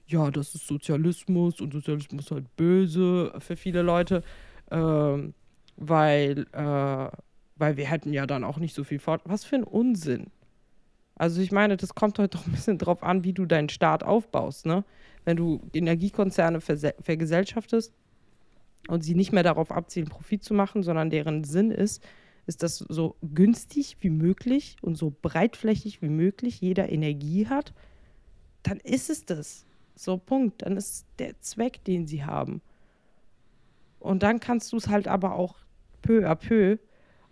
ja, 0.06 0.30
das 0.30 0.54
ist 0.54 0.66
Sozialismus 0.66 1.60
und 1.60 1.72
Sozialismus 1.72 2.26
ist 2.26 2.30
halt 2.30 2.56
böse 2.56 3.32
für 3.38 3.56
viele 3.56 3.82
Leute, 3.82 4.22
ähm, 4.70 5.34
weil, 5.76 6.46
äh, 6.52 7.08
weil 7.64 7.78
wir 7.78 7.86
hätten 7.86 8.12
ja 8.12 8.26
dann 8.26 8.44
auch 8.44 8.58
nicht 8.58 8.74
so 8.74 8.84
viel 8.84 8.98
fort. 8.98 9.22
Was 9.24 9.46
für 9.46 9.56
ein 9.56 9.64
Unsinn. 9.64 10.26
Also 11.14 11.40
ich 11.40 11.50
meine, 11.50 11.78
das 11.78 11.94
kommt 11.94 12.18
halt 12.18 12.34
doch 12.34 12.46
ein 12.46 12.52
bisschen 12.52 12.76
drauf 12.76 13.02
an, 13.02 13.24
wie 13.24 13.32
du 13.32 13.46
deinen 13.46 13.70
Staat 13.70 14.02
aufbaust. 14.02 14.66
Ne? 14.66 14.84
Wenn 15.24 15.38
du 15.38 15.62
Energiekonzerne 15.72 16.60
vergesellschaftest 16.60 17.94
und 18.88 19.02
sie 19.02 19.14
nicht 19.14 19.32
mehr 19.32 19.44
darauf 19.44 19.72
abzielen, 19.72 20.08
Profit 20.08 20.44
zu 20.44 20.52
machen, 20.52 20.82
sondern 20.82 21.08
deren 21.08 21.44
Sinn 21.44 21.70
ist, 21.70 22.04
ist 22.46 22.62
das 22.62 22.76
so 22.76 23.16
günstig 23.22 23.96
wie 24.00 24.10
möglich 24.10 24.76
und 24.82 24.96
so 24.96 25.14
breitflächig 25.22 26.02
wie 26.02 26.10
möglich 26.10 26.60
jeder 26.60 26.92
Energie 26.92 27.46
hat, 27.46 27.72
dann 28.62 28.78
ist 28.80 29.08
es 29.08 29.24
das. 29.24 29.64
So, 29.96 30.18
Punkt. 30.18 30.60
Dann 30.60 30.76
ist 30.76 30.90
es 30.90 31.06
der 31.18 31.40
Zweck, 31.40 31.82
den 31.84 32.06
sie 32.06 32.26
haben. 32.26 32.60
Und 34.00 34.22
dann 34.22 34.38
kannst 34.38 34.70
du 34.70 34.76
es 34.76 34.88
halt 34.88 35.08
aber 35.08 35.34
auch 35.36 35.56
peu 36.02 36.28
à 36.28 36.34
peu 36.34 36.76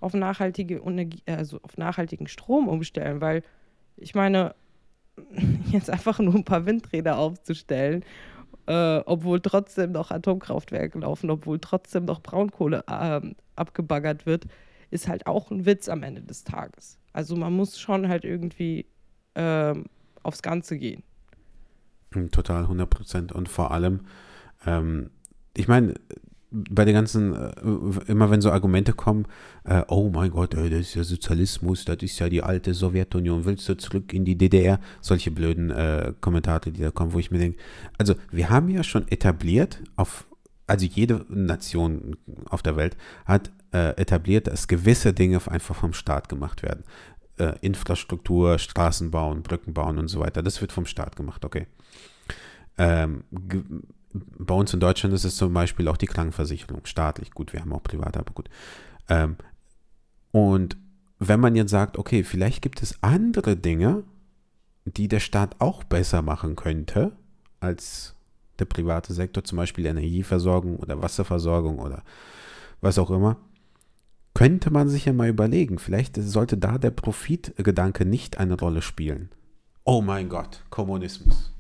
auf 0.03 0.15
nachhaltige 0.15 0.83
also 1.27 1.61
auf 1.63 1.77
nachhaltigen 1.77 2.27
Strom 2.27 2.69
umstellen, 2.69 3.21
weil 3.21 3.43
ich 3.97 4.15
meine, 4.15 4.55
jetzt 5.71 5.91
einfach 5.91 6.19
nur 6.19 6.35
ein 6.35 6.45
paar 6.45 6.67
Windräder 6.67 7.19
aufzustellen, 7.19 8.05
äh, 8.67 8.99
obwohl 8.99 9.41
trotzdem 9.41 9.93
noch 9.93 10.11
Atomkraftwerke 10.11 10.99
laufen, 10.99 11.31
obwohl 11.31 11.59
trotzdem 11.59 12.05
noch 12.05 12.21
Braunkohle 12.21 12.85
äh, 12.89 13.21
abgebaggert 13.57 14.27
wird, 14.27 14.47
ist 14.91 15.09
halt 15.09 15.27
auch 15.27 15.51
ein 15.51 15.67
Witz 15.67 15.89
am 15.89 16.03
Ende 16.03 16.23
des 16.23 16.45
Tages. 16.45 16.99
Also 17.13 17.37
man 17.37 17.53
muss 17.53 17.79
schon 17.79 18.09
halt 18.09 18.25
irgendwie 18.25 18.87
äh, 19.35 19.75
aufs 20.23 20.43
Ganze 20.43 20.79
gehen. 20.79 21.03
Hm, 22.13 22.31
total, 22.31 22.63
100 22.63 22.89
Prozent. 22.89 23.33
Und 23.33 23.49
vor 23.49 23.71
allem, 23.71 24.01
ähm, 24.67 25.11
ich 25.57 25.69
meine, 25.69 25.95
bei 26.53 26.85
den 26.85 26.95
ganzen, 26.95 27.35
äh, 27.35 28.11
immer 28.11 28.31
wenn 28.31 28.41
so 28.41 28.51
Argumente 28.51 28.93
kommen, 28.93 29.27
äh, 29.65 29.83
oh 29.89 30.11
mein 30.11 30.31
Gott, 30.31 30.55
äh, 30.55 30.69
das 30.69 30.81
ist 30.81 30.95
ja 30.95 31.05
Sozialismus, 31.05 31.85
das 31.85 31.99
ist 32.03 32.19
ja 32.19 32.29
die 32.29 32.43
alte 32.43 32.75
Sowjetunion, 32.75 33.45
willst 33.45 33.69
du 33.69 33.77
zurück 33.77 34.13
in 34.13 34.25
die 34.25 34.37
DDR? 34.37 34.79
Solche 35.01 35.31
blöden 35.31 35.71
äh, 35.71 36.13
Kommentare, 36.21 36.71
die 36.71 36.83
da 36.83 36.91
kommen, 36.91 37.13
wo 37.13 37.19
ich 37.19 37.31
mir 37.31 37.39
denke, 37.39 37.59
also 37.99 38.15
wir 38.31 38.51
haben 38.51 38.69
ja 38.69 38.83
schon 38.83 39.09
etabliert, 39.09 39.83
auf, 39.97 40.27
also 40.67 40.85
jede 40.85 41.25
Nation 41.29 42.17
auf 42.49 42.63
der 42.63 42.77
Welt 42.77 42.97
hat 43.25 43.51
äh, 43.73 43.97
etabliert, 43.97 44.47
dass 44.47 44.69
gewisse 44.69 45.15
Dinge 45.15 45.41
einfach 45.47 45.75
vom 45.75 45.95
Staat 45.95 46.29
gemacht 46.29 46.63
werden. 46.63 46.85
Äh, 47.39 47.55
Infrastruktur, 47.63 48.59
Straßen 48.59 49.11
bauen, 49.11 49.43
Brücken 49.43 49.73
bauen 49.73 49.99
und 49.99 50.09
so 50.09 50.21
weiter, 50.21 50.43
das 50.43 50.61
wird 50.61 50.73
vom 50.73 50.85
Staat 50.85 51.17
gemacht, 51.17 51.45
okay. 51.45 51.67
Ähm, 52.79 53.25
bei 54.13 54.55
uns 54.55 54.73
in 54.75 54.81
Deutschland 54.81 55.15
ist 55.15 55.25
es 55.25 55.37
zum 55.37 55.53
Beispiel 55.53 55.89
auch 55.89 55.97
die 55.97 56.07
Krankenversicherung, 56.07 56.85
staatlich. 56.85 57.31
Gut, 57.33 57.53
wir 57.53 57.61
haben 57.61 57.73
auch 57.73 57.83
private, 57.83 58.21
aber 58.21 58.33
gut. 58.33 58.49
Ähm, 59.09 59.37
und 60.31 60.77
wenn 61.19 61.41
man 61.41 61.55
jetzt 61.55 61.71
sagt, 61.71 61.99
okay, 61.99 62.25
vielleicht 62.25 62.63
gibt 62.63 62.83
es 62.83 63.03
andere 63.03 63.57
Dinge, 63.57 64.05
die 64.85 65.09
der 65.09 65.21
Staat 65.21 65.57
auch 65.61 65.85
besser 65.85 66.23
machen 66.23 66.57
könnte 66.57 67.13
als 67.61 68.15
der 68.59 68.65
private 68.65 69.15
Sektor, 69.15 69.45
zum 69.45 69.57
Beispiel 69.57 69.87
Energieversorgung 69.87 70.77
oder 70.77 71.01
Wasserversorgung 71.01 71.79
oder 71.79 72.03
was 72.81 72.99
auch 72.99 73.11
immer, 73.11 73.37
könnte 74.35 74.71
man 74.71 74.89
sich 74.89 75.05
ja 75.05 75.13
mal 75.13 75.29
überlegen, 75.29 75.79
vielleicht 75.79 76.17
sollte 76.17 76.57
da 76.57 76.79
der 76.79 76.91
Profitgedanke 76.91 78.05
nicht 78.05 78.39
eine 78.39 78.59
Rolle 78.59 78.83
spielen. 78.83 79.31
Oh 79.85 80.01
mein 80.01 80.29
Gott, 80.29 80.65
Kommunismus. 80.71 81.52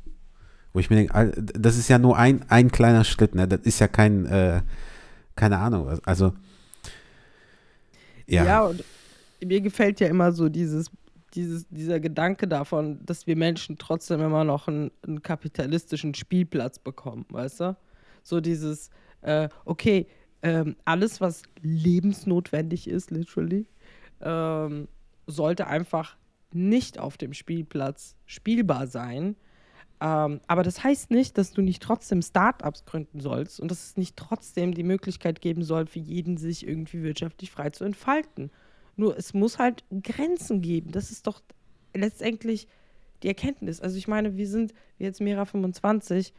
Wo 0.72 0.80
ich 0.80 0.90
mir 0.90 0.96
denke, 0.96 1.42
das 1.42 1.76
ist 1.76 1.88
ja 1.88 1.98
nur 1.98 2.16
ein, 2.16 2.44
ein 2.48 2.70
kleiner 2.72 3.04
Schritt, 3.04 3.34
ne? 3.34 3.46
Das 3.46 3.60
ist 3.60 3.78
ja 3.78 3.88
kein, 3.88 4.26
äh, 4.26 4.62
keine 5.36 5.58
Ahnung, 5.58 6.00
also. 6.04 6.32
Ja. 8.26 8.44
ja, 8.44 8.62
und 8.62 8.82
mir 9.44 9.60
gefällt 9.60 10.00
ja 10.00 10.06
immer 10.08 10.32
so 10.32 10.48
dieses, 10.48 10.90
dieses, 11.34 11.66
dieser 11.68 12.00
Gedanke 12.00 12.46
davon, 12.48 13.00
dass 13.04 13.26
wir 13.26 13.36
Menschen 13.36 13.78
trotzdem 13.78 14.20
immer 14.20 14.44
noch 14.44 14.68
einen, 14.68 14.90
einen 15.06 15.22
kapitalistischen 15.22 16.14
Spielplatz 16.14 16.78
bekommen, 16.78 17.26
weißt 17.30 17.60
du? 17.60 17.76
So 18.22 18.40
dieses, 18.40 18.90
äh, 19.22 19.48
okay, 19.64 20.06
ähm, 20.42 20.76
alles, 20.84 21.20
was 21.20 21.42
lebensnotwendig 21.60 22.88
ist, 22.88 23.10
literally, 23.10 23.66
ähm, 24.20 24.88
sollte 25.26 25.66
einfach 25.66 26.16
nicht 26.52 26.98
auf 26.98 27.16
dem 27.16 27.32
Spielplatz 27.32 28.16
spielbar 28.26 28.86
sein, 28.86 29.36
ähm, 30.02 30.40
aber 30.48 30.64
das 30.64 30.82
heißt 30.82 31.12
nicht, 31.12 31.38
dass 31.38 31.52
du 31.52 31.62
nicht 31.62 31.80
trotzdem 31.80 32.22
Startups 32.22 32.84
gründen 32.84 33.20
sollst 33.20 33.60
und 33.60 33.70
dass 33.70 33.84
es 33.84 33.96
nicht 33.96 34.16
trotzdem 34.16 34.74
die 34.74 34.82
Möglichkeit 34.82 35.40
geben 35.40 35.62
soll, 35.62 35.86
für 35.86 36.00
jeden 36.00 36.38
sich 36.38 36.66
irgendwie 36.66 37.04
wirtschaftlich 37.04 37.52
frei 37.52 37.70
zu 37.70 37.84
entfalten. 37.84 38.50
Nur 38.96 39.16
es 39.16 39.32
muss 39.32 39.60
halt 39.60 39.84
Grenzen 40.02 40.60
geben. 40.60 40.90
Das 40.90 41.12
ist 41.12 41.28
doch 41.28 41.40
letztendlich 41.94 42.66
die 43.22 43.28
Erkenntnis. 43.28 43.80
Also 43.80 43.96
ich 43.96 44.08
meine, 44.08 44.36
wir 44.36 44.48
sind, 44.48 44.74
wir 44.98 45.06
jetzt 45.06 45.20
Mera 45.20 45.44
25, 45.44 46.34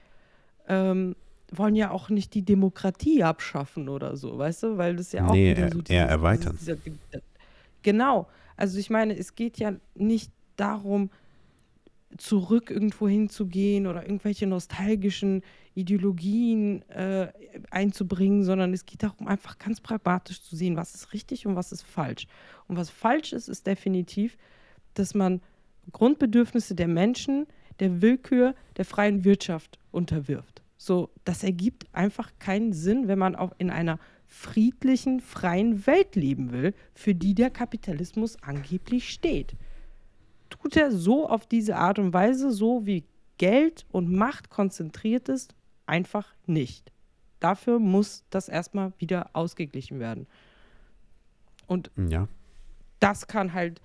ähm, 0.68 1.16
wollen 1.50 1.76
ja 1.76 1.92
auch 1.92 2.10
nicht 2.10 2.34
die 2.34 2.44
Demokratie 2.44 3.24
abschaffen 3.24 3.88
oder 3.88 4.18
so, 4.18 4.38
weißt 4.38 4.64
du? 4.64 4.78
Weil 4.78 4.98
das 4.98 5.14
ja 5.14 5.26
auch 5.26 5.32
nee, 5.32 5.56
so 5.56 5.80
dieses, 5.80 5.90
eher 5.90 6.10
erweitern. 6.10 6.58
Dieser, 6.60 6.76
genau. 7.82 8.28
Also 8.58 8.78
ich 8.78 8.90
meine, 8.90 9.18
es 9.18 9.36
geht 9.36 9.58
ja 9.58 9.74
nicht 9.96 10.34
darum, 10.58 11.12
zurück 12.18 12.70
irgendwo 12.70 13.08
hinzugehen 13.08 13.88
oder 13.88 14.04
irgendwelche 14.04 14.48
nostalgischen 14.48 15.42
Ideologien 15.76 16.88
äh, 16.90 17.32
einzubringen, 17.72 18.44
sondern 18.44 18.74
es 18.74 18.86
geht 18.86 19.04
darum, 19.04 19.28
einfach 19.28 19.58
ganz 19.58 19.82
pragmatisch 19.82 20.42
zu 20.42 20.56
sehen, 20.56 20.78
was 20.78 20.94
ist 20.94 21.14
richtig 21.14 21.48
und 21.48 21.56
was 21.56 21.72
ist 21.72 21.84
falsch. 21.84 22.28
Und 22.68 22.78
was 22.78 22.90
falsch 22.90 23.34
ist, 23.34 23.48
ist 23.48 23.66
definitiv, 23.66 24.38
dass 24.94 25.14
man 25.14 25.42
Grundbedürfnisse 25.92 26.76
der 26.76 26.88
Menschen 26.88 27.48
der 27.80 28.02
Willkür 28.02 28.56
der 28.78 28.86
freien 28.86 29.24
Wirtschaft 29.24 29.80
unterwirft. 29.92 30.62
So, 30.78 31.10
das 31.24 31.44
ergibt 31.44 31.86
einfach 31.94 32.32
keinen 32.40 32.74
Sinn, 32.74 33.08
wenn 33.08 33.20
man 33.20 33.36
auch 33.36 33.54
in 33.58 33.70
einer 33.70 34.00
friedlichen, 34.28 35.22
freien 35.22 35.86
Welt 35.88 36.16
leben 36.16 36.52
will, 36.52 36.74
für 36.94 37.16
die 37.16 37.36
der 37.36 37.50
Kapitalismus 37.50 38.42
angeblich 38.42 39.12
steht 39.12 39.56
tut 40.62 40.76
er 40.78 40.92
so 40.92 41.28
auf 41.30 41.46
diese 41.48 41.76
Art 41.76 42.00
und 42.00 42.14
Weise, 42.14 42.52
so 42.52 42.86
wie 42.86 43.04
Geld 43.38 43.86
und 43.92 44.12
Macht 44.12 44.50
konzentriert 44.50 45.30
ist, 45.30 45.56
einfach 45.86 46.28
nicht. 46.46 46.92
Dafür 47.40 47.80
muss 47.80 48.24
das 48.30 48.48
erstmal 48.48 48.94
wieder 48.98 49.30
ausgeglichen 49.34 50.00
werden. 50.00 50.28
Und 51.68 51.92
Ja. 52.10 52.28
das 53.00 53.28
kann 53.28 53.54
halt 53.54 53.82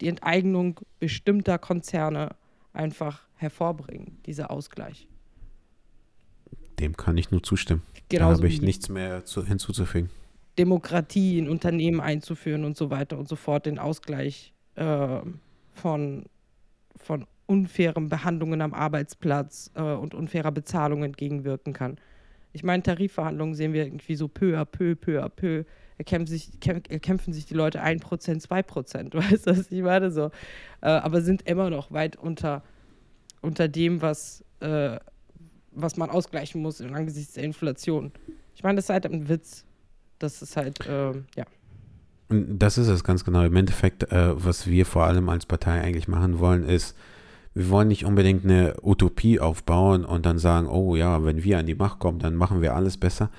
die 0.00 0.08
Enteignung 0.08 0.80
bestimmter 1.00 1.58
Konzerne 1.58 2.36
einfach 2.72 3.22
hervorbringen, 3.36 4.18
dieser 4.26 4.50
Ausgleich. 4.50 5.08
Dem 6.78 6.96
kann 6.96 7.16
ich 7.16 7.30
nur 7.30 7.42
zustimmen. 7.42 7.82
da 7.94 8.00
Genauso 8.18 8.38
habe 8.38 8.48
ich 8.48 8.62
nichts 8.62 8.88
mehr 8.88 9.24
zu, 9.24 9.44
hinzuzufügen. 9.46 10.10
Demokratie 10.58 11.38
in 11.38 11.48
Unternehmen 11.48 12.00
einzuführen 12.00 12.64
und 12.64 12.76
so 12.76 12.90
weiter 12.90 13.18
und 13.18 13.28
so 13.28 13.36
fort, 13.36 13.66
den 13.66 13.78
Ausgleich 13.78 14.52
äh, 14.74 15.20
von, 15.72 16.24
von 16.96 17.26
unfairen 17.46 18.08
Behandlungen 18.08 18.60
am 18.60 18.74
Arbeitsplatz 18.74 19.70
äh, 19.74 19.82
und 19.82 20.14
unfairer 20.14 20.52
Bezahlung 20.52 21.02
entgegenwirken 21.02 21.72
kann. 21.72 21.98
Ich 22.52 22.62
meine, 22.62 22.82
Tarifverhandlungen 22.82 23.54
sehen 23.54 23.72
wir 23.72 23.84
irgendwie 23.84 24.14
so 24.14 24.28
peu 24.28 24.58
à 24.58 24.64
peu, 24.64 24.94
peu 24.94 25.22
à 25.22 25.28
peu. 25.28 25.64
Erkämpfen 25.98 26.26
sich, 26.26 26.50
kämp- 26.60 26.90
erkämpfen 26.90 27.32
sich 27.32 27.46
die 27.46 27.54
Leute 27.54 27.82
1%, 27.82 28.00
2%, 28.02 29.14
weißt 29.30 29.46
du, 29.46 29.50
was 29.50 29.70
ich 29.70 29.82
meine? 29.82 30.10
So. 30.10 30.30
Äh, 30.80 30.88
aber 30.88 31.22
sind 31.22 31.42
immer 31.48 31.70
noch 31.70 31.92
weit 31.92 32.16
unter, 32.16 32.62
unter 33.40 33.68
dem, 33.68 34.02
was, 34.02 34.44
äh, 34.60 34.98
was 35.70 35.96
man 35.96 36.10
ausgleichen 36.10 36.60
muss 36.60 36.80
angesichts 36.80 37.34
der 37.34 37.44
Inflation. 37.44 38.12
Ich 38.54 38.62
meine, 38.62 38.76
das 38.76 38.86
ist 38.86 38.90
halt 38.90 39.06
ein 39.06 39.28
Witz. 39.28 39.64
Das 40.18 40.42
ist 40.42 40.56
halt, 40.56 40.78
ähm, 40.88 41.24
ja. 41.34 41.44
Das 42.32 42.78
ist 42.78 42.88
es 42.88 43.04
ganz 43.04 43.24
genau. 43.24 43.42
Im 43.44 43.56
Endeffekt, 43.56 44.10
äh, 44.12 44.32
was 44.44 44.66
wir 44.66 44.86
vor 44.86 45.04
allem 45.04 45.28
als 45.28 45.46
Partei 45.46 45.80
eigentlich 45.80 46.08
machen 46.08 46.38
wollen, 46.38 46.64
ist, 46.64 46.96
wir 47.54 47.68
wollen 47.68 47.88
nicht 47.88 48.04
unbedingt 48.04 48.44
eine 48.44 48.74
Utopie 48.82 49.38
aufbauen 49.38 50.04
und 50.04 50.24
dann 50.24 50.38
sagen, 50.38 50.68
oh 50.68 50.96
ja, 50.96 51.24
wenn 51.24 51.44
wir 51.44 51.58
an 51.58 51.66
die 51.66 51.74
Macht 51.74 51.98
kommen, 51.98 52.18
dann 52.18 52.34
machen 52.34 52.62
wir 52.62 52.74
alles 52.74 52.96
besser. 52.96 53.30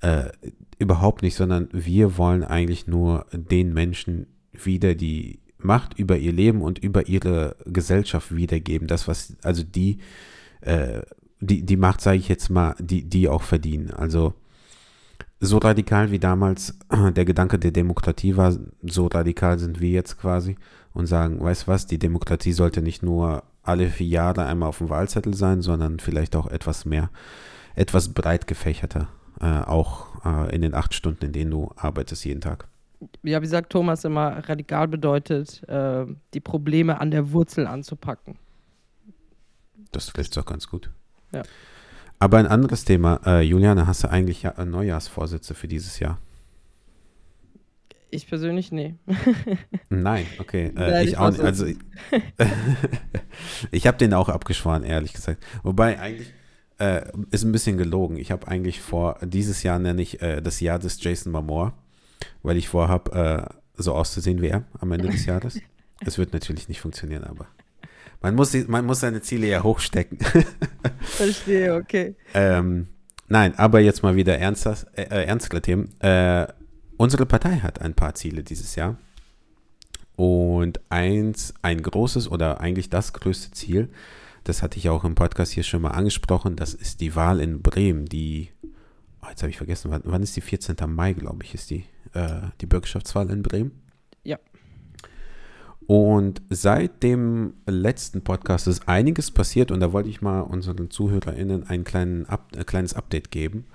Äh, 0.00 0.30
überhaupt 0.78 1.22
nicht, 1.22 1.34
sondern 1.34 1.68
wir 1.72 2.16
wollen 2.16 2.44
eigentlich 2.44 2.86
nur 2.86 3.26
den 3.32 3.72
Menschen 3.72 4.26
wieder 4.52 4.94
die 4.94 5.40
Macht 5.58 5.98
über 5.98 6.16
ihr 6.16 6.32
Leben 6.32 6.62
und 6.62 6.78
über 6.78 7.08
ihre 7.08 7.56
Gesellschaft 7.64 8.34
wiedergeben. 8.34 8.86
Das, 8.86 9.08
was, 9.08 9.36
also 9.42 9.62
die, 9.62 9.98
äh, 10.60 11.02
die, 11.40 11.64
die 11.64 11.76
Macht, 11.76 12.00
sage 12.00 12.18
ich 12.18 12.28
jetzt 12.28 12.50
mal, 12.50 12.76
die, 12.78 13.04
die 13.04 13.28
auch 13.28 13.42
verdienen. 13.42 13.90
Also 13.90 14.34
so 15.40 15.58
radikal 15.58 16.10
wie 16.10 16.18
damals 16.18 16.78
der 16.90 17.24
Gedanke 17.24 17.58
der 17.58 17.70
Demokratie 17.70 18.36
war, 18.36 18.56
so 18.82 19.06
radikal 19.06 19.58
sind 19.58 19.80
wir 19.80 19.90
jetzt 19.90 20.18
quasi 20.18 20.56
und 20.92 21.06
sagen, 21.06 21.40
weißt 21.40 21.68
was, 21.68 21.86
die 21.86 21.98
Demokratie 21.98 22.52
sollte 22.52 22.82
nicht 22.82 23.02
nur 23.02 23.42
alle 23.62 23.88
vier 23.88 24.06
Jahre 24.06 24.46
einmal 24.46 24.68
auf 24.68 24.78
dem 24.78 24.88
Wahlzettel 24.88 25.34
sein, 25.34 25.60
sondern 25.60 25.98
vielleicht 25.98 26.36
auch 26.36 26.46
etwas 26.46 26.84
mehr, 26.84 27.10
etwas 27.74 28.14
breit 28.14 28.46
gefächerter, 28.46 29.08
äh, 29.40 29.60
auch 29.62 30.24
äh, 30.24 30.54
in 30.54 30.62
den 30.62 30.74
acht 30.74 30.94
Stunden, 30.94 31.26
in 31.26 31.32
denen 31.32 31.50
du 31.50 31.70
arbeitest 31.76 32.24
jeden 32.24 32.40
Tag. 32.40 32.68
Ja, 33.22 33.42
wie 33.42 33.46
sagt 33.46 33.70
Thomas 33.70 34.04
immer, 34.04 34.48
radikal 34.48 34.88
bedeutet, 34.88 35.62
äh, 35.68 36.06
die 36.32 36.40
Probleme 36.40 37.00
an 37.00 37.10
der 37.10 37.32
Wurzel 37.32 37.66
anzupacken. 37.66 38.38
Das 39.92 40.06
trifft 40.06 40.36
auch 40.38 40.46
ganz 40.46 40.68
gut. 40.68 40.90
Ja. 41.32 41.42
Aber 42.18 42.38
ein 42.38 42.46
anderes 42.46 42.84
Thema, 42.84 43.20
äh, 43.26 43.42
Juliane, 43.42 43.86
hast 43.86 44.04
du 44.04 44.10
eigentlich 44.10 44.42
ja, 44.42 44.50
äh, 44.52 44.64
Neujahrsvorsätze 44.64 45.54
für 45.54 45.68
dieses 45.68 45.98
Jahr? 45.98 46.18
Ich 48.10 48.28
persönlich, 48.28 48.72
nee. 48.72 48.94
Nein, 49.90 50.26
okay. 50.38 50.72
Äh, 50.76 51.02
ich 51.02 51.10
ich 51.10 51.18
auch 51.18 51.30
nicht. 51.30 51.40
Also, 51.40 51.66
ich 53.70 53.86
habe 53.86 53.98
den 53.98 54.14
auch 54.14 54.28
abgeschworen, 54.28 54.84
ehrlich 54.84 55.12
gesagt. 55.12 55.44
Wobei 55.62 55.98
eigentlich 55.98 56.32
äh, 56.78 57.02
ist 57.30 57.44
ein 57.44 57.52
bisschen 57.52 57.76
gelogen. 57.76 58.16
Ich 58.16 58.30
habe 58.30 58.48
eigentlich 58.48 58.80
vor, 58.80 59.18
dieses 59.22 59.62
Jahr 59.62 59.78
nenne 59.78 60.00
ich 60.00 60.22
äh, 60.22 60.40
das 60.40 60.60
Jahr 60.60 60.78
des 60.78 61.02
Jason 61.02 61.32
Momoa, 61.32 61.74
weil 62.42 62.56
ich 62.56 62.68
vorhabe, 62.68 63.12
äh, 63.12 63.82
so 63.82 63.94
auszusehen 63.94 64.40
wie 64.40 64.48
er 64.48 64.64
am 64.78 64.92
Ende 64.92 65.08
des 65.08 65.26
Jahres. 65.26 65.60
Es 66.00 66.16
wird 66.16 66.32
natürlich 66.32 66.68
nicht 66.68 66.80
funktionieren, 66.80 67.24
aber 67.24 67.46
man 68.26 68.34
muss, 68.34 68.52
man 68.66 68.84
muss 68.84 68.98
seine 68.98 69.22
Ziele 69.22 69.46
ja 69.46 69.62
hochstecken. 69.62 70.18
Verstehe, 71.00 71.76
okay. 71.76 72.16
Ähm, 72.34 72.88
nein, 73.28 73.56
aber 73.56 73.78
jetzt 73.78 74.02
mal 74.02 74.16
wieder 74.16 74.36
ernster, 74.36 74.76
äh, 74.96 75.02
äh, 75.02 75.26
ernstere 75.26 75.62
Themen. 75.62 75.92
Äh, 76.00 76.48
unsere 76.96 77.24
Partei 77.24 77.58
hat 77.58 77.80
ein 77.80 77.94
paar 77.94 78.16
Ziele 78.16 78.42
dieses 78.42 78.74
Jahr. 78.74 78.96
Und 80.16 80.80
eins, 80.88 81.54
ein 81.62 81.80
großes 81.80 82.28
oder 82.28 82.60
eigentlich 82.60 82.90
das 82.90 83.12
größte 83.12 83.52
Ziel, 83.52 83.90
das 84.42 84.60
hatte 84.60 84.78
ich 84.78 84.88
auch 84.88 85.04
im 85.04 85.14
Podcast 85.14 85.52
hier 85.52 85.62
schon 85.62 85.82
mal 85.82 85.92
angesprochen, 85.92 86.56
das 86.56 86.74
ist 86.74 87.00
die 87.00 87.14
Wahl 87.14 87.38
in 87.38 87.62
Bremen. 87.62 88.06
Die, 88.06 88.48
oh, 89.22 89.28
jetzt 89.28 89.42
habe 89.42 89.50
ich 89.50 89.58
vergessen, 89.58 89.92
wann, 89.92 90.02
wann 90.02 90.24
ist 90.24 90.34
die? 90.34 90.40
14. 90.40 90.74
Mai, 90.88 91.12
glaube 91.12 91.44
ich, 91.44 91.54
ist 91.54 91.70
die, 91.70 91.84
äh, 92.12 92.40
die 92.60 92.66
Bürgerschaftswahl 92.66 93.30
in 93.30 93.44
Bremen. 93.44 93.85
Und 95.86 96.42
seit 96.50 97.02
dem 97.04 97.54
letzten 97.66 98.22
Podcast 98.22 98.66
ist 98.66 98.88
einiges 98.88 99.30
passiert 99.30 99.70
und 99.70 99.78
da 99.80 99.92
wollte 99.92 100.08
ich 100.08 100.20
mal 100.20 100.40
unseren 100.40 100.90
ZuhörerInnen 100.90 101.68
ein 101.68 101.84
äh, 101.86 102.64
kleines 102.64 102.94
Update 102.94 103.30
geben. 103.30 103.66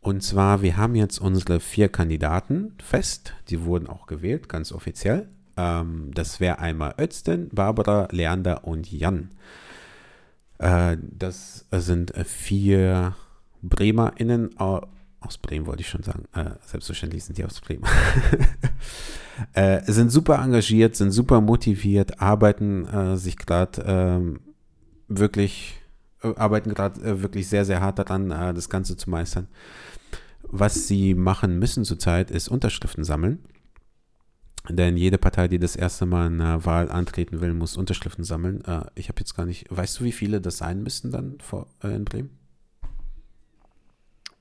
Und 0.00 0.22
zwar, 0.22 0.62
wir 0.62 0.76
haben 0.76 0.94
jetzt 0.94 1.18
unsere 1.18 1.58
vier 1.60 1.88
Kandidaten 1.88 2.74
fest. 2.82 3.34
Die 3.48 3.64
wurden 3.64 3.86
auch 3.88 4.06
gewählt, 4.06 4.48
ganz 4.48 4.72
offiziell. 4.72 5.28
Ähm, 5.56 6.10
das 6.14 6.38
wäre 6.38 6.58
einmal 6.58 6.94
Özden, 7.00 7.48
Barbara, 7.48 8.08
Leander 8.10 8.64
und 8.64 8.92
Jan. 8.92 9.30
Äh, 10.58 10.98
das 11.02 11.64
sind 11.72 12.14
äh, 12.14 12.24
vier 12.24 13.16
BremerInnen 13.62 14.58
au- 14.60 14.86
aus 15.20 15.38
Bremen, 15.38 15.66
wollte 15.66 15.82
ich 15.82 15.88
schon 15.88 16.02
sagen. 16.02 16.24
Äh, 16.32 16.50
selbstverständlich 16.64 17.24
sind 17.24 17.38
die 17.38 17.44
aus 17.44 17.60
Bremen. 17.60 17.84
äh, 19.52 19.80
sind 19.90 20.10
super 20.10 20.38
engagiert, 20.42 20.96
sind 20.96 21.10
super 21.10 21.40
motiviert, 21.40 22.20
arbeiten 22.20 22.86
äh, 22.86 23.16
sich 23.16 23.36
gerade 23.36 23.82
ähm, 23.84 24.40
wirklich, 25.08 25.80
äh, 26.22 26.34
arbeiten 26.36 26.72
gerade 26.72 27.00
äh, 27.00 27.22
wirklich 27.22 27.48
sehr, 27.48 27.64
sehr 27.64 27.80
hart 27.80 27.98
daran, 27.98 28.30
äh, 28.30 28.54
das 28.54 28.68
Ganze 28.68 28.96
zu 28.96 29.10
meistern. 29.10 29.48
Was 30.42 30.86
sie 30.86 31.14
machen 31.14 31.58
müssen 31.58 31.84
zurzeit, 31.84 32.30
ist 32.30 32.48
Unterschriften 32.48 33.04
sammeln. 33.04 33.40
Denn 34.70 34.96
jede 34.96 35.18
Partei, 35.18 35.48
die 35.48 35.58
das 35.58 35.76
erste 35.76 36.06
Mal 36.06 36.26
in 36.26 36.40
einer 36.40 36.64
Wahl 36.64 36.90
antreten 36.90 37.40
will, 37.40 37.54
muss 37.54 37.76
Unterschriften 37.76 38.24
sammeln. 38.24 38.62
Ich 38.94 39.08
habe 39.08 39.20
jetzt 39.20 39.34
gar 39.34 39.46
nicht, 39.46 39.66
weißt 39.70 39.98
du, 40.00 40.04
wie 40.04 40.12
viele 40.12 40.42
das 40.42 40.58
sein 40.58 40.82
müssten 40.82 41.10
dann 41.10 41.38
vor, 41.40 41.68
in 41.82 42.04
Bremen? 42.04 42.37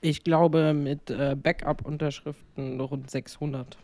Ich 0.01 0.23
glaube, 0.23 0.73
mit 0.73 1.09
äh, 1.09 1.35
Backup-Unterschriften 1.41 2.79
rund 2.79 3.09
600. 3.09 3.77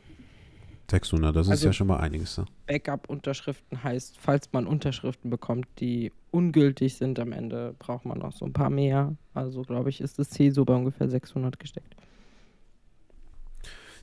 600, 0.90 1.36
das 1.36 1.48
ist 1.48 1.52
Also- 1.52 1.68
ja 1.68 1.74
schon 1.74 1.88
mal 1.88 1.98
einiges. 1.98 2.38
Ne? 2.38 2.46
Backup-Unterschriften 2.68 3.84
heißt, 3.84 4.18
falls 4.20 4.52
man 4.54 4.68
Unterschriften 4.68 5.30
bekommt, 5.32 5.66
die 5.80 6.12
ungültig 6.32 6.96
sind 6.96 7.20
am 7.20 7.32
Ende, 7.32 7.74
braucht 7.80 8.06
man 8.06 8.20
noch 8.20 8.32
so 8.34 8.46
ein 8.46 8.54
paar 8.54 8.70
mehr. 8.70 9.16
Also, 9.34 9.64
glaube 9.64 9.90
ich, 9.90 10.02
ist 10.02 10.20
das 10.20 10.30
Ziel 10.30 10.52
so 10.54 10.66
bei 10.66 10.76
ungefähr 10.76 11.10
600 11.10 11.58
gesteckt. 11.58 11.96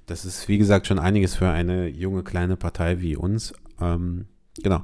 Das 0.07 0.25
ist, 0.25 0.49
wie 0.49 0.59
gesagt, 0.59 0.87
schon 0.89 0.99
einiges 0.99 1.37
für 1.37 1.49
eine 1.51 1.87
junge 1.87 2.25
kleine 2.25 2.57
Partei 2.57 3.01
wie 3.01 3.15
uns. 3.17 3.53
Ähm, 3.81 4.27
genau. 4.57 4.83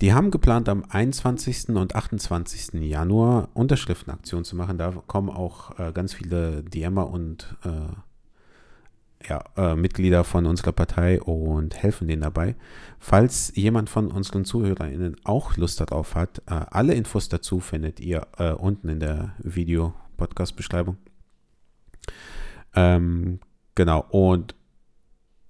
Die 0.00 0.12
haben 0.12 0.30
geplant, 0.30 0.68
am 0.68 0.84
21. 0.88 1.70
und 1.70 1.94
28. 1.94 2.74
Januar 2.82 3.48
Unterschriftenaktion 3.54 4.44
zu 4.44 4.56
machen. 4.56 4.76
Da 4.76 4.90
kommen 5.06 5.30
auch 5.30 5.78
äh, 5.78 5.92
ganz 5.92 6.14
viele 6.14 6.64
DMer 6.64 7.08
und 7.08 7.56
äh, 7.64 9.28
ja, 9.28 9.44
äh, 9.56 9.74
Mitglieder 9.74 10.24
von 10.24 10.46
unserer 10.46 10.72
Partei 10.72 11.20
und 11.20 11.74
helfen 11.74 12.08
denen 12.08 12.22
dabei. 12.22 12.56
Falls 12.98 13.52
jemand 13.54 13.88
von 13.88 14.10
unseren 14.10 14.44
ZuhörerInnen 14.44 15.16
auch 15.24 15.56
Lust 15.56 15.80
darauf 15.80 16.14
hat, 16.14 16.42
äh, 16.46 16.60
alle 16.70 16.94
Infos 16.94 17.28
dazu 17.28 17.60
findet 17.60 18.00
ihr 18.00 18.26
äh, 18.38 18.52
unten 18.52 18.88
in 18.88 19.00
der 19.00 19.34
Video-Podcast-Beschreibung. 19.38 20.96
Ähm, 22.74 23.40
genau, 23.74 24.04
und 24.10 24.54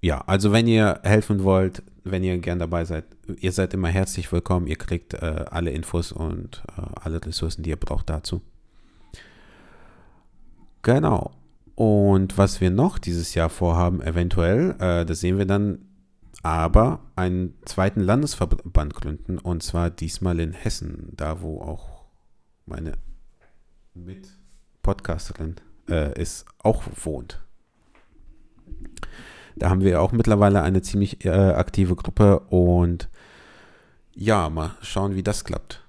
ja, 0.04 0.20
also 0.26 0.52
wenn 0.52 0.66
ihr 0.66 1.00
helfen 1.02 1.44
wollt, 1.44 1.82
wenn 2.04 2.22
ihr 2.22 2.36
gern 2.36 2.58
dabei 2.58 2.84
seid, 2.84 3.06
ihr 3.38 3.52
seid 3.52 3.72
immer 3.72 3.88
herzlich 3.88 4.30
willkommen. 4.30 4.66
Ihr 4.66 4.76
kriegt 4.76 5.14
äh, 5.14 5.46
alle 5.50 5.70
Infos 5.70 6.12
und 6.12 6.62
äh, 6.76 6.82
alle 7.00 7.24
Ressourcen, 7.24 7.62
die 7.62 7.70
ihr 7.70 7.76
braucht 7.76 8.10
dazu. 8.10 8.42
Genau. 10.82 11.30
Und 11.74 12.36
was 12.36 12.60
wir 12.60 12.70
noch 12.70 12.98
dieses 12.98 13.32
Jahr 13.32 13.48
vorhaben, 13.48 14.02
eventuell, 14.02 14.76
äh, 14.78 15.06
das 15.06 15.20
sehen 15.20 15.38
wir 15.38 15.46
dann, 15.46 15.78
aber 16.42 17.00
einen 17.16 17.54
zweiten 17.64 18.00
Landesverband 18.00 18.92
gründen 18.92 19.38
und 19.38 19.62
zwar 19.62 19.88
diesmal 19.88 20.38
in 20.38 20.52
Hessen, 20.52 21.12
da 21.16 21.40
wo 21.40 21.62
auch 21.62 22.04
meine 22.66 22.92
Mit-Podcasterin 23.94 25.54
äh, 25.88 26.20
ist, 26.20 26.44
auch 26.58 26.82
wohnt. 27.02 27.40
Da 29.56 29.70
haben 29.70 29.82
wir 29.82 30.00
auch 30.00 30.12
mittlerweile 30.12 30.62
eine 30.62 30.82
ziemlich 30.82 31.24
äh, 31.24 31.30
aktive 31.30 31.94
Gruppe 31.96 32.40
und 32.50 33.08
ja, 34.14 34.48
mal 34.48 34.76
schauen, 34.82 35.16
wie 35.16 35.22
das 35.22 35.44
klappt. 35.44 35.82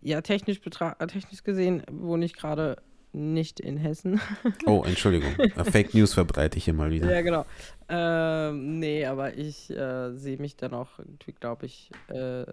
Ja, 0.00 0.20
technisch, 0.20 0.60
äh, 0.64 1.06
technisch 1.06 1.42
gesehen 1.42 1.82
wohne 1.90 2.24
ich 2.24 2.34
gerade 2.34 2.76
nicht 3.12 3.60
in 3.60 3.76
Hessen. 3.76 4.20
Oh, 4.66 4.84
Entschuldigung. 4.86 5.34
Äh, 5.38 5.64
Fake 5.64 5.94
News 5.94 6.14
verbreite 6.14 6.58
ich 6.58 6.64
hier 6.64 6.74
mal 6.74 6.90
wieder. 6.90 7.10
Ja, 7.10 7.22
genau. 7.22 7.46
Ähm, 7.88 8.78
nee, 8.78 9.04
aber 9.06 9.36
ich 9.36 9.70
äh, 9.70 10.14
sehe 10.14 10.38
mich 10.38 10.56
dann 10.56 10.74
auch 10.74 10.98
irgendwie, 10.98 11.32
glaube 11.32 11.66
ich, 11.66 11.90
äh, 12.08 12.44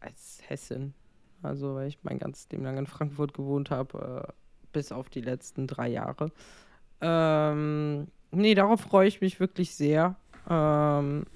als 0.00 0.40
Hessin. 0.46 0.94
Also, 1.42 1.74
weil 1.74 1.88
ich 1.88 1.98
mein 2.02 2.18
ganzes 2.18 2.48
Leben 2.50 2.64
lang 2.64 2.78
in 2.78 2.86
Frankfurt 2.86 3.34
gewohnt 3.34 3.70
habe, 3.70 4.26
äh, 4.28 4.32
bis 4.72 4.92
auf 4.92 5.08
die 5.08 5.20
letzten 5.20 5.66
drei 5.66 5.88
Jahre. 5.88 6.32
Ähm, 7.00 8.08
nee, 8.36 8.54
darauf 8.54 8.80
freue 8.80 9.08
ich 9.08 9.20
mich 9.20 9.40
wirklich 9.40 9.74
sehr. 9.74 10.16
Ähm, 10.48 11.26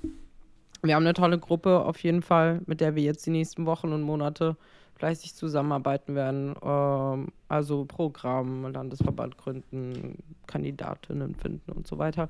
wir 0.82 0.94
haben 0.94 1.02
eine 1.02 1.14
tolle 1.14 1.38
Gruppe 1.38 1.80
auf 1.80 1.98
jeden 2.02 2.22
Fall, 2.22 2.62
mit 2.66 2.80
der 2.80 2.94
wir 2.94 3.02
jetzt 3.02 3.26
die 3.26 3.30
nächsten 3.30 3.66
Wochen 3.66 3.92
und 3.92 4.02
Monate 4.02 4.56
fleißig 4.94 5.34
zusammenarbeiten 5.34 6.14
werden. 6.14 6.54
Ähm, 6.62 7.28
also 7.48 7.84
Programm, 7.84 8.70
Landesverband 8.70 9.36
gründen, 9.36 10.18
Kandidatinnen 10.46 11.34
finden 11.34 11.72
und 11.72 11.86
so 11.86 11.98
weiter. 11.98 12.28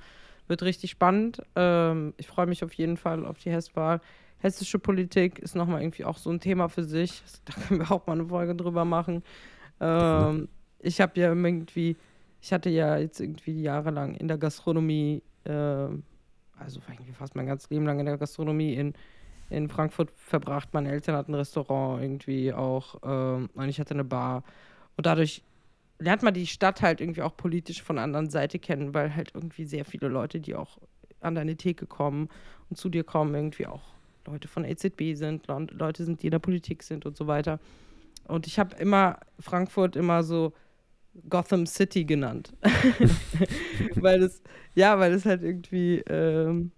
Wird 0.48 0.62
richtig 0.62 0.90
spannend. 0.90 1.42
Ähm, 1.56 2.14
ich 2.16 2.26
freue 2.26 2.46
mich 2.46 2.64
auf 2.64 2.72
jeden 2.74 2.96
Fall 2.96 3.26
auf 3.26 3.38
die 3.38 3.50
Hesswahl. 3.50 4.00
Hessische 4.38 4.78
Politik 4.78 5.38
ist 5.38 5.54
nochmal 5.54 5.82
irgendwie 5.82 6.04
auch 6.04 6.16
so 6.16 6.30
ein 6.30 6.40
Thema 6.40 6.68
für 6.68 6.84
sich. 6.84 7.22
Da 7.44 7.52
können 7.54 7.80
wir 7.80 7.92
auch 7.92 8.06
mal 8.06 8.14
eine 8.14 8.26
Folge 8.26 8.54
drüber 8.54 8.84
machen. 8.84 9.22
Ähm, 9.80 10.48
ich 10.78 11.00
habe 11.00 11.20
ja 11.20 11.28
irgendwie, 11.28 11.96
ich 12.40 12.52
hatte 12.52 12.70
ja 12.70 12.96
jetzt 12.96 13.20
irgendwie 13.20 13.62
jahrelang 13.62 14.14
in 14.14 14.28
der 14.28 14.38
Gastronomie, 14.38 15.22
äh, 15.44 15.52
also 16.58 16.80
fast 17.18 17.36
mein 17.36 17.46
ganzes 17.46 17.70
Leben 17.70 17.86
lang 17.86 18.00
in 18.00 18.06
der 18.06 18.18
Gastronomie 18.18 18.74
in, 18.74 18.94
in 19.50 19.68
Frankfurt 19.68 20.10
verbracht. 20.16 20.72
Meine 20.72 20.90
Eltern 20.90 21.16
hatten 21.16 21.32
ein 21.32 21.36
Restaurant 21.36 22.02
irgendwie 22.02 22.52
auch 22.52 22.96
ähm, 23.04 23.50
und 23.54 23.68
ich 23.68 23.80
hatte 23.80 23.94
eine 23.94 24.04
Bar. 24.04 24.44
Und 24.96 25.06
dadurch 25.06 25.42
lernt 25.98 26.22
man 26.22 26.34
die 26.34 26.46
Stadt 26.46 26.82
halt 26.82 27.00
irgendwie 27.00 27.22
auch 27.22 27.36
politisch 27.36 27.82
von 27.82 27.96
der 27.96 28.04
anderen 28.04 28.30
Seite 28.30 28.58
kennen, 28.58 28.94
weil 28.94 29.14
halt 29.14 29.32
irgendwie 29.34 29.64
sehr 29.64 29.84
viele 29.84 30.08
Leute, 30.08 30.40
die 30.40 30.54
auch 30.54 30.78
an 31.20 31.34
deine 31.34 31.56
Theke 31.56 31.86
kommen 31.86 32.28
und 32.70 32.76
zu 32.76 32.88
dir 32.88 33.04
kommen, 33.04 33.34
irgendwie 33.34 33.66
auch 33.66 33.82
Leute 34.26 34.48
von 34.48 34.64
EZB 34.64 35.14
sind, 35.14 35.46
Leute 35.46 36.04
sind, 36.04 36.22
die 36.22 36.28
in 36.28 36.30
der 36.32 36.38
Politik 36.38 36.82
sind 36.82 37.04
und 37.04 37.16
so 37.16 37.26
weiter. 37.26 37.58
Und 38.26 38.46
ich 38.46 38.58
habe 38.58 38.76
immer 38.76 39.18
Frankfurt 39.38 39.96
immer 39.96 40.22
so 40.22 40.52
Gotham 41.28 41.66
City 41.66 42.04
genannt. 42.04 42.52
weil 43.96 44.22
es, 44.22 44.42
ja, 44.74 44.98
weil 44.98 45.12
es 45.12 45.24
halt 45.24 45.42
irgendwie, 45.42 45.98
ähm, 46.08 46.72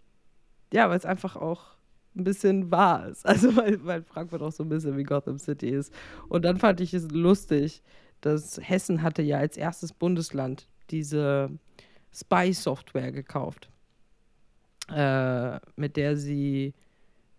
ja, 0.72 0.88
weil 0.88 0.96
es 0.96 1.04
einfach 1.04 1.36
auch 1.36 1.76
ein 2.14 2.24
bisschen 2.24 2.70
wahr 2.70 3.08
ist. 3.08 3.24
Also 3.26 3.56
weil, 3.56 3.84
weil 3.84 4.02
Frankfurt 4.02 4.42
auch 4.42 4.52
so 4.52 4.62
ein 4.62 4.68
bisschen 4.68 4.96
wie 4.96 5.04
Gotham 5.04 5.38
City 5.38 5.68
ist. 5.68 5.92
Und 6.28 6.44
dann 6.44 6.58
fand 6.58 6.80
ich 6.80 6.94
es 6.94 7.10
lustig, 7.10 7.82
dass 8.20 8.58
Hessen 8.62 9.02
hatte 9.02 9.22
ja 9.22 9.38
als 9.38 9.56
erstes 9.56 9.92
Bundesland 9.92 10.68
diese 10.90 11.50
Spy-Software 12.12 13.12
gekauft, 13.12 13.70
äh, 14.88 15.58
mit 15.76 15.96
der 15.96 16.16
sie, 16.16 16.74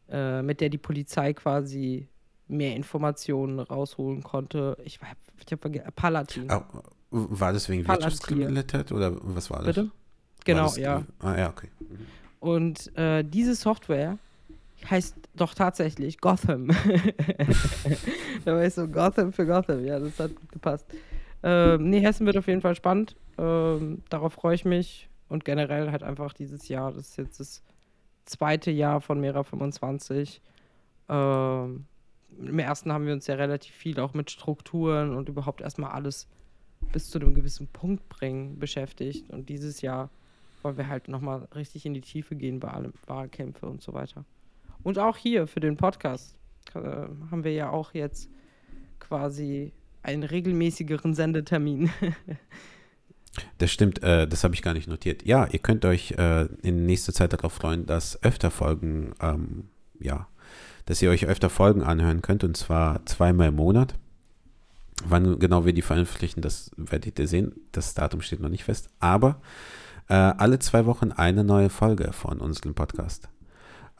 äh, 0.10 0.42
mit 0.42 0.60
der 0.62 0.70
die 0.70 0.78
Polizei 0.78 1.34
quasi 1.34 2.08
mehr 2.48 2.76
Informationen 2.76 3.60
rausholen 3.60 4.24
konnte. 4.24 4.78
Ich, 4.84 5.00
ich 5.40 5.52
habe 5.52 5.62
vergessen, 5.62 5.92
Palatin. 5.96 6.52
Oh, 6.52 6.62
war 7.12 7.54
das 7.54 7.70
wegen 7.70 7.84
Palantir. 7.84 8.06
Wirtschaftskriminalität 8.06 8.92
oder 8.92 9.16
was 9.22 9.50
war 9.50 9.60
das? 9.60 9.68
Bitte? 9.68 9.92
Genau, 10.46 10.64
das, 10.64 10.78
ja. 10.78 11.04
Ah, 11.20 11.38
ja, 11.38 11.50
okay. 11.50 11.70
Mhm. 11.80 12.08
Und 12.40 12.98
äh, 12.98 13.24
diese 13.24 13.56
Software 13.56 14.18
heißt 14.90 15.16
doch 15.36 15.54
tatsächlich 15.54 16.20
Gotham. 16.20 16.68
da 18.46 18.54
war 18.54 18.66
ich 18.66 18.74
so, 18.74 18.88
Gotham 18.88 19.32
für 19.32 19.46
Gotham. 19.46 19.86
Ja, 19.86 20.00
das 20.00 20.20
hat 20.20 20.36
gut 20.36 20.52
gepasst. 20.52 20.86
Ähm, 21.42 21.90
nee, 21.90 22.02
Hessen 22.02 22.26
wird 22.26 22.38
auf 22.38 22.48
jeden 22.48 22.62
Fall 22.62 22.76
spannend. 22.76 23.16
Ähm, 23.38 24.04
darauf 24.10 24.34
freue 24.34 24.56
ich 24.56 24.66
mich. 24.66 25.10
Und 25.30 25.46
generell 25.46 25.92
halt 25.92 26.04
einfach 26.04 26.34
dieses 26.34 26.68
Jahr, 26.68 26.92
das 26.92 27.10
ist 27.10 27.18
jetzt 27.18 27.40
das 27.40 27.64
zweite 28.26 28.72
Jahr 28.72 29.02
von 29.02 29.20
Mera 29.20 29.44
25. 29.44 30.42
Ähm, 31.10 31.86
Im 32.40 32.60
ersten 32.60 32.92
haben 32.92 33.06
wir 33.06 33.14
uns 33.14 33.28
ja 33.28 33.36
relativ 33.36 33.74
viel 33.74 34.00
auch 34.00 34.14
mit 34.14 34.32
Strukturen 34.32 35.16
und 35.16 35.30
überhaupt 35.30 35.62
erstmal 35.62 35.92
alles 35.92 36.28
bis 36.92 37.10
zu 37.10 37.20
einem 37.20 37.34
gewissen 37.34 37.68
Punkt 37.68 38.08
bringen 38.10 38.60
beschäftigt. 38.60 39.30
Und 39.30 39.50
dieses 39.50 39.82
Jahr 39.82 40.10
wollen 40.62 40.78
wir 40.78 40.88
halt 40.88 41.08
nochmal 41.08 41.48
richtig 41.56 41.86
in 41.86 41.94
die 41.94 42.02
Tiefe 42.02 42.36
gehen 42.36 42.60
bei 42.60 42.70
allem 42.70 42.94
Wahlkämpfe 43.08 43.66
und 43.66 43.82
so 43.82 43.94
weiter. 43.94 44.26
Und 44.84 45.00
auch 45.00 45.18
hier 45.18 45.48
für 45.48 45.60
den 45.60 45.78
Podcast 45.78 46.38
äh, 46.74 46.80
haben 46.80 47.44
wir 47.44 47.54
ja 47.54 47.70
auch 47.70 47.94
jetzt 47.94 48.30
quasi 49.00 49.74
einen 50.02 50.24
regelmäßigeren 50.24 51.14
Sendetermin. 51.14 51.90
Das 53.58 53.72
stimmt, 53.72 54.04
äh, 54.04 54.28
das 54.28 54.44
habe 54.44 54.54
ich 54.54 54.62
gar 54.62 54.74
nicht 54.76 54.88
notiert. 54.88 55.26
Ja, 55.26 55.48
ihr 55.48 55.58
könnt 55.58 55.86
euch 55.86 56.12
äh, 56.12 56.46
in 56.62 56.86
nächster 56.86 57.14
Zeit 57.14 57.34
darauf 57.34 57.54
freuen, 57.54 57.88
dass 57.88 58.22
öfter 58.24 58.52
Folgen, 58.52 59.16
ähm, 59.22 59.70
ja, 60.00 60.28
dass 60.86 61.02
ihr 61.02 61.10
euch 61.10 61.26
öfter 61.26 61.50
Folgen 61.50 61.84
anhören 61.84 62.22
könnt 62.22 62.44
und 62.44 62.58
zwar 62.58 63.06
zweimal 63.06 63.50
im 63.50 63.56
Monat. 63.56 63.96
Wann 65.06 65.40
genau 65.40 65.66
wir 65.66 65.74
die 65.74 65.82
veröffentlichen, 65.82 66.42
das 66.42 66.72
werdet 66.78 67.20
ihr 67.20 67.28
sehen. 67.28 67.54
Das 67.72 67.94
Datum 67.94 68.22
steht 68.22 68.40
noch 68.40 68.50
nicht 68.50 68.64
fest. 68.64 68.90
Aber 69.00 69.42
äh, 70.08 70.14
alle 70.14 70.60
zwei 70.60 70.86
Wochen 70.86 71.12
eine 71.12 71.44
neue 71.44 71.70
Folge 71.70 72.14
von 72.14 72.40
unserem 72.40 72.76
Podcast. 72.76 73.30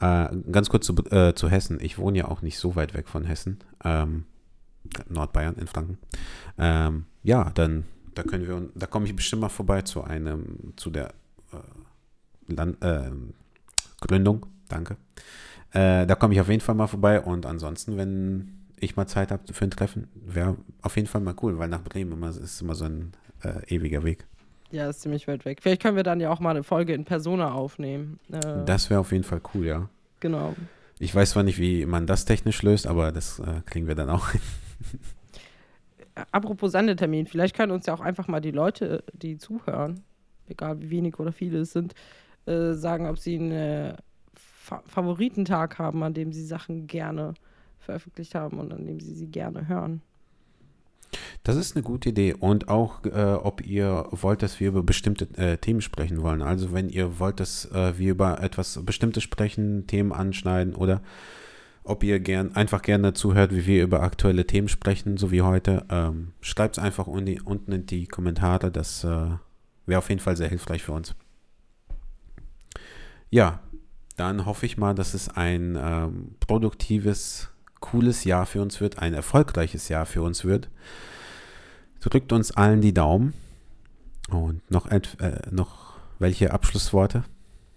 Äh, 0.00 0.28
ganz 0.50 0.68
kurz 0.68 0.86
zu, 0.86 0.94
äh, 1.10 1.34
zu, 1.34 1.48
Hessen. 1.48 1.78
Ich 1.80 1.98
wohne 1.98 2.18
ja 2.18 2.28
auch 2.28 2.42
nicht 2.42 2.58
so 2.58 2.76
weit 2.76 2.94
weg 2.94 3.08
von 3.08 3.24
Hessen. 3.24 3.58
Ähm, 3.82 4.24
Nordbayern 5.08 5.56
in 5.56 5.66
Franken. 5.66 5.98
Ähm, 6.58 7.06
ja, 7.22 7.50
dann 7.54 7.84
da 8.14 8.22
können 8.22 8.46
wir, 8.46 8.68
da 8.74 8.86
komme 8.86 9.06
ich 9.06 9.16
bestimmt 9.16 9.42
mal 9.42 9.48
vorbei 9.48 9.82
zu 9.82 10.04
einem, 10.04 10.74
zu 10.76 10.90
der 10.90 11.14
äh, 11.52 12.52
Land, 12.52 12.78
Gründung. 14.00 14.46
Danke. 14.68 14.96
Äh, 15.74 16.06
da 16.06 16.14
komme 16.14 16.34
ich 16.34 16.40
auf 16.40 16.48
jeden 16.48 16.60
Fall 16.60 16.76
mal 16.76 16.86
vorbei 16.86 17.20
und 17.20 17.46
ansonsten, 17.46 17.96
wenn 17.96 18.64
ich 18.78 18.96
mal 18.96 19.06
Zeit 19.06 19.32
habe 19.32 19.52
für 19.52 19.64
ein 19.64 19.70
Treffen, 19.70 20.08
wäre 20.14 20.56
auf 20.82 20.96
jeden 20.96 21.08
Fall 21.08 21.20
mal 21.20 21.34
cool, 21.42 21.58
weil 21.58 21.68
nach 21.68 21.82
Bremen 21.82 22.12
immer, 22.12 22.28
ist 22.28 22.62
immer 22.62 22.76
so 22.76 22.84
ein 22.84 23.12
äh, 23.42 23.74
ewiger 23.74 24.04
Weg. 24.04 24.24
Ja, 24.70 24.88
ist 24.88 25.02
ziemlich 25.02 25.26
weit 25.26 25.44
weg. 25.44 25.58
Vielleicht 25.62 25.82
können 25.82 25.96
wir 25.96 26.04
dann 26.04 26.20
ja 26.20 26.30
auch 26.30 26.40
mal 26.40 26.50
eine 26.50 26.62
Folge 26.62 26.94
in 26.94 27.04
Persona 27.04 27.52
aufnehmen. 27.52 28.20
Äh, 28.30 28.64
das 28.64 28.88
wäre 28.88 29.00
auf 29.00 29.12
jeden 29.12 29.24
Fall 29.24 29.40
cool, 29.54 29.66
ja. 29.66 29.88
Genau. 30.20 30.54
Ich 30.98 31.14
weiß 31.14 31.30
zwar 31.30 31.42
nicht, 31.42 31.58
wie 31.58 31.86
man 31.86 32.06
das 32.06 32.24
technisch 32.24 32.62
löst, 32.62 32.86
aber 32.86 33.10
das 33.10 33.40
äh, 33.40 33.62
kriegen 33.66 33.88
wir 33.88 33.96
dann 33.96 34.10
auch 34.10 34.30
hin. 34.30 34.40
Apropos 36.30 36.70
Sendetermin, 36.70 37.26
vielleicht 37.26 37.56
können 37.56 37.72
uns 37.72 37.86
ja 37.86 37.94
auch 37.94 38.00
einfach 38.00 38.28
mal 38.28 38.40
die 38.40 38.52
Leute, 38.52 39.02
die 39.12 39.38
zuhören, 39.38 40.00
egal 40.46 40.80
wie 40.80 40.90
wenig 40.90 41.18
oder 41.18 41.32
viele 41.32 41.58
es 41.58 41.72
sind, 41.72 41.94
äh, 42.46 42.74
sagen, 42.74 43.08
ob 43.08 43.18
sie 43.18 43.36
einen 43.36 43.50
äh, 43.50 43.94
Fa 44.64 44.82
Favoritentag 44.86 45.78
haben, 45.78 46.02
an 46.02 46.14
dem 46.14 46.32
sie 46.32 46.44
Sachen 46.44 46.86
gerne 46.86 47.34
veröffentlicht 47.80 48.34
haben 48.34 48.58
und 48.58 48.72
an 48.72 48.86
dem 48.86 48.98
sie 48.98 49.12
sie 49.12 49.26
gerne 49.26 49.68
hören. 49.68 50.00
Das 51.42 51.56
ist 51.56 51.76
eine 51.76 51.82
gute 51.82 52.08
Idee. 52.08 52.32
Und 52.32 52.68
auch, 52.68 53.04
äh, 53.04 53.34
ob 53.34 53.64
ihr 53.64 54.06
wollt, 54.10 54.42
dass 54.42 54.60
wir 54.60 54.68
über 54.68 54.82
bestimmte 54.82 55.28
äh, 55.36 55.58
Themen 55.58 55.82
sprechen 55.82 56.22
wollen. 56.22 56.40
Also 56.40 56.72
wenn 56.72 56.88
ihr 56.88 57.18
wollt, 57.18 57.40
dass 57.40 57.70
äh, 57.72 57.98
wir 57.98 58.12
über 58.12 58.42
etwas 58.42 58.80
Bestimmtes 58.82 59.22
sprechen, 59.22 59.86
Themen 59.86 60.12
anschneiden 60.12 60.74
oder 60.74 61.02
ob 61.84 62.02
ihr 62.02 62.18
gern, 62.18 62.56
einfach 62.56 62.80
gerne 62.80 63.12
zuhört, 63.12 63.54
wie 63.54 63.66
wir 63.66 63.82
über 63.82 64.02
aktuelle 64.02 64.46
Themen 64.46 64.68
sprechen, 64.68 65.18
so 65.18 65.30
wie 65.30 65.42
heute, 65.42 65.84
ähm, 65.90 66.32
schreibt 66.40 66.78
es 66.78 66.82
einfach 66.82 67.06
unten, 67.06 67.38
unten 67.42 67.72
in 67.72 67.84
die 67.84 68.06
Kommentare. 68.06 68.70
Das 68.70 69.04
äh, 69.04 69.28
wäre 69.84 69.98
auf 69.98 70.08
jeden 70.08 70.22
Fall 70.22 70.38
sehr 70.38 70.48
hilfreich 70.48 70.82
für 70.82 70.92
uns. 70.92 71.14
Ja, 73.28 73.60
dann 74.16 74.46
hoffe 74.46 74.66
ich 74.66 74.76
mal, 74.76 74.94
dass 74.94 75.14
es 75.14 75.28
ein 75.28 75.78
ähm, 75.80 76.34
produktives 76.40 77.50
cooles 77.80 78.24
Jahr 78.24 78.46
für 78.46 78.62
uns 78.62 78.80
wird, 78.80 78.98
ein 78.98 79.14
erfolgreiches 79.14 79.88
Jahr 79.88 80.06
für 80.06 80.22
uns 80.22 80.44
wird. 80.44 80.68
Drückt 82.00 82.32
uns 82.32 82.52
allen 82.52 82.80
die 82.80 82.94
Daumen. 82.94 83.34
Und 84.30 84.68
noch, 84.70 84.90
äh, 84.90 85.02
noch 85.50 85.94
welche 86.18 86.52
Abschlussworte 86.52 87.24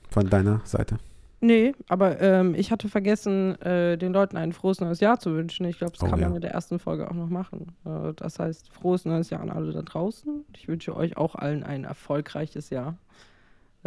von 0.09 0.29
deiner 0.29 0.61
Seite? 0.63 0.97
Nee, 1.39 1.75
aber 1.87 2.19
ähm, 2.19 2.55
ich 2.55 2.71
hatte 2.71 2.89
vergessen, 2.89 3.61
äh, 3.61 3.97
den 3.97 4.11
Leuten 4.11 4.37
ein 4.37 4.53
frohes 4.53 4.81
neues 4.81 5.01
Jahr 5.01 5.19
zu 5.19 5.35
wünschen. 5.35 5.65
Ich 5.67 5.77
glaube, 5.77 5.93
das 5.93 6.01
oh, 6.01 6.07
kann 6.07 6.19
man 6.19 6.29
ja. 6.31 6.35
in 6.35 6.41
der 6.41 6.51
ersten 6.51 6.79
Folge 6.79 7.09
auch 7.09 7.13
noch 7.13 7.29
machen. 7.29 7.73
Äh, 7.85 8.13
das 8.15 8.39
heißt, 8.39 8.71
frohes 8.71 9.05
neues 9.05 9.29
Jahr 9.29 9.41
an 9.41 9.51
alle 9.51 9.71
da 9.71 9.83
draußen. 9.83 10.45
Ich 10.55 10.67
wünsche 10.67 10.95
euch 10.95 11.15
auch 11.15 11.35
allen 11.35 11.63
ein 11.63 11.83
erfolgreiches 11.83 12.71
Jahr. 12.71 12.97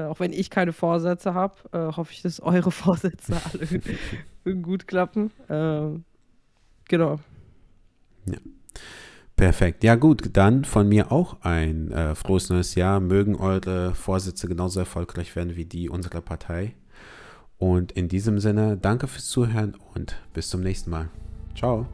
Äh, 0.00 0.04
auch 0.06 0.20
wenn 0.20 0.32
ich 0.32 0.50
keine 0.50 0.72
Vorsätze 0.72 1.34
habe, 1.34 1.54
äh, 1.72 1.96
hoffe 1.96 2.12
ich, 2.12 2.22
dass 2.22 2.40
eure 2.40 2.70
Vorsätze 2.70 3.36
alle 3.52 4.56
gut 4.62 4.86
klappen. 4.86 5.30
Ähm, 5.48 6.04
genau. 6.88 7.20
Ja. 8.26 8.38
Perfekt. 9.36 9.84
Ja 9.84 9.94
gut, 9.94 10.36
dann 10.36 10.66
von 10.66 10.86
mir 10.86 11.10
auch 11.10 11.40
ein 11.42 11.90
äh, 11.92 12.14
frohes 12.14 12.50
neues 12.50 12.74
Jahr. 12.74 13.00
Mögen 13.00 13.36
eure 13.36 13.94
Vorsätze 13.94 14.48
genauso 14.48 14.80
erfolgreich 14.80 15.34
werden 15.34 15.56
wie 15.56 15.64
die 15.64 15.88
unserer 15.88 16.20
Partei. 16.20 16.74
Und 17.56 17.92
in 17.92 18.08
diesem 18.08 18.38
Sinne, 18.38 18.76
danke 18.76 19.06
fürs 19.06 19.28
Zuhören 19.28 19.76
und 19.94 20.16
bis 20.34 20.50
zum 20.50 20.60
nächsten 20.60 20.90
Mal. 20.90 21.08
Ciao. 21.56 21.86